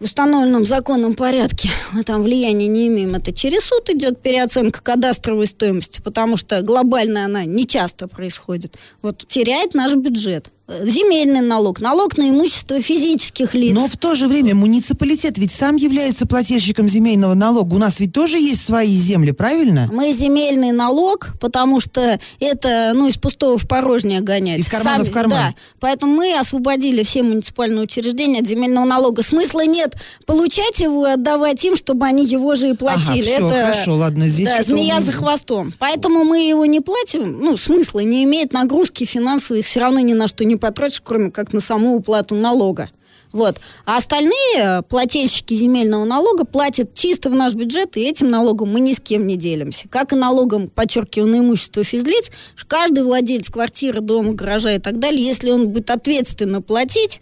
в 0.00 0.04
установленном 0.04 0.64
законном 0.64 1.14
порядке, 1.14 1.70
мы 1.92 2.02
там 2.02 2.22
влияния 2.22 2.66
не 2.66 2.88
имеем, 2.88 3.14
это 3.14 3.32
через 3.32 3.64
суд 3.64 3.88
идет 3.90 4.20
переоценка 4.20 4.82
кадастровой 4.82 5.46
стоимости, 5.46 6.00
потому 6.00 6.36
что 6.36 6.62
глобально 6.62 7.24
она 7.24 7.44
не 7.44 7.66
часто 7.66 8.08
происходит. 8.08 8.76
Вот 9.02 9.26
теряет 9.28 9.74
наш 9.74 9.94
бюджет. 9.94 10.50
Э, 10.68 10.86
Земельный 10.86 11.40
налог, 11.40 11.80
налог 11.80 12.18
на 12.18 12.28
имущество 12.28 12.80
физических 12.80 13.54
лиц. 13.54 13.74
Но 13.74 13.88
в 13.88 13.96
то 13.96 14.14
же 14.14 14.28
время 14.28 14.54
муниципалитет 14.54 15.38
ведь 15.38 15.50
сам 15.50 15.76
является 15.76 16.26
плательщиком 16.26 16.90
земельного 16.90 17.32
налога. 17.32 17.74
У 17.74 17.78
нас 17.78 18.00
ведь 18.00 18.12
тоже 18.12 18.38
есть 18.38 18.64
свои 18.66 18.94
земли, 18.94 19.32
правильно? 19.32 19.88
Мы 19.90 20.12
земельный 20.12 20.72
налог, 20.72 21.28
потому 21.40 21.80
что 21.80 22.20
это, 22.38 22.92
ну, 22.94 23.08
из 23.08 23.16
пустого 23.16 23.56
в 23.56 23.66
порожнее 23.66 24.20
гонять. 24.20 24.60
Из 24.60 24.68
кармана 24.68 25.04
в 25.04 25.10
карман. 25.10 25.38
Да. 25.38 25.54
Поэтому 25.80 26.14
мы 26.14 26.38
освободили 26.38 27.02
все 27.02 27.22
муниципальные 27.22 27.80
учреждения 27.80 28.40
от 28.40 28.46
земельного 28.46 28.84
налога. 28.84 29.22
Смысла 29.22 29.64
нет 29.64 29.96
получать 30.26 30.80
его 30.80 31.06
и 31.06 31.12
отдавать 31.12 31.64
им, 31.64 31.76
чтобы 31.76 32.04
они 32.04 32.26
его 32.26 32.54
же 32.56 32.70
и 32.70 32.74
платили. 32.74 33.30
Ага, 33.30 33.38
всё, 33.38 33.50
это, 33.50 33.72
хорошо, 33.72 33.94
ладно, 33.94 34.26
здесь 34.26 34.48
да, 34.48 34.62
змея 34.62 35.00
за 35.00 35.12
хвостом. 35.12 35.72
Поэтому 35.78 36.24
мы 36.24 36.46
его 36.46 36.66
не 36.66 36.80
платим. 36.80 37.38
Ну, 37.40 37.56
смысла 37.56 38.00
не 38.00 38.24
имеет 38.24 38.52
нагрузки 38.52 39.04
финансовых, 39.04 39.64
все 39.64 39.80
равно 39.80 40.00
ни 40.00 40.12
на 40.12 40.28
что 40.28 40.44
не 40.44 40.57
потратишь, 40.58 41.00
кроме 41.04 41.30
как 41.30 41.52
на 41.52 41.60
саму 41.60 41.96
уплату 41.96 42.34
налога. 42.34 42.90
Вот. 43.32 43.60
А 43.84 43.98
остальные 43.98 44.32
э, 44.56 44.82
плательщики 44.82 45.54
земельного 45.54 46.04
налога 46.04 46.44
платят 46.44 46.94
чисто 46.94 47.28
в 47.28 47.34
наш 47.34 47.54
бюджет, 47.54 47.96
и 47.96 48.00
этим 48.00 48.30
налогом 48.30 48.72
мы 48.72 48.80
ни 48.80 48.92
с 48.92 49.00
кем 49.00 49.26
не 49.26 49.36
делимся. 49.36 49.86
Как 49.88 50.12
и 50.12 50.16
налогом, 50.16 50.68
подчеркиваю, 50.68 51.30
на 51.30 51.38
имущество 51.40 51.84
физлиц, 51.84 52.30
каждый 52.66 53.04
владелец 53.04 53.50
квартиры, 53.50 54.00
дома, 54.00 54.32
гаража 54.32 54.74
и 54.74 54.78
так 54.78 54.98
далее, 54.98 55.24
если 55.24 55.50
он 55.50 55.68
будет 55.68 55.90
ответственно 55.90 56.62
платить 56.62 57.20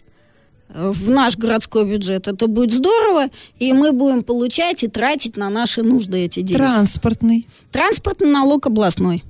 э, 0.69 0.91
в 0.93 1.09
наш 1.09 1.37
городской 1.37 1.85
бюджет, 1.85 2.27
это 2.27 2.47
будет 2.47 2.71
здорово, 2.71 3.27
и 3.59 3.73
мы 3.73 3.91
будем 3.91 4.23
получать 4.23 4.83
и 4.83 4.87
тратить 4.87 5.35
на 5.35 5.49
наши 5.49 5.83
нужды 5.83 6.19
эти 6.19 6.39
деньги. 6.39 6.57
Транспортный. 6.57 7.47
Транспортный 7.71 8.29
налог 8.29 8.65
областной. 8.65 9.23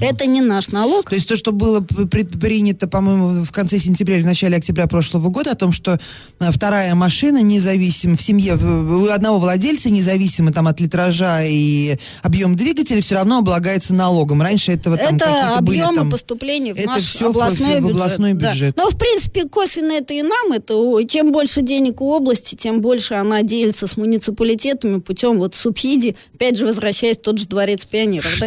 Это 0.00 0.26
не 0.26 0.40
наш 0.42 0.68
налог. 0.68 1.08
То 1.08 1.16
есть 1.16 1.26
то, 1.28 1.36
что 1.36 1.52
было 1.52 1.80
предпринято, 1.80 2.86
по-моему, 2.86 3.44
в 3.44 3.50
конце 3.52 3.78
сентября 3.78 4.16
или 4.16 4.22
в 4.22 4.26
начале 4.26 4.56
октября 4.56 4.86
прошлого 4.86 5.28
года, 5.30 5.52
о 5.52 5.54
том, 5.54 5.72
что 5.72 5.98
э, 6.38 6.50
вторая 6.52 6.94
машина 6.94 7.40
независимо 7.42 8.16
в 8.16 8.20
семье 8.22 8.56
в- 8.56 8.92
у 9.04 9.06
одного 9.08 9.38
владельца, 9.38 9.90
независимо 9.90 10.52
там 10.52 10.66
от 10.66 10.80
литража 10.80 11.44
и 11.44 11.96
объем 12.22 12.56
двигателя, 12.56 13.00
все 13.00 13.14
равно 13.14 13.38
облагается 13.38 13.94
налогом. 13.94 14.42
Раньше 14.42 14.72
этого 14.72 14.96
там 14.98 15.16
это 15.16 15.24
какие-то 15.24 15.62
были 15.62 15.80
там... 15.80 16.10
поступлений 16.10 16.72
в 16.72 16.76
это 16.76 16.86
наш 16.88 17.02
всё 17.02 17.32
в- 17.32 17.36
областной, 17.36 17.80
в 17.80 17.84
бюджет. 17.84 17.90
областной 17.96 18.32
Да. 18.34 18.50
бюджет. 18.52 18.76
Но, 18.76 18.90
в 18.90 18.98
принципе, 18.98 19.44
косвенно 19.44 19.92
это 19.92 20.12
и 20.12 20.22
нам. 20.22 20.52
Это, 20.52 20.74
чем 21.08 21.32
больше 21.32 21.62
денег 21.62 22.00
у 22.00 22.10
области, 22.12 22.54
тем 22.54 22.80
больше 22.82 23.14
она 23.14 23.42
делится 23.42 23.86
с 23.86 23.96
муниципалитетами 23.96 25.00
путем 25.00 25.38
вот 25.38 25.54
субсидий. 25.54 26.16
Опять 26.34 26.56
же, 26.58 26.66
возвращаясь 26.66 27.16
в 27.16 27.22
тот 27.22 27.38
же 27.38 27.46
дворец 27.46 27.86
пионеров. 27.86 28.26
да. 28.40 28.46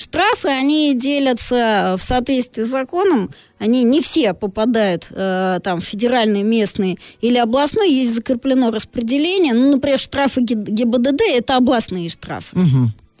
Штрафы. 0.00 0.48
Они 0.48 0.94
делятся 0.94 1.96
в 1.98 2.02
соответствии 2.02 2.62
с 2.62 2.68
законом. 2.68 3.30
Они 3.58 3.82
не 3.82 4.00
все 4.00 4.32
попадают 4.32 5.08
э, 5.10 5.58
там 5.62 5.82
в 5.82 5.84
федеральный, 5.84 6.42
местный 6.42 6.98
или 7.20 7.36
областной. 7.36 7.90
Есть 7.92 8.14
закреплено 8.14 8.70
распределение. 8.70 9.52
Ну, 9.52 9.72
например, 9.72 9.98
штрафы 9.98 10.40
ГИБДД– 10.40 11.20
это 11.36 11.56
областные 11.56 12.08
штрафы. 12.08 12.56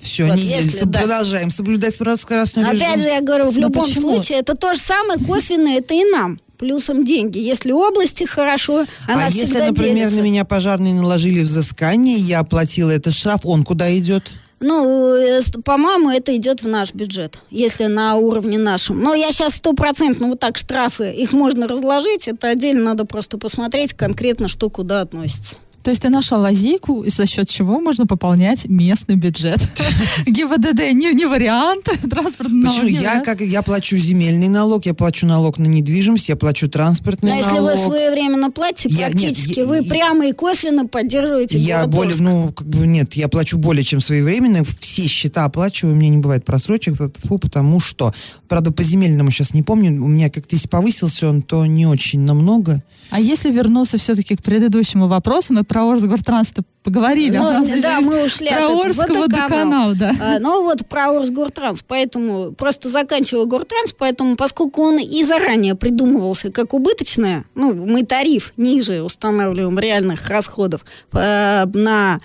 Все, 0.00 0.26
Вот 0.26 0.36
не 0.36 0.42
если, 0.42 0.76
едем. 0.76 0.90
да. 0.90 1.00
Продолжаем 1.00 1.50
соблюдать 1.50 1.94
скоростной 1.94 2.64
Опять 2.64 2.80
режим. 2.80 3.00
же, 3.02 3.08
я 3.08 3.20
говорю, 3.20 3.50
в 3.50 3.56
Но 3.56 3.66
любом 3.66 3.84
почему? 3.84 4.16
случае, 4.16 4.38
это 4.38 4.54
то 4.54 4.72
же 4.72 4.80
самое 4.80 5.20
косвенно, 5.20 5.68
это 5.76 5.92
и 5.92 6.04
нам. 6.04 6.38
Плюсом 6.56 7.04
деньги. 7.04 7.38
Если 7.38 7.72
области 7.72 8.24
хорошо, 8.24 8.86
она 9.06 9.26
а 9.26 9.30
если, 9.30 9.58
например, 9.60 9.94
делится. 10.08 10.16
на 10.16 10.22
меня 10.22 10.44
пожарные 10.46 10.94
наложили 10.94 11.40
взыскание, 11.42 12.16
я 12.16 12.38
оплатила 12.40 12.90
этот 12.90 13.12
штраф, 13.12 13.42
он 13.44 13.64
куда 13.64 13.94
идет? 13.98 14.30
Ну, 14.60 15.14
э, 15.14 15.40
по-моему, 15.64 16.10
это 16.10 16.36
идет 16.36 16.62
в 16.62 16.68
наш 16.68 16.92
бюджет, 16.92 17.38
если 17.50 17.86
на 17.86 18.16
уровне 18.16 18.58
нашем. 18.58 19.00
Но 19.00 19.14
я 19.14 19.32
сейчас 19.32 19.54
стопроцентно 19.54 20.28
вот 20.28 20.38
так 20.38 20.58
штрафы, 20.58 21.12
их 21.12 21.32
можно 21.32 21.66
разложить, 21.66 22.28
это 22.28 22.48
отдельно 22.48 22.84
надо 22.84 23.06
просто 23.06 23.38
посмотреть 23.38 23.94
конкретно, 23.94 24.48
что 24.48 24.68
куда 24.68 25.00
относится. 25.00 25.56
То 25.82 25.90
есть 25.90 26.02
ты 26.02 26.10
нашла 26.10 26.38
лазейку, 26.38 27.04
за 27.08 27.26
счет 27.26 27.48
чего 27.48 27.80
можно 27.80 28.06
пополнять 28.06 28.66
местный 28.68 29.14
бюджет. 29.16 29.58
ГИБДД 30.26 30.92
не, 30.92 31.14
не 31.14 31.24
вариант, 31.26 31.84
транспортный 32.10 32.62
налог 32.64 32.80
Почему? 32.80 32.98
не 32.98 33.02
Я, 33.02 33.20
как, 33.20 33.40
я 33.40 33.62
плачу 33.62 33.96
земельный 33.96 34.48
налог, 34.48 34.84
я 34.86 34.92
плачу 34.94 35.26
налог 35.26 35.58
на 35.58 35.66
недвижимость, 35.66 36.28
я 36.28 36.36
плачу 36.36 36.68
транспортный 36.68 37.30
Но 37.30 37.36
если 37.38 37.50
налог. 37.52 37.76
вы 37.78 37.84
своевременно 37.84 38.50
платите, 38.50 38.94
Я- 38.94 39.08
нет, 39.08 39.16
практически 39.20 39.60
я- 39.60 39.64
вы 39.66 39.76
я- 39.78 39.82
прямо 39.84 40.26
и 40.26 40.32
косвенно 40.32 40.86
поддерживаете 40.86 41.58
Я 41.58 41.86
более, 41.86 42.16
ну, 42.20 42.52
как 42.52 42.66
бы 42.66 42.86
нет, 42.86 43.14
я 43.14 43.28
плачу 43.28 43.56
более 43.56 43.84
чем 43.84 44.00
своевременно, 44.00 44.64
все 44.80 45.06
счета 45.06 45.44
оплачиваю, 45.44 45.94
у 45.94 45.98
меня 45.98 46.10
не 46.10 46.18
бывает 46.18 46.44
просрочек, 46.44 46.96
потому 47.28 47.80
что, 47.80 48.12
правда, 48.48 48.70
по 48.72 48.82
земельному 48.82 49.30
сейчас 49.30 49.54
не 49.54 49.62
помню, 49.62 49.90
у 50.02 50.08
меня 50.08 50.28
как-то 50.28 50.54
если 50.56 50.68
повысился 50.68 51.28
он, 51.28 51.42
то 51.42 51.64
не 51.66 51.86
очень 51.86 52.20
намного. 52.20 52.82
А 53.10 53.18
если 53.18 53.50
вернуться 53.50 53.98
все-таки 53.98 54.36
к 54.36 54.42
предыдущему 54.42 55.08
вопросу, 55.08 55.52
мы 55.52 55.64
про 55.70 55.88
Орсгортранс 55.88 56.52
поговорили. 56.82 57.36
Ну, 57.36 57.44
а 57.44 57.48
у 57.50 57.52
нас 57.52 57.68
да, 57.80 58.00
мы 58.00 58.24
ушли 58.24 58.48
про 58.48 58.56
от. 58.56 58.86
Орского 58.86 59.18
Водоканал. 59.20 59.90
водоканал, 59.90 59.94
да. 59.94 60.14
А, 60.20 60.38
ну 60.40 60.64
вот 60.64 60.84
про 60.88 61.16
Орсгортранс, 61.16 61.84
поэтому 61.86 62.50
просто 62.50 62.88
заканчивая 62.88 63.44
Гортранс, 63.44 63.94
поэтому 63.96 64.34
поскольку 64.34 64.82
он 64.82 64.98
и 64.98 65.22
заранее 65.22 65.76
придумывался 65.76 66.50
как 66.50 66.74
убыточное, 66.74 67.44
ну 67.54 67.72
мы 67.72 68.04
тариф 68.04 68.52
ниже 68.56 69.02
устанавливаем 69.02 69.78
реальных 69.78 70.28
расходов 70.28 70.84
э, 71.12 71.66
на 71.72 72.20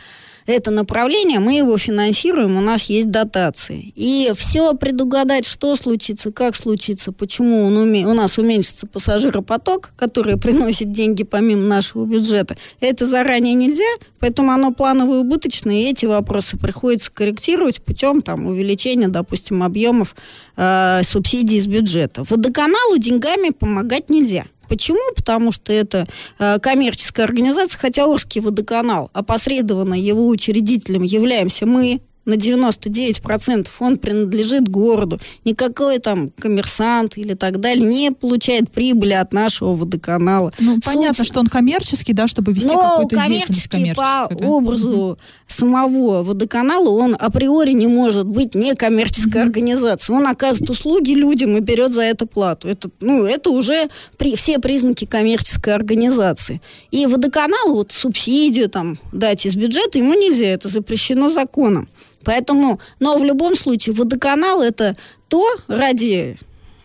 это 0.46 0.72
направление, 0.72 1.40
мы 1.40 1.58
его 1.58 1.78
финансируем, 1.78 2.58
у 2.58 2.62
нас 2.62 2.84
есть 2.84 3.10
дотации. 3.10 3.92
И 3.96 4.32
все 4.36 4.74
предугадать, 4.76 5.46
что 5.46 5.76
случится, 5.76 6.32
как 6.32 6.56
случится, 6.56 7.12
почему 7.12 7.66
он 7.66 7.78
уме... 7.78 8.06
у 8.06 8.14
нас 8.14 8.38
уменьшится 8.38 8.88
пассажиропоток, 8.88 9.92
который 9.98 10.38
приносит 10.40 10.92
деньги 10.92 11.24
помимо 11.24 11.64
нашего 11.64 12.06
бюджета, 12.06 12.58
это 12.80 13.06
заранее 13.06 13.54
нельзя, 13.54 13.84
поэтому 14.20 14.52
оно 14.52 14.72
плановое 14.72 15.20
убыточное, 15.20 15.76
и 15.76 15.90
эти 15.90 16.06
вопросы 16.06 16.58
приходится 16.58 17.12
корректировать 17.12 17.82
путем 17.82 18.22
там, 18.22 18.46
увеличения, 18.46 19.08
допустим, 19.08 19.64
объемов 19.64 20.16
э, 20.58 21.02
субсидий 21.04 21.58
из 21.58 21.68
бюджета. 21.68 22.24
Водоканалу 22.30 22.98
деньгами 22.98 23.50
помогать 23.50 24.10
нельзя. 24.10 24.46
Почему? 24.68 25.00
Потому 25.16 25.52
что 25.52 25.72
это 25.74 26.08
э, 26.40 26.60
коммерческая 26.60 27.26
организация, 27.26 27.80
хотя 27.80 28.06
Орский 28.06 28.42
водоканал, 28.42 29.10
опосредованно 29.14 29.96
его 29.96 30.28
учредителем 30.28 31.04
являемся 31.04 31.66
мы, 31.66 32.02
на 32.26 32.34
99% 32.34 33.68
он 33.80 33.98
принадлежит 33.98 34.68
городу. 34.68 35.20
Никакой 35.44 36.00
там 36.00 36.32
коммерсант 36.32 37.18
или 37.18 37.34
так 37.34 37.60
далее 37.60 37.86
не 37.86 38.12
получает 38.12 38.72
прибыли 38.72 39.14
от 39.14 39.32
нашего 39.32 39.76
водоканала. 39.76 40.52
Ну, 40.60 40.80
понятно, 40.84 41.24
что 41.24 41.40
он 41.40 41.48
коммерческий, 41.48 42.14
да, 42.14 42.28
чтобы 42.28 42.52
вести 42.54 42.70
какую-то 42.70 43.16
деятельность 43.16 43.68
коммерческий 43.70 43.96
по 43.96 44.28
коммерческую. 44.28 44.40
да? 44.40 44.48
образу 44.48 45.20
самого 45.48 46.24
водоканала 46.24 46.90
он 46.90 47.16
априори 47.18 47.72
не 47.72 47.88
может 47.88 48.26
быть 48.26 48.56
некоммерческой 48.56 49.42
организацией. 49.42 50.18
Он 50.18 50.28
оказывает 50.28 50.70
услуги 50.70 51.12
людям 51.12 51.56
и 51.58 51.60
берет 51.60 51.94
за 51.94 52.02
это 52.02 52.26
плату. 52.26 52.68
Это, 52.68 52.90
ну, 53.02 53.26
это 53.26 53.52
уже 53.52 53.90
при, 54.18 54.36
все 54.36 54.60
признаки 54.60 55.06
коммерческой 55.06 55.76
организации. 55.76 56.62
И 56.92 57.06
водоканалу 57.06 57.76
вот 57.76 57.92
субсидию 57.92 58.70
там 58.70 58.98
дать 59.12 59.46
из 59.46 59.56
бюджета 59.56 60.00
ему 60.00 60.14
нельзя, 60.14 60.48
это 60.48 60.68
запрещено 60.68 61.30
законом. 61.30 61.88
Поэтому, 62.26 62.80
но 63.00 63.18
в 63.18 63.24
любом 63.24 63.56
случае 63.56 63.96
водоканал 63.96 64.62
это 64.62 64.96
то, 65.28 65.46
ради 65.68 66.38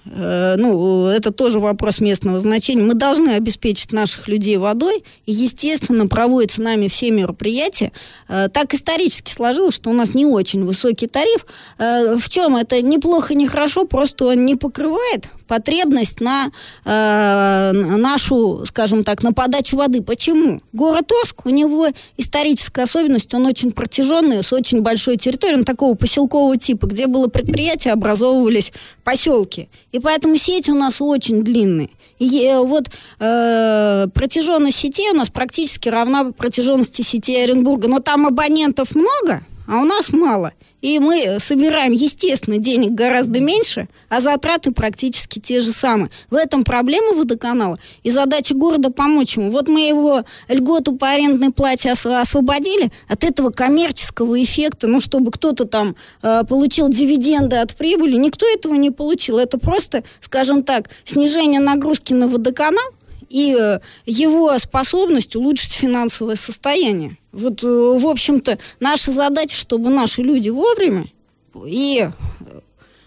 э, 0.05 0.55
ну, 0.57 1.07
это 1.07 1.32
тоже 1.32 1.59
вопрос 1.59 2.01
местного 2.01 2.38
значения. 2.41 2.82
Мы 2.82 2.95
должны 2.95 3.30
обеспечить 3.30 3.93
наших 3.93 4.28
людей 4.28 4.57
водой, 4.57 5.03
и, 5.26 5.32
естественно, 5.32 6.07
проводятся 6.07 6.62
нами 6.62 6.88
все 6.88 7.11
мероприятия. 7.11 7.93
Э, 8.28 8.49
так 8.49 8.74
исторически 8.74 9.32
сложилось, 9.32 9.74
что 9.74 9.91
у 9.91 9.95
нас 9.95 10.14
не 10.14 10.26
очень 10.26 10.64
высокий 10.64 11.07
тариф. 11.07 11.47
Э, 11.78 12.16
в 12.16 12.28
чем 12.28 12.57
это 12.57 12.80
неплохо, 12.82 13.34
не 13.34 13.49
хорошо, 13.49 13.86
просто 13.86 14.26
он 14.26 14.45
не 14.45 14.57
покрывает 14.57 15.30
потребность 15.51 16.20
на 16.20 16.53
э, 16.84 17.72
нашу, 17.72 18.64
скажем 18.66 19.03
так, 19.03 19.24
на 19.24 19.32
подачу 19.32 19.76
воды. 19.76 20.01
Почему? 20.01 20.61
Город 20.72 21.11
Орск, 21.20 21.44
у 21.44 21.51
него 21.51 21.88
историческая 22.16 22.84
особенность, 22.84 23.34
он 23.34 23.46
очень 23.46 23.72
протяженный, 23.72 24.44
с 24.44 24.53
очень 24.53 24.80
большой 24.80 25.16
территорией, 25.16 25.59
он 25.59 25.64
такого 25.64 25.94
поселкового 25.94 26.57
типа, 26.57 26.86
где 26.86 27.09
было 27.09 27.26
предприятие, 27.26 27.92
образовывались 27.94 28.72
поселки. 29.03 29.68
И 29.90 29.98
поэтому 29.98 30.36
сеть 30.36 30.68
у 30.68 30.74
нас 30.76 31.01
очень 31.01 31.42
длинная. 31.42 31.88
И 32.20 32.44
э, 32.44 32.61
вот 32.61 32.88
э, 33.18 34.07
протяженность 34.14 34.78
сетей 34.78 35.11
у 35.11 35.16
нас 35.16 35.30
практически 35.30 35.88
равна 35.88 36.30
протяженности 36.30 37.03
сетей 37.03 37.42
Оренбурга. 37.42 37.88
Но 37.88 37.98
там 37.98 38.24
абонентов 38.24 38.94
много, 38.94 39.42
а 39.66 39.80
у 39.80 39.84
нас 39.84 40.12
мало. 40.12 40.53
И 40.81 40.99
мы 40.99 41.39
собираем, 41.41 41.93
естественно, 41.93 42.59
денег 42.59 42.93
гораздо 42.93 43.41
меньше, 43.41 43.89
а 44.09 44.20
затраты 44.20 44.72
практически 44.72 45.39
те 45.39 45.61
же 45.61 45.72
самые. 45.72 46.11
В 46.31 46.35
этом 46.35 46.64
проблема 46.64 47.14
водоканала. 47.14 47.78
И 48.03 48.11
задача 48.11 48.55
города 48.55 48.91
помочь 48.91 49.37
ему. 49.37 49.51
Вот 49.51 49.68
мы 49.68 49.87
его 49.87 50.24
льготу 50.49 50.97
по 50.97 51.09
арендной 51.09 51.51
плате 51.51 51.93
ос- 51.93 52.07
освободили 52.07 52.91
от 53.09 53.24
этого 53.24 53.51
коммерческого 53.51 54.43
эффекта, 54.43 54.87
ну, 54.87 55.01
чтобы 55.01 55.31
кто-то 55.31 55.64
там 55.66 55.97
э, 56.22 56.43
получил 56.49 56.89
дивиденды 56.89 57.57
от 57.57 57.74
прибыли. 57.76 58.16
Никто 58.16 58.47
этого 58.47 58.74
не 58.74 58.91
получил. 58.91 59.39
Это 59.39 59.59
просто, 59.59 60.03
скажем 60.20 60.62
так, 60.62 60.89
снижение 61.05 61.61
нагрузки 61.61 62.12
на 62.12 62.26
водоканал, 62.28 62.85
и 63.31 63.57
э, 63.59 63.78
его 64.05 64.59
способность 64.59 65.37
улучшить 65.37 65.72
финансовое 65.72 66.35
состояние. 66.35 67.16
Вот, 67.33 67.62
э, 67.62 67.66
в 67.66 68.07
общем-то, 68.07 68.59
наша 68.81 69.12
задача, 69.12 69.57
чтобы 69.57 69.89
наши 69.89 70.20
люди 70.20 70.51
вовремя 70.51 71.07
и 71.64 72.09
э, 72.11 72.61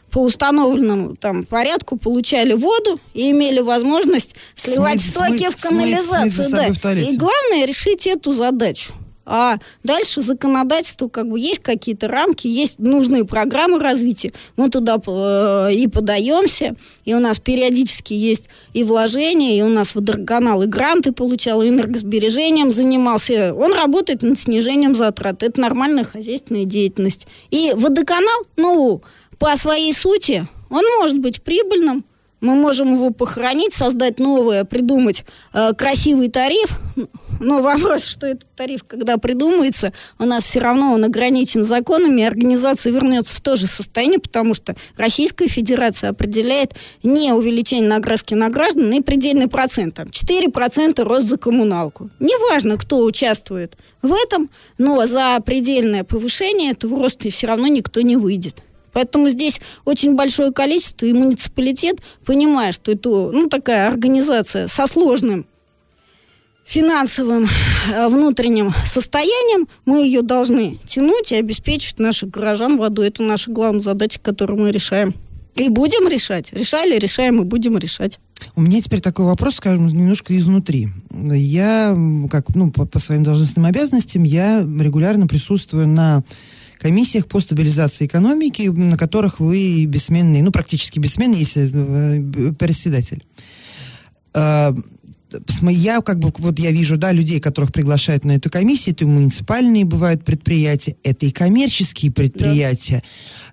по 0.09 0.19
установленному 0.19 1.15
там 1.17 1.43
порядку 1.43 1.97
получали 1.97 2.53
воду 2.53 2.99
и 3.13 3.31
имели 3.31 3.59
возможность 3.59 4.35
сливать 4.55 4.99
Смыть- 4.99 5.09
стоки 5.09 5.45
смыть- 5.45 5.57
в 5.57 5.61
канализацию. 5.61 6.31
смыть 6.31 6.49
за 6.49 6.55
да. 6.55 6.71
в 6.73 6.79
туалете. 6.79 7.11
И 7.11 7.17
главное 7.17 7.65
решить 7.65 8.07
эту 8.07 8.31
задачу. 8.31 8.93
А 9.25 9.57
дальше 9.83 10.21
законодательство, 10.21 11.07
как 11.07 11.29
бы 11.29 11.39
есть 11.39 11.59
какие-то 11.59 12.07
рамки, 12.07 12.47
есть 12.47 12.79
нужные 12.79 13.23
программы 13.23 13.79
развития. 13.79 14.33
Мы 14.57 14.69
туда 14.69 14.97
э, 15.05 15.73
и 15.73 15.87
подаемся, 15.87 16.75
и 17.05 17.13
у 17.13 17.19
нас 17.19 17.39
периодически 17.39 18.13
есть 18.13 18.49
и 18.73 18.83
вложения, 18.83 19.57
и 19.57 19.61
у 19.61 19.69
нас 19.69 19.95
водоканал 19.95 20.63
и 20.63 20.67
гранты 20.67 21.13
получал, 21.13 21.61
и 21.61 21.69
энергосбережением 21.69 22.71
занимался. 22.71 23.55
Он 23.55 23.73
работает 23.73 24.23
над 24.23 24.37
снижением 24.39 24.93
затрат. 24.93 25.41
Это 25.41 25.61
нормальная 25.61 26.03
хозяйственная 26.03 26.65
деятельность. 26.65 27.25
И 27.49 27.71
водоканал, 27.75 28.43
ну, 28.57 29.01
по 29.39 29.55
своей 29.55 29.93
сути, 29.93 30.47
он 30.69 30.83
может 30.99 31.19
быть 31.19 31.41
прибыльным, 31.41 32.03
мы 32.43 32.55
можем 32.55 32.93
его 32.93 33.09
похоронить, 33.09 33.73
создать 33.73 34.19
новое, 34.19 34.65
придумать 34.65 35.23
э, 35.53 35.73
красивый 35.73 36.29
тариф. 36.29 36.77
Но 37.39 37.61
вопрос, 37.61 38.03
что 38.03 38.27
этот 38.27 38.53
тариф, 38.55 38.83
когда 38.83 39.17
придумается, 39.17 39.93
у 40.19 40.25
нас 40.25 40.43
все 40.43 40.59
равно 40.59 40.93
он 40.93 41.05
ограничен 41.05 41.63
законами, 41.63 42.21
и 42.21 42.25
организация 42.25 42.91
вернется 42.91 43.35
в 43.35 43.41
то 43.41 43.55
же 43.55 43.65
состояние, 43.65 44.19
потому 44.19 44.53
что 44.53 44.75
Российская 44.97 45.47
Федерация 45.47 46.09
определяет 46.09 46.73
не 47.01 47.31
увеличение 47.31 47.89
нагрузки 47.89 48.33
на 48.33 48.49
граждан, 48.49 48.91
и 48.91 49.01
предельный 49.01 49.47
процент. 49.47 49.95
Там 49.95 50.07
4% 50.07 51.01
рост 51.03 51.27
за 51.27 51.37
коммуналку. 51.37 52.09
Неважно, 52.19 52.77
кто 52.77 53.03
участвует 53.05 53.77
в 54.01 54.13
этом, 54.13 54.49
но 54.77 55.05
за 55.05 55.39
предельное 55.45 56.03
повышение 56.03 56.71
этого 56.71 57.01
роста 57.01 57.29
все 57.29 57.47
равно 57.47 57.67
никто 57.67 58.01
не 58.01 58.17
выйдет. 58.17 58.61
Поэтому 58.93 59.29
здесь 59.29 59.59
очень 59.85 60.15
большое 60.15 60.51
количество, 60.51 61.05
и 61.05 61.13
муниципалитет, 61.13 61.97
понимая, 62.25 62.71
что 62.71 62.91
это 62.91 63.09
ну, 63.09 63.49
такая 63.49 63.87
организация 63.87 64.67
со 64.67 64.87
сложным 64.87 65.45
финансовым 66.65 67.47
э, 67.91 68.07
внутренним 68.07 68.73
состоянием, 68.85 69.67
мы 69.85 70.05
ее 70.05 70.21
должны 70.21 70.79
тянуть 70.85 71.31
и 71.31 71.35
обеспечить 71.35 71.99
наших 71.99 72.29
горожан 72.29 72.77
водой. 72.77 73.09
Это 73.09 73.23
наша 73.23 73.51
главная 73.51 73.81
задача, 73.81 74.19
которую 74.21 74.61
мы 74.61 74.71
решаем. 74.71 75.13
И 75.55 75.69
будем 75.69 76.07
решать. 76.07 76.51
Решали, 76.51 76.97
решаем 76.97 77.41
и 77.41 77.45
будем 77.45 77.77
решать. 77.77 78.19
У 78.55 78.61
меня 78.61 78.81
теперь 78.81 79.01
такой 79.01 79.25
вопрос, 79.25 79.55
скажем, 79.55 79.87
немножко 79.87 80.37
изнутри. 80.37 80.89
Я, 81.11 81.95
как, 82.31 82.55
ну, 82.55 82.71
по, 82.71 82.85
по 82.85 82.99
своим 82.99 83.23
должностным 83.23 83.65
обязанностям, 83.65 84.23
я 84.23 84.61
регулярно 84.61 85.27
присутствую 85.27 85.87
на 85.87 86.23
комиссиях 86.83 87.27
по 87.27 87.39
стабилизации 87.39 88.05
экономики, 88.05 88.63
на 88.67 88.97
которых 88.97 89.39
вы 89.39 89.85
бессменный, 89.85 90.41
ну, 90.41 90.51
практически 90.51 90.99
бессменный, 90.99 91.39
если 91.39 91.71
э, 91.73 92.53
председатель. 92.53 93.23
Э, 94.33 94.73
я 95.69 96.01
как 96.01 96.19
бы, 96.19 96.31
вот 96.37 96.59
я 96.59 96.71
вижу, 96.71 96.97
да, 96.97 97.11
людей, 97.11 97.39
которых 97.39 97.71
приглашают 97.71 98.25
на 98.25 98.33
эту 98.33 98.49
комиссию, 98.49 98.95
это 98.95 99.05
и 99.05 99.07
муниципальные 99.07 99.85
бывают 99.85 100.23
предприятия, 100.23 100.95
это 101.03 101.25
и 101.25 101.31
коммерческие 101.31 102.11
предприятия. 102.11 103.01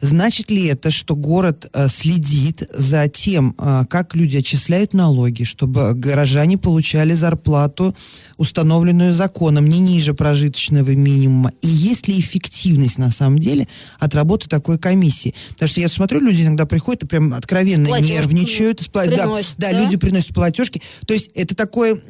Значит 0.00 0.50
ли 0.50 0.66
это, 0.66 0.90
что 0.90 1.16
город 1.16 1.68
э, 1.72 1.88
следит 1.88 2.68
за 2.72 3.08
тем, 3.08 3.54
э, 3.58 3.84
как 3.88 4.14
люди 4.14 4.36
отчисляют 4.36 4.94
налоги, 4.94 5.44
чтобы 5.44 5.94
горожане 5.94 6.58
получали 6.58 7.14
зарплату, 7.14 7.94
установленную 8.40 9.12
законом, 9.12 9.68
не 9.68 9.78
ниже 9.80 10.14
прожиточного 10.14 10.90
минимума? 10.90 11.52
И 11.60 11.68
есть 11.68 12.08
ли 12.08 12.18
эффективность 12.18 12.96
на 12.96 13.10
самом 13.10 13.38
деле 13.38 13.68
от 13.98 14.14
работы 14.14 14.48
такой 14.48 14.78
комиссии? 14.78 15.34
Потому 15.50 15.68
что 15.68 15.80
я 15.82 15.90
смотрю, 15.90 16.20
люди 16.20 16.42
иногда 16.42 16.64
приходят 16.64 17.02
и 17.02 17.06
прям 17.06 17.34
откровенно 17.34 17.84
С 17.84 17.88
платежками 17.88 18.16
нервничают. 18.16 18.80
пла- 18.80 19.08
да, 19.10 19.24
приносят, 19.24 19.54
да, 19.58 19.72
да? 19.72 19.80
люди 19.80 19.96
приносят 19.98 20.34
платежки. 20.34 20.80
То 21.06 21.12
есть 21.12 21.30
это 21.34 21.54
такое 21.54 22.00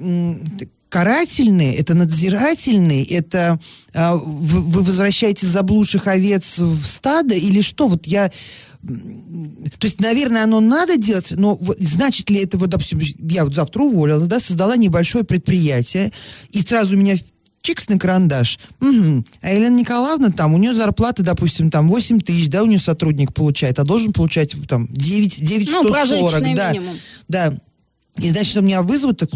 карательный, 0.91 1.73
это 1.75 1.95
надзирательный, 1.95 3.05
это 3.05 3.59
а, 3.95 4.17
вы, 4.17 4.61
вы 4.61 4.83
возвращаете 4.83 5.47
заблудших 5.47 6.07
овец 6.07 6.59
в 6.59 6.85
стадо 6.85 7.35
или 7.35 7.63
что? 7.63 7.89
Вот 7.89 8.07
я... 8.07 8.29
То 8.29 9.87
есть, 9.87 10.01
наверное, 10.01 10.45
оно 10.45 10.61
надо 10.61 10.97
делать, 10.97 11.33
но 11.37 11.59
значит 11.79 12.31
ли 12.31 12.43
это, 12.43 12.59
вот, 12.59 12.71
допустим, 12.71 13.01
я 13.01 13.45
вот 13.45 13.55
завтра 13.55 13.83
уволилась, 13.83 14.27
да, 14.27 14.41
создала 14.41 14.77
небольшое 14.77 15.23
предприятие, 15.25 16.13
и 16.51 16.63
сразу 16.63 16.97
у 16.97 16.99
меня 16.99 17.17
чикс 17.63 17.89
на 17.89 17.99
карандаш. 17.99 18.59
Мгм. 18.81 19.25
А 19.43 19.51
Елена 19.51 19.77
Николаевна 19.77 20.31
там, 20.31 20.55
у 20.55 20.59
нее 20.59 20.75
зарплата, 20.75 21.23
допустим, 21.23 21.71
там 21.71 21.89
8 21.89 22.21
тысяч, 22.21 22.49
да, 22.49 22.63
у 22.63 22.67
нее 22.67 22.79
сотрудник 22.79 23.35
получает, 23.35 23.79
а 23.79 23.85
должен 23.85 24.13
получать 24.13 24.55
там 24.67 24.89
9, 24.91 25.45
9 25.45 25.71
Ну, 25.71 25.81
140, 25.81 25.93
прожиточный 25.93 26.55
да. 26.55 26.73
минимум. 26.73 26.97
Да. 27.29 27.55
И 28.17 28.31
значит, 28.31 28.57
у 28.57 28.63
меня 28.63 28.83
вызовут, 28.83 29.19
так, 29.19 29.31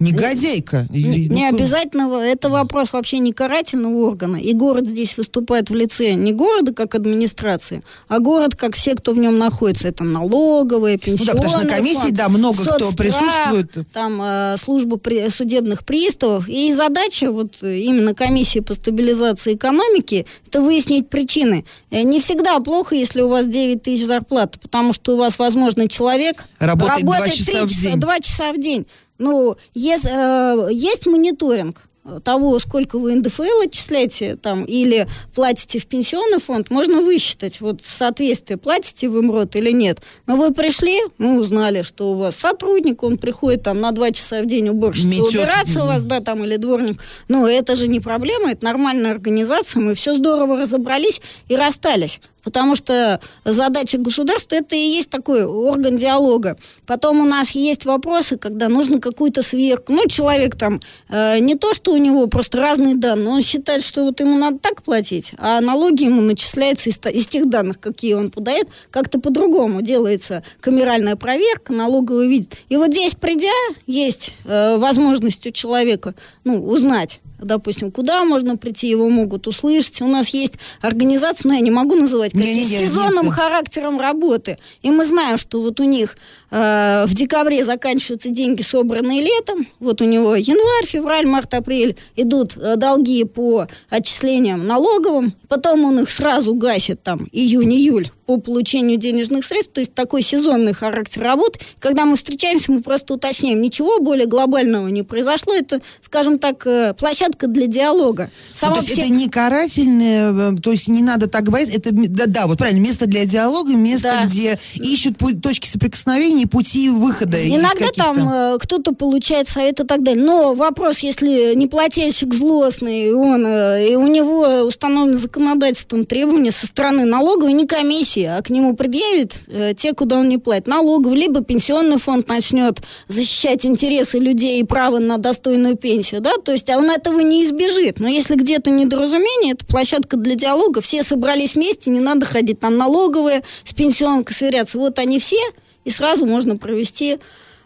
Негодяйка. 0.00 0.86
Или, 0.92 1.24
Не, 1.24 1.28
ну, 1.28 1.34
не 1.34 1.48
обязательно, 1.48 2.14
это 2.20 2.48
вопрос 2.48 2.92
вообще 2.92 3.18
не 3.18 3.32
карательного 3.32 3.96
органа. 4.06 4.36
И 4.36 4.52
город 4.52 4.86
здесь 4.88 5.16
выступает 5.16 5.70
в 5.70 5.74
лице 5.74 6.14
не 6.14 6.32
города 6.32 6.72
как 6.72 6.94
администрации, 6.94 7.82
а 8.08 8.18
город 8.20 8.54
как 8.54 8.74
все, 8.76 8.94
кто 8.94 9.12
в 9.12 9.18
нем 9.18 9.38
находится. 9.38 9.88
Это 9.88 10.04
налоговые, 10.04 10.94
Ну 10.94 11.00
да, 11.00 11.04
пенсионные 11.06 11.34
потому 11.42 11.58
что 11.58 11.66
на 11.68 11.74
комиссии, 11.74 12.10
да, 12.12 12.28
много 12.28 12.62
кто 12.64 12.92
присутствует. 12.92 13.72
Там 13.92 14.20
э, 14.22 14.56
служба 14.58 14.96
при- 14.98 15.28
судебных 15.28 15.84
приставов. 15.84 16.48
И 16.48 16.72
задача 16.72 17.30
вот 17.32 17.54
именно 17.62 18.14
комиссии 18.14 18.60
по 18.60 18.74
стабилизации 18.74 19.54
экономики 19.54 20.26
это 20.46 20.62
выяснить 20.62 21.08
причины. 21.08 21.64
Э, 21.90 22.02
Не 22.02 22.20
всегда 22.20 22.58
плохо, 22.60 22.94
если 22.94 23.20
у 23.20 23.28
вас 23.28 23.46
9 23.46 23.82
тысяч 23.82 24.04
зарплат, 24.06 24.58
потому 24.60 24.92
что 24.92 25.14
у 25.14 25.16
вас, 25.16 25.38
возможно, 25.38 25.88
человек 25.88 26.44
Работает 26.58 27.02
работает 27.02 27.34
часа 27.34 27.52
три 27.52 27.60
в 27.66 27.80
день. 27.82 28.00
два 28.00 28.18
часа 28.20 28.52
в 28.52 28.60
день. 28.60 28.86
Ну, 29.18 29.56
есть, 29.74 30.06
э, 30.06 30.68
есть 30.70 31.06
мониторинг 31.06 31.82
того, 32.24 32.58
сколько 32.58 32.98
вы 32.98 33.14
НДФЛ 33.16 33.60
отчисляете 33.64 34.36
там, 34.36 34.64
или 34.64 35.06
платите 35.34 35.78
в 35.78 35.86
пенсионный 35.86 36.38
фонд, 36.38 36.70
можно 36.70 37.02
высчитать 37.02 37.60
вот 37.60 37.82
соответствие, 37.84 38.56
платите 38.56 39.08
вы 39.08 39.22
МРОД 39.22 39.56
или 39.56 39.70
нет. 39.70 40.00
Но 40.26 40.36
вы 40.36 40.52
пришли, 40.52 40.98
мы 41.18 41.38
узнали, 41.38 41.82
что 41.82 42.12
у 42.12 42.14
вас 42.16 42.36
сотрудник, 42.36 43.02
он 43.02 43.18
приходит 43.18 43.62
там 43.62 43.80
на 43.80 43.92
два 43.92 44.10
часа 44.10 44.42
в 44.42 44.46
день 44.46 44.68
уборщица 44.68 45.08
Метет. 45.08 45.28
убираться 45.28 45.84
у 45.84 45.86
вас, 45.86 46.04
да, 46.04 46.20
там, 46.20 46.44
или 46.44 46.56
дворник. 46.56 47.02
Но 47.28 47.48
это 47.48 47.76
же 47.76 47.88
не 47.88 48.00
проблема, 48.00 48.52
это 48.52 48.64
нормальная 48.64 49.10
организация, 49.10 49.80
мы 49.80 49.94
все 49.94 50.14
здорово 50.14 50.58
разобрались 50.58 51.20
и 51.48 51.56
расстались. 51.56 52.20
Потому 52.48 52.74
что 52.76 53.20
задача 53.44 53.98
государства 53.98 54.54
это 54.54 54.74
и 54.74 54.78
есть 54.78 55.10
такой 55.10 55.44
орган 55.44 55.98
диалога. 55.98 56.56
Потом 56.86 57.20
у 57.20 57.24
нас 57.26 57.50
есть 57.50 57.84
вопросы, 57.84 58.38
когда 58.38 58.68
нужно 58.68 59.02
какую-то 59.02 59.42
сверку. 59.42 59.92
Ну, 59.92 60.08
человек 60.08 60.56
там 60.56 60.80
э, 61.10 61.40
не 61.40 61.56
то, 61.56 61.74
что 61.74 61.92
у 61.92 61.98
него 61.98 62.26
просто 62.26 62.56
разные 62.56 62.94
данные, 62.94 63.28
он 63.28 63.42
считает, 63.42 63.82
что 63.82 64.02
вот 64.04 64.20
ему 64.20 64.38
надо 64.38 64.58
так 64.60 64.82
платить, 64.82 65.34
а 65.36 65.60
налоги 65.60 66.04
ему 66.04 66.22
начисляются 66.22 66.88
из, 66.88 66.98
из 67.12 67.26
тех 67.26 67.50
данных, 67.50 67.80
какие 67.80 68.14
он 68.14 68.30
подает, 68.30 68.68
как-то 68.90 69.20
по-другому 69.20 69.82
делается 69.82 70.42
камеральная 70.60 71.16
проверка, 71.16 71.74
налоговый 71.74 72.28
видит. 72.28 72.56
И 72.70 72.78
вот 72.78 72.92
здесь 72.92 73.14
придя, 73.14 73.52
есть 73.86 74.36
э, 74.46 74.78
возможность 74.78 75.46
у 75.46 75.50
человека 75.50 76.14
ну, 76.44 76.66
узнать, 76.66 77.20
допустим, 77.38 77.90
куда 77.90 78.24
можно 78.24 78.56
прийти, 78.56 78.88
его 78.88 79.08
могут 79.08 79.46
услышать. 79.46 80.02
У 80.02 80.06
нас 80.06 80.28
есть 80.28 80.54
организация, 80.80 81.48
но 81.48 81.54
я 81.54 81.60
не 81.60 81.70
могу 81.70 81.94
называть, 81.94 82.32
какие, 82.32 82.64
Не-не-не, 82.64 82.76
с 82.76 82.88
сезонным 82.88 83.26
нет. 83.26 83.34
характером 83.34 84.00
работы. 84.00 84.56
И 84.82 84.90
мы 84.90 85.04
знаем, 85.06 85.36
что 85.36 85.60
вот 85.60 85.80
у 85.80 85.84
них 85.84 86.16
э, 86.50 87.04
в 87.06 87.14
декабре 87.14 87.64
заканчиваются 87.64 88.30
деньги, 88.30 88.62
собранные 88.62 89.22
летом. 89.22 89.66
Вот 89.80 90.00
у 90.00 90.04
него 90.04 90.34
январь, 90.34 90.86
февраль, 90.86 91.26
март, 91.26 91.54
апрель 91.54 91.96
идут 92.16 92.56
э, 92.56 92.76
долги 92.76 93.24
по 93.24 93.66
отчислениям 93.88 94.66
налоговым. 94.66 95.34
Потом 95.48 95.84
он 95.84 96.00
их 96.00 96.10
сразу 96.10 96.54
гасит 96.54 97.02
там 97.02 97.26
июнь-июль 97.32 98.10
по 98.28 98.36
получению 98.36 98.98
денежных 98.98 99.42
средств, 99.42 99.72
то 99.72 99.80
есть 99.80 99.94
такой 99.94 100.20
сезонный 100.20 100.74
характер 100.74 101.22
работы. 101.22 101.60
Когда 101.78 102.04
мы 102.04 102.14
встречаемся, 102.14 102.70
мы 102.70 102.82
просто 102.82 103.14
уточняем, 103.14 103.62
ничего 103.62 104.00
более 104.00 104.26
глобального 104.26 104.86
не 104.88 105.02
произошло. 105.02 105.54
Это, 105.54 105.80
скажем 106.02 106.38
так, 106.38 106.66
э, 106.66 106.92
площадка 106.92 107.46
для 107.46 107.66
диалога. 107.68 108.24
Ну, 108.24 108.50
Сама 108.54 108.74
то 108.74 108.80
есть 108.82 108.92
все- 108.92 109.00
это 109.00 109.10
не 109.12 109.30
карательное, 109.30 110.52
э, 110.52 110.56
то 110.62 110.72
есть 110.72 110.88
не 110.88 111.02
надо 111.02 111.26
так 111.28 111.50
бояться, 111.50 111.74
это, 111.74 111.88
да, 111.90 112.26
да, 112.26 112.46
вот 112.46 112.58
правильно, 112.58 112.80
место 112.80 113.06
для 113.06 113.24
диалога, 113.24 113.72
место, 113.74 114.12
Да. 114.20 114.26
где 114.26 114.58
ищут 114.74 115.16
точки 115.42 115.66
соприкосновения 115.66 116.46
пути 116.46 116.90
выхода 116.90 117.38
Иногда 117.48 117.88
там 117.96 118.28
э, 118.30 118.58
кто-то 118.60 118.92
получает 118.92 119.48
совет 119.48 119.80
и 119.80 119.84
так 119.84 120.02
далее. 120.02 120.22
Но 120.22 120.52
вопрос, 120.52 120.98
если 120.98 121.54
неплательщик 121.54 122.34
злостный, 122.34 123.10
он, 123.14 123.46
э, 123.46 123.88
и 123.92 123.96
у 123.96 124.06
него 124.06 124.66
установлено 124.66 125.16
законодательством 125.16 126.04
требования 126.04 126.52
со 126.52 126.66
стороны 126.66 127.06
налоговой, 127.06 127.54
не 127.54 127.66
комиссии, 127.66 128.17
а 128.24 128.40
к 128.42 128.50
нему 128.50 128.74
предъявит 128.74 129.34
э, 129.48 129.74
те, 129.76 129.92
куда 129.92 130.18
он 130.18 130.28
не 130.28 130.38
платит. 130.38 130.66
Налоговый, 130.66 131.18
либо 131.18 131.42
пенсионный 131.42 131.98
фонд 131.98 132.28
начнет 132.28 132.80
защищать 133.08 133.64
интересы 133.66 134.18
людей 134.18 134.60
и 134.60 134.64
право 134.64 134.98
на 134.98 135.18
достойную 135.18 135.76
пенсию, 135.76 136.20
да, 136.20 136.34
то 136.36 136.52
есть 136.52 136.68
а 136.70 136.78
он 136.78 136.90
этого 136.90 137.20
не 137.20 137.44
избежит. 137.44 138.00
Но 138.00 138.08
если 138.08 138.34
где-то 138.34 138.70
недоразумение, 138.70 139.54
это 139.54 139.66
площадка 139.66 140.16
для 140.16 140.34
диалога, 140.34 140.80
все 140.80 141.02
собрались 141.02 141.54
вместе, 141.54 141.90
не 141.90 142.00
надо 142.00 142.26
ходить 142.26 142.60
там 142.60 142.76
налоговые 142.76 143.42
с 143.64 143.72
пенсионкой 143.72 144.34
сверяться. 144.34 144.78
Вот 144.78 144.98
они 144.98 145.18
все, 145.18 145.40
и 145.84 145.90
сразу 145.90 146.26
можно 146.26 146.56
провести 146.56 147.18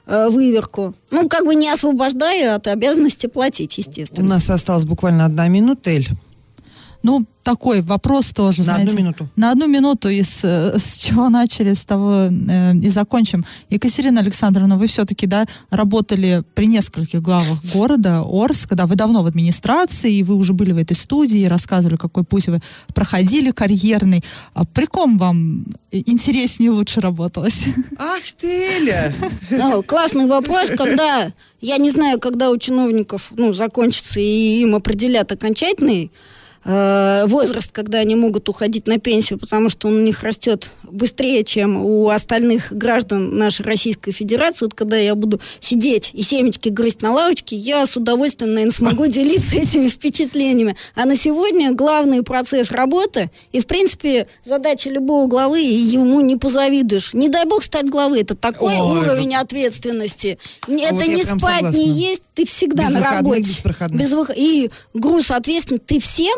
э, 0.06 0.28
выверку. 0.28 0.94
Ну, 1.10 1.28
как 1.28 1.44
бы 1.44 1.54
не 1.54 1.68
освобождая 1.68 2.54
от 2.54 2.66
обязанности 2.66 3.26
платить, 3.26 3.76
У 3.78 3.80
естественно. 3.80 4.28
нас 4.28 4.48
осталась 4.50 4.84
буквально 4.84 5.24
одна 5.26 5.48
минута, 5.48 5.90
Эль. 5.90 6.08
Ну, 7.02 7.26
такой 7.42 7.82
вопрос 7.82 8.30
тоже, 8.30 8.58
На 8.58 8.64
знаете. 8.64 8.90
одну 8.90 9.00
минуту. 9.00 9.28
На 9.36 9.50
одну 9.50 9.66
минуту, 9.66 10.08
и 10.08 10.22
с, 10.22 10.44
э, 10.44 10.78
с 10.78 11.02
чего 11.02 11.28
начали, 11.28 11.74
с 11.74 11.84
того 11.84 12.28
э, 12.30 12.76
и 12.76 12.88
закончим. 12.88 13.44
Екатерина 13.70 14.20
Александровна, 14.20 14.76
вы 14.76 14.86
все-таки, 14.86 15.26
да, 15.26 15.46
работали 15.70 16.44
при 16.54 16.66
нескольких 16.66 17.20
главах 17.20 17.58
города 17.74 18.22
Орска, 18.24 18.76
да, 18.76 18.86
вы 18.86 18.94
давно 18.94 19.22
в 19.22 19.26
администрации, 19.26 20.14
и 20.14 20.22
вы 20.22 20.36
уже 20.36 20.52
были 20.52 20.72
в 20.72 20.76
этой 20.78 20.94
студии, 20.94 21.44
рассказывали, 21.46 21.96
какой 21.96 22.22
путь 22.22 22.46
вы 22.46 22.60
проходили 22.94 23.50
карьерный. 23.50 24.22
А 24.54 24.64
при 24.64 24.86
ком 24.86 25.18
вам 25.18 25.66
интереснее 25.90 26.68
и 26.68 26.72
лучше 26.72 27.00
работалось? 27.00 27.66
Ах 27.98 28.22
ты, 28.40 28.46
Эля! 28.46 29.14
Классный 29.86 30.26
вопрос, 30.26 30.70
когда, 30.76 31.32
я 31.60 31.78
не 31.78 31.90
знаю, 31.90 32.20
когда 32.20 32.50
у 32.50 32.58
чиновников, 32.58 33.32
ну, 33.36 33.52
закончится 33.52 34.20
и 34.20 34.60
им 34.60 34.76
определят 34.76 35.32
окончательный 35.32 36.12
э, 36.64 37.24
возраст, 37.26 37.72
когда 37.72 37.98
они 37.98 38.14
могут 38.14 38.48
уходить 38.48 38.86
на 38.86 38.98
пенсию, 38.98 39.38
потому 39.38 39.68
что 39.68 39.88
он 39.88 39.94
у 39.94 40.00
них 40.02 40.22
растет 40.22 40.70
быстрее, 40.84 41.42
чем 41.44 41.84
у 41.84 42.08
остальных 42.10 42.72
граждан 42.72 43.36
нашей 43.36 43.64
Российской 43.64 44.12
Федерации. 44.12 44.64
Вот 44.66 44.74
когда 44.74 44.96
я 44.96 45.14
буду 45.14 45.40
сидеть 45.60 46.10
и 46.12 46.22
семечки 46.22 46.68
грызть 46.68 47.02
на 47.02 47.12
лавочке, 47.12 47.56
я 47.56 47.84
с 47.86 47.96
удовольствием, 47.96 48.54
наверное, 48.54 48.74
смогу 48.74 49.06
делиться 49.08 49.56
этими 49.56 49.88
впечатлениями. 49.88 50.76
А 50.94 51.04
на 51.04 51.16
сегодня 51.16 51.72
главный 51.72 52.22
процесс 52.22 52.70
работы, 52.70 53.30
и, 53.52 53.60
в 53.60 53.66
принципе, 53.66 54.26
задача 54.44 54.90
любого 54.90 55.26
главы, 55.26 55.62
и 55.62 55.72
ему 55.74 56.20
не 56.20 56.36
позавидуешь. 56.36 57.14
Не 57.14 57.28
дай 57.28 57.44
бог 57.44 57.62
стать 57.62 57.88
главой, 57.88 58.20
это 58.22 58.34
такой 58.36 58.74
Ой, 58.74 58.98
уровень 59.00 59.34
ответственности. 59.34 60.38
Не- 60.68 60.86
Вот 60.90 61.00
это 61.00 61.10
я 61.10 61.16
не 61.16 61.22
спать, 61.24 61.40
согласна. 61.40 61.76
не 61.76 61.88
есть, 61.88 62.22
ты 62.34 62.44
всегда 62.46 62.84
Без 62.86 62.94
на 62.94 63.00
работе. 63.00 63.40
без 63.42 63.56
проходных. 63.60 64.00
Без 64.00 64.12
вых- 64.12 64.32
И 64.36 64.70
груз 64.94 65.30
ответственности 65.30 65.84
ты 65.86 66.00
всем 66.00 66.36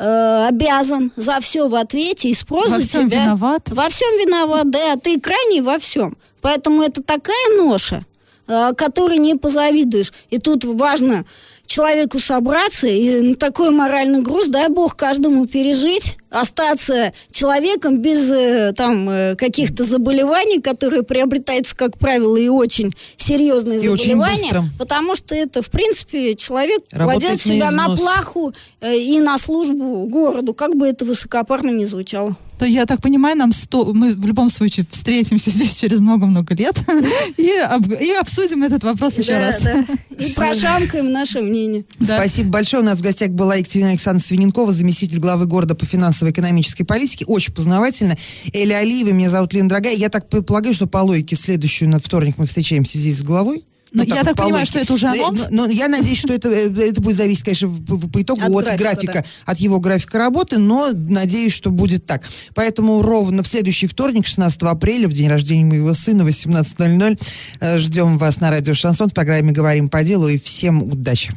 э, 0.00 0.46
обязан 0.48 1.12
за 1.16 1.40
все 1.40 1.68
в 1.68 1.74
ответе 1.74 2.28
и 2.28 2.34
спрос 2.34 2.68
Во 2.68 2.78
за 2.78 2.82
всем 2.82 3.08
тебя. 3.08 3.24
виноват. 3.24 3.68
Во 3.68 3.88
всем 3.88 4.08
виноват, 4.18 4.70
да. 4.70 4.96
Ты 4.96 5.20
крайний 5.20 5.60
во 5.60 5.78
всем. 5.78 6.16
Поэтому 6.40 6.82
это 6.82 7.02
такая 7.02 7.56
ноша, 7.56 8.06
э, 8.48 8.72
которой 8.76 9.18
не 9.18 9.34
позавидуешь. 9.34 10.12
И 10.30 10.38
тут 10.38 10.64
важно 10.64 11.24
человеку 11.66 12.18
собраться 12.18 12.86
и 12.86 13.34
такой 13.34 13.70
моральный 13.70 14.22
груз, 14.22 14.48
дай 14.48 14.68
бог 14.68 14.96
каждому 14.96 15.46
пережить, 15.46 16.16
остаться 16.30 17.12
человеком 17.30 18.00
без 18.00 18.30
э, 18.30 18.72
там 18.76 19.08
э, 19.10 19.36
каких-то 19.36 19.84
заболеваний, 19.84 20.60
которые 20.60 21.02
приобретаются, 21.02 21.76
как 21.76 21.98
правило, 21.98 22.36
и 22.36 22.48
очень 22.48 22.92
серьезные 23.16 23.80
И 23.82 23.88
очень 23.88 24.12
заболевания, 24.12 24.42
быстро. 24.52 24.64
потому 24.78 25.14
что 25.14 25.34
это, 25.34 25.62
в 25.62 25.70
принципе, 25.70 26.34
человек 26.34 26.80
Работает 26.92 27.42
кладет 27.42 27.46
на 27.46 27.52
себя 27.54 27.70
на 27.70 27.84
износ. 27.86 28.00
плаху 28.00 28.52
э, 28.80 28.96
и 28.96 29.20
на 29.20 29.38
службу 29.38 30.06
городу, 30.06 30.54
как 30.54 30.74
бы 30.76 30.86
это 30.88 31.04
высокопарно 31.04 31.70
ни 31.70 31.84
звучало. 31.84 32.36
То 32.58 32.66
я 32.66 32.84
так 32.84 33.00
понимаю, 33.00 33.38
нам 33.38 33.52
сто... 33.54 33.86
мы 33.94 34.14
в 34.14 34.26
любом 34.26 34.50
случае 34.50 34.84
встретимся 34.90 35.50
здесь 35.50 35.76
через 35.78 35.98
много-много 35.98 36.54
лет 36.54 36.78
и, 37.38 37.50
об- 37.52 37.92
и 37.92 38.12
обсудим 38.12 38.62
этот 38.62 38.84
вопрос 38.84 39.16
еще 39.18 39.32
Да, 39.32 39.38
раз. 39.40 39.62
да. 39.62 39.84
И 40.18 40.32
прошамкаем 40.36 41.10
наше 41.10 41.40
мнение. 41.40 41.84
Да. 41.98 42.16
Спасибо 42.16 42.50
большое. 42.50 42.82
У 42.82 42.86
нас 42.86 42.98
в 42.98 43.02
гостях 43.02 43.30
была 43.30 43.54
Екатерина 43.56 43.90
Александровна 43.90 44.26
Свиненкова, 44.26 44.72
заместитель 44.72 45.18
главы 45.20 45.46
города 45.46 45.74
по 45.74 45.86
финансово-экономической 46.20 46.84
политике. 46.84 47.24
Очень 47.26 47.52
познавательно. 47.54 48.16
Эля 48.52 48.76
Алиева, 48.78 49.10
меня 49.10 49.30
зовут 49.30 49.52
Лена 49.52 49.68
Дорогая. 49.68 49.94
Я 49.94 50.08
так 50.08 50.28
предполагаю, 50.28 50.74
что 50.74 50.86
по 50.86 50.98
логике 50.98 51.36
следующую 51.36 51.88
на 51.88 51.98
вторник 51.98 52.34
мы 52.38 52.46
встречаемся 52.46 52.98
здесь 52.98 53.18
с 53.18 53.22
главой. 53.22 53.64
Ну, 53.92 54.04
Вот 54.04 54.08
я 54.14 54.22
так 54.22 54.36
по 54.36 54.42
понимаю, 54.44 54.52
логике. 54.60 54.70
что 54.70 54.78
это 54.78 54.92
уже 54.94 55.06
Но- 55.06 55.12
анонс? 55.14 55.46
Но, 55.50 55.66
но 55.66 55.72
я 55.72 55.88
надеюсь, 55.88 56.18
что 56.18 56.32
это, 56.32 56.48
э, 56.48 56.70
это 56.90 57.00
будет 57.00 57.16
зависеть, 57.16 57.42
конечно, 57.42 57.66
в- 57.66 57.80
в- 57.80 58.08
по 58.12 58.22
итогу 58.22 58.40
От 58.42 58.68
от, 58.68 58.78
графика, 58.78 58.84
графика, 58.84 59.12
да. 59.46 59.52
от 59.52 59.58
его 59.58 59.80
графика 59.80 60.18
работы, 60.18 60.58
но 60.58 60.90
надеюсь, 60.94 61.52
что 61.52 61.70
будет 61.70 62.06
так. 62.06 62.22
Поэтому 62.54 63.02
ровно 63.02 63.42
в 63.42 63.48
следующий 63.48 63.88
вторник, 63.88 64.26
16 64.26 64.70
апреля, 64.70 65.08
в 65.08 65.12
день 65.12 65.28
рождения 65.28 65.64
моего 65.64 65.92
сына, 65.92 66.22
18.00, 66.22 67.18
э, 67.58 67.78
ждем 67.80 68.16
вас 68.16 68.38
на 68.40 68.50
радио 68.50 68.74
«Шансон» 68.74 69.08
в 69.08 69.14
программе 69.14 69.50
«Говорим 69.50 69.88
по 69.88 70.04
делу» 70.04 70.28
и 70.28 70.38
всем 70.38 70.84
удачи. 70.84 71.32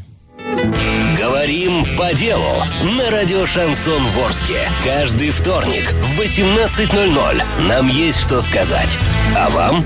Говорим 1.44 1.84
по 1.98 2.14
делу 2.14 2.64
на 2.98 3.12
радио 3.12 3.46
Шансон 3.46 4.02
Ворске. 4.12 4.62
Каждый 4.82 5.30
вторник 5.30 5.91
в 5.91 6.18
18.00 6.18 7.44
нам 7.68 7.89
есть 7.89 8.22
что 8.22 8.39
сказать. 8.39 8.98
А 9.36 9.50
вам? 9.50 9.84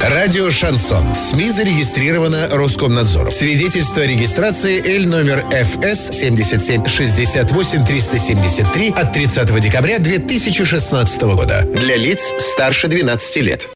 Радио 0.00 0.50
«Шансон». 0.50 1.14
СМИ 1.14 1.50
зарегистрировано 1.50 2.48
Роскомнадзором. 2.50 3.30
Свидетельство 3.30 4.02
о 4.02 4.06
регистрации 4.06 4.82
Л 4.96 5.06
номер 5.06 5.44
ФС 5.50 6.10
7768 6.18 7.84
373 7.84 8.90
от 8.96 9.12
30 9.12 9.60
декабря 9.60 9.98
2016 9.98 11.22
года. 11.22 11.66
Для 11.68 11.96
лиц 11.96 12.32
старше 12.38 12.88
12 12.88 13.36
лет. 13.36 13.68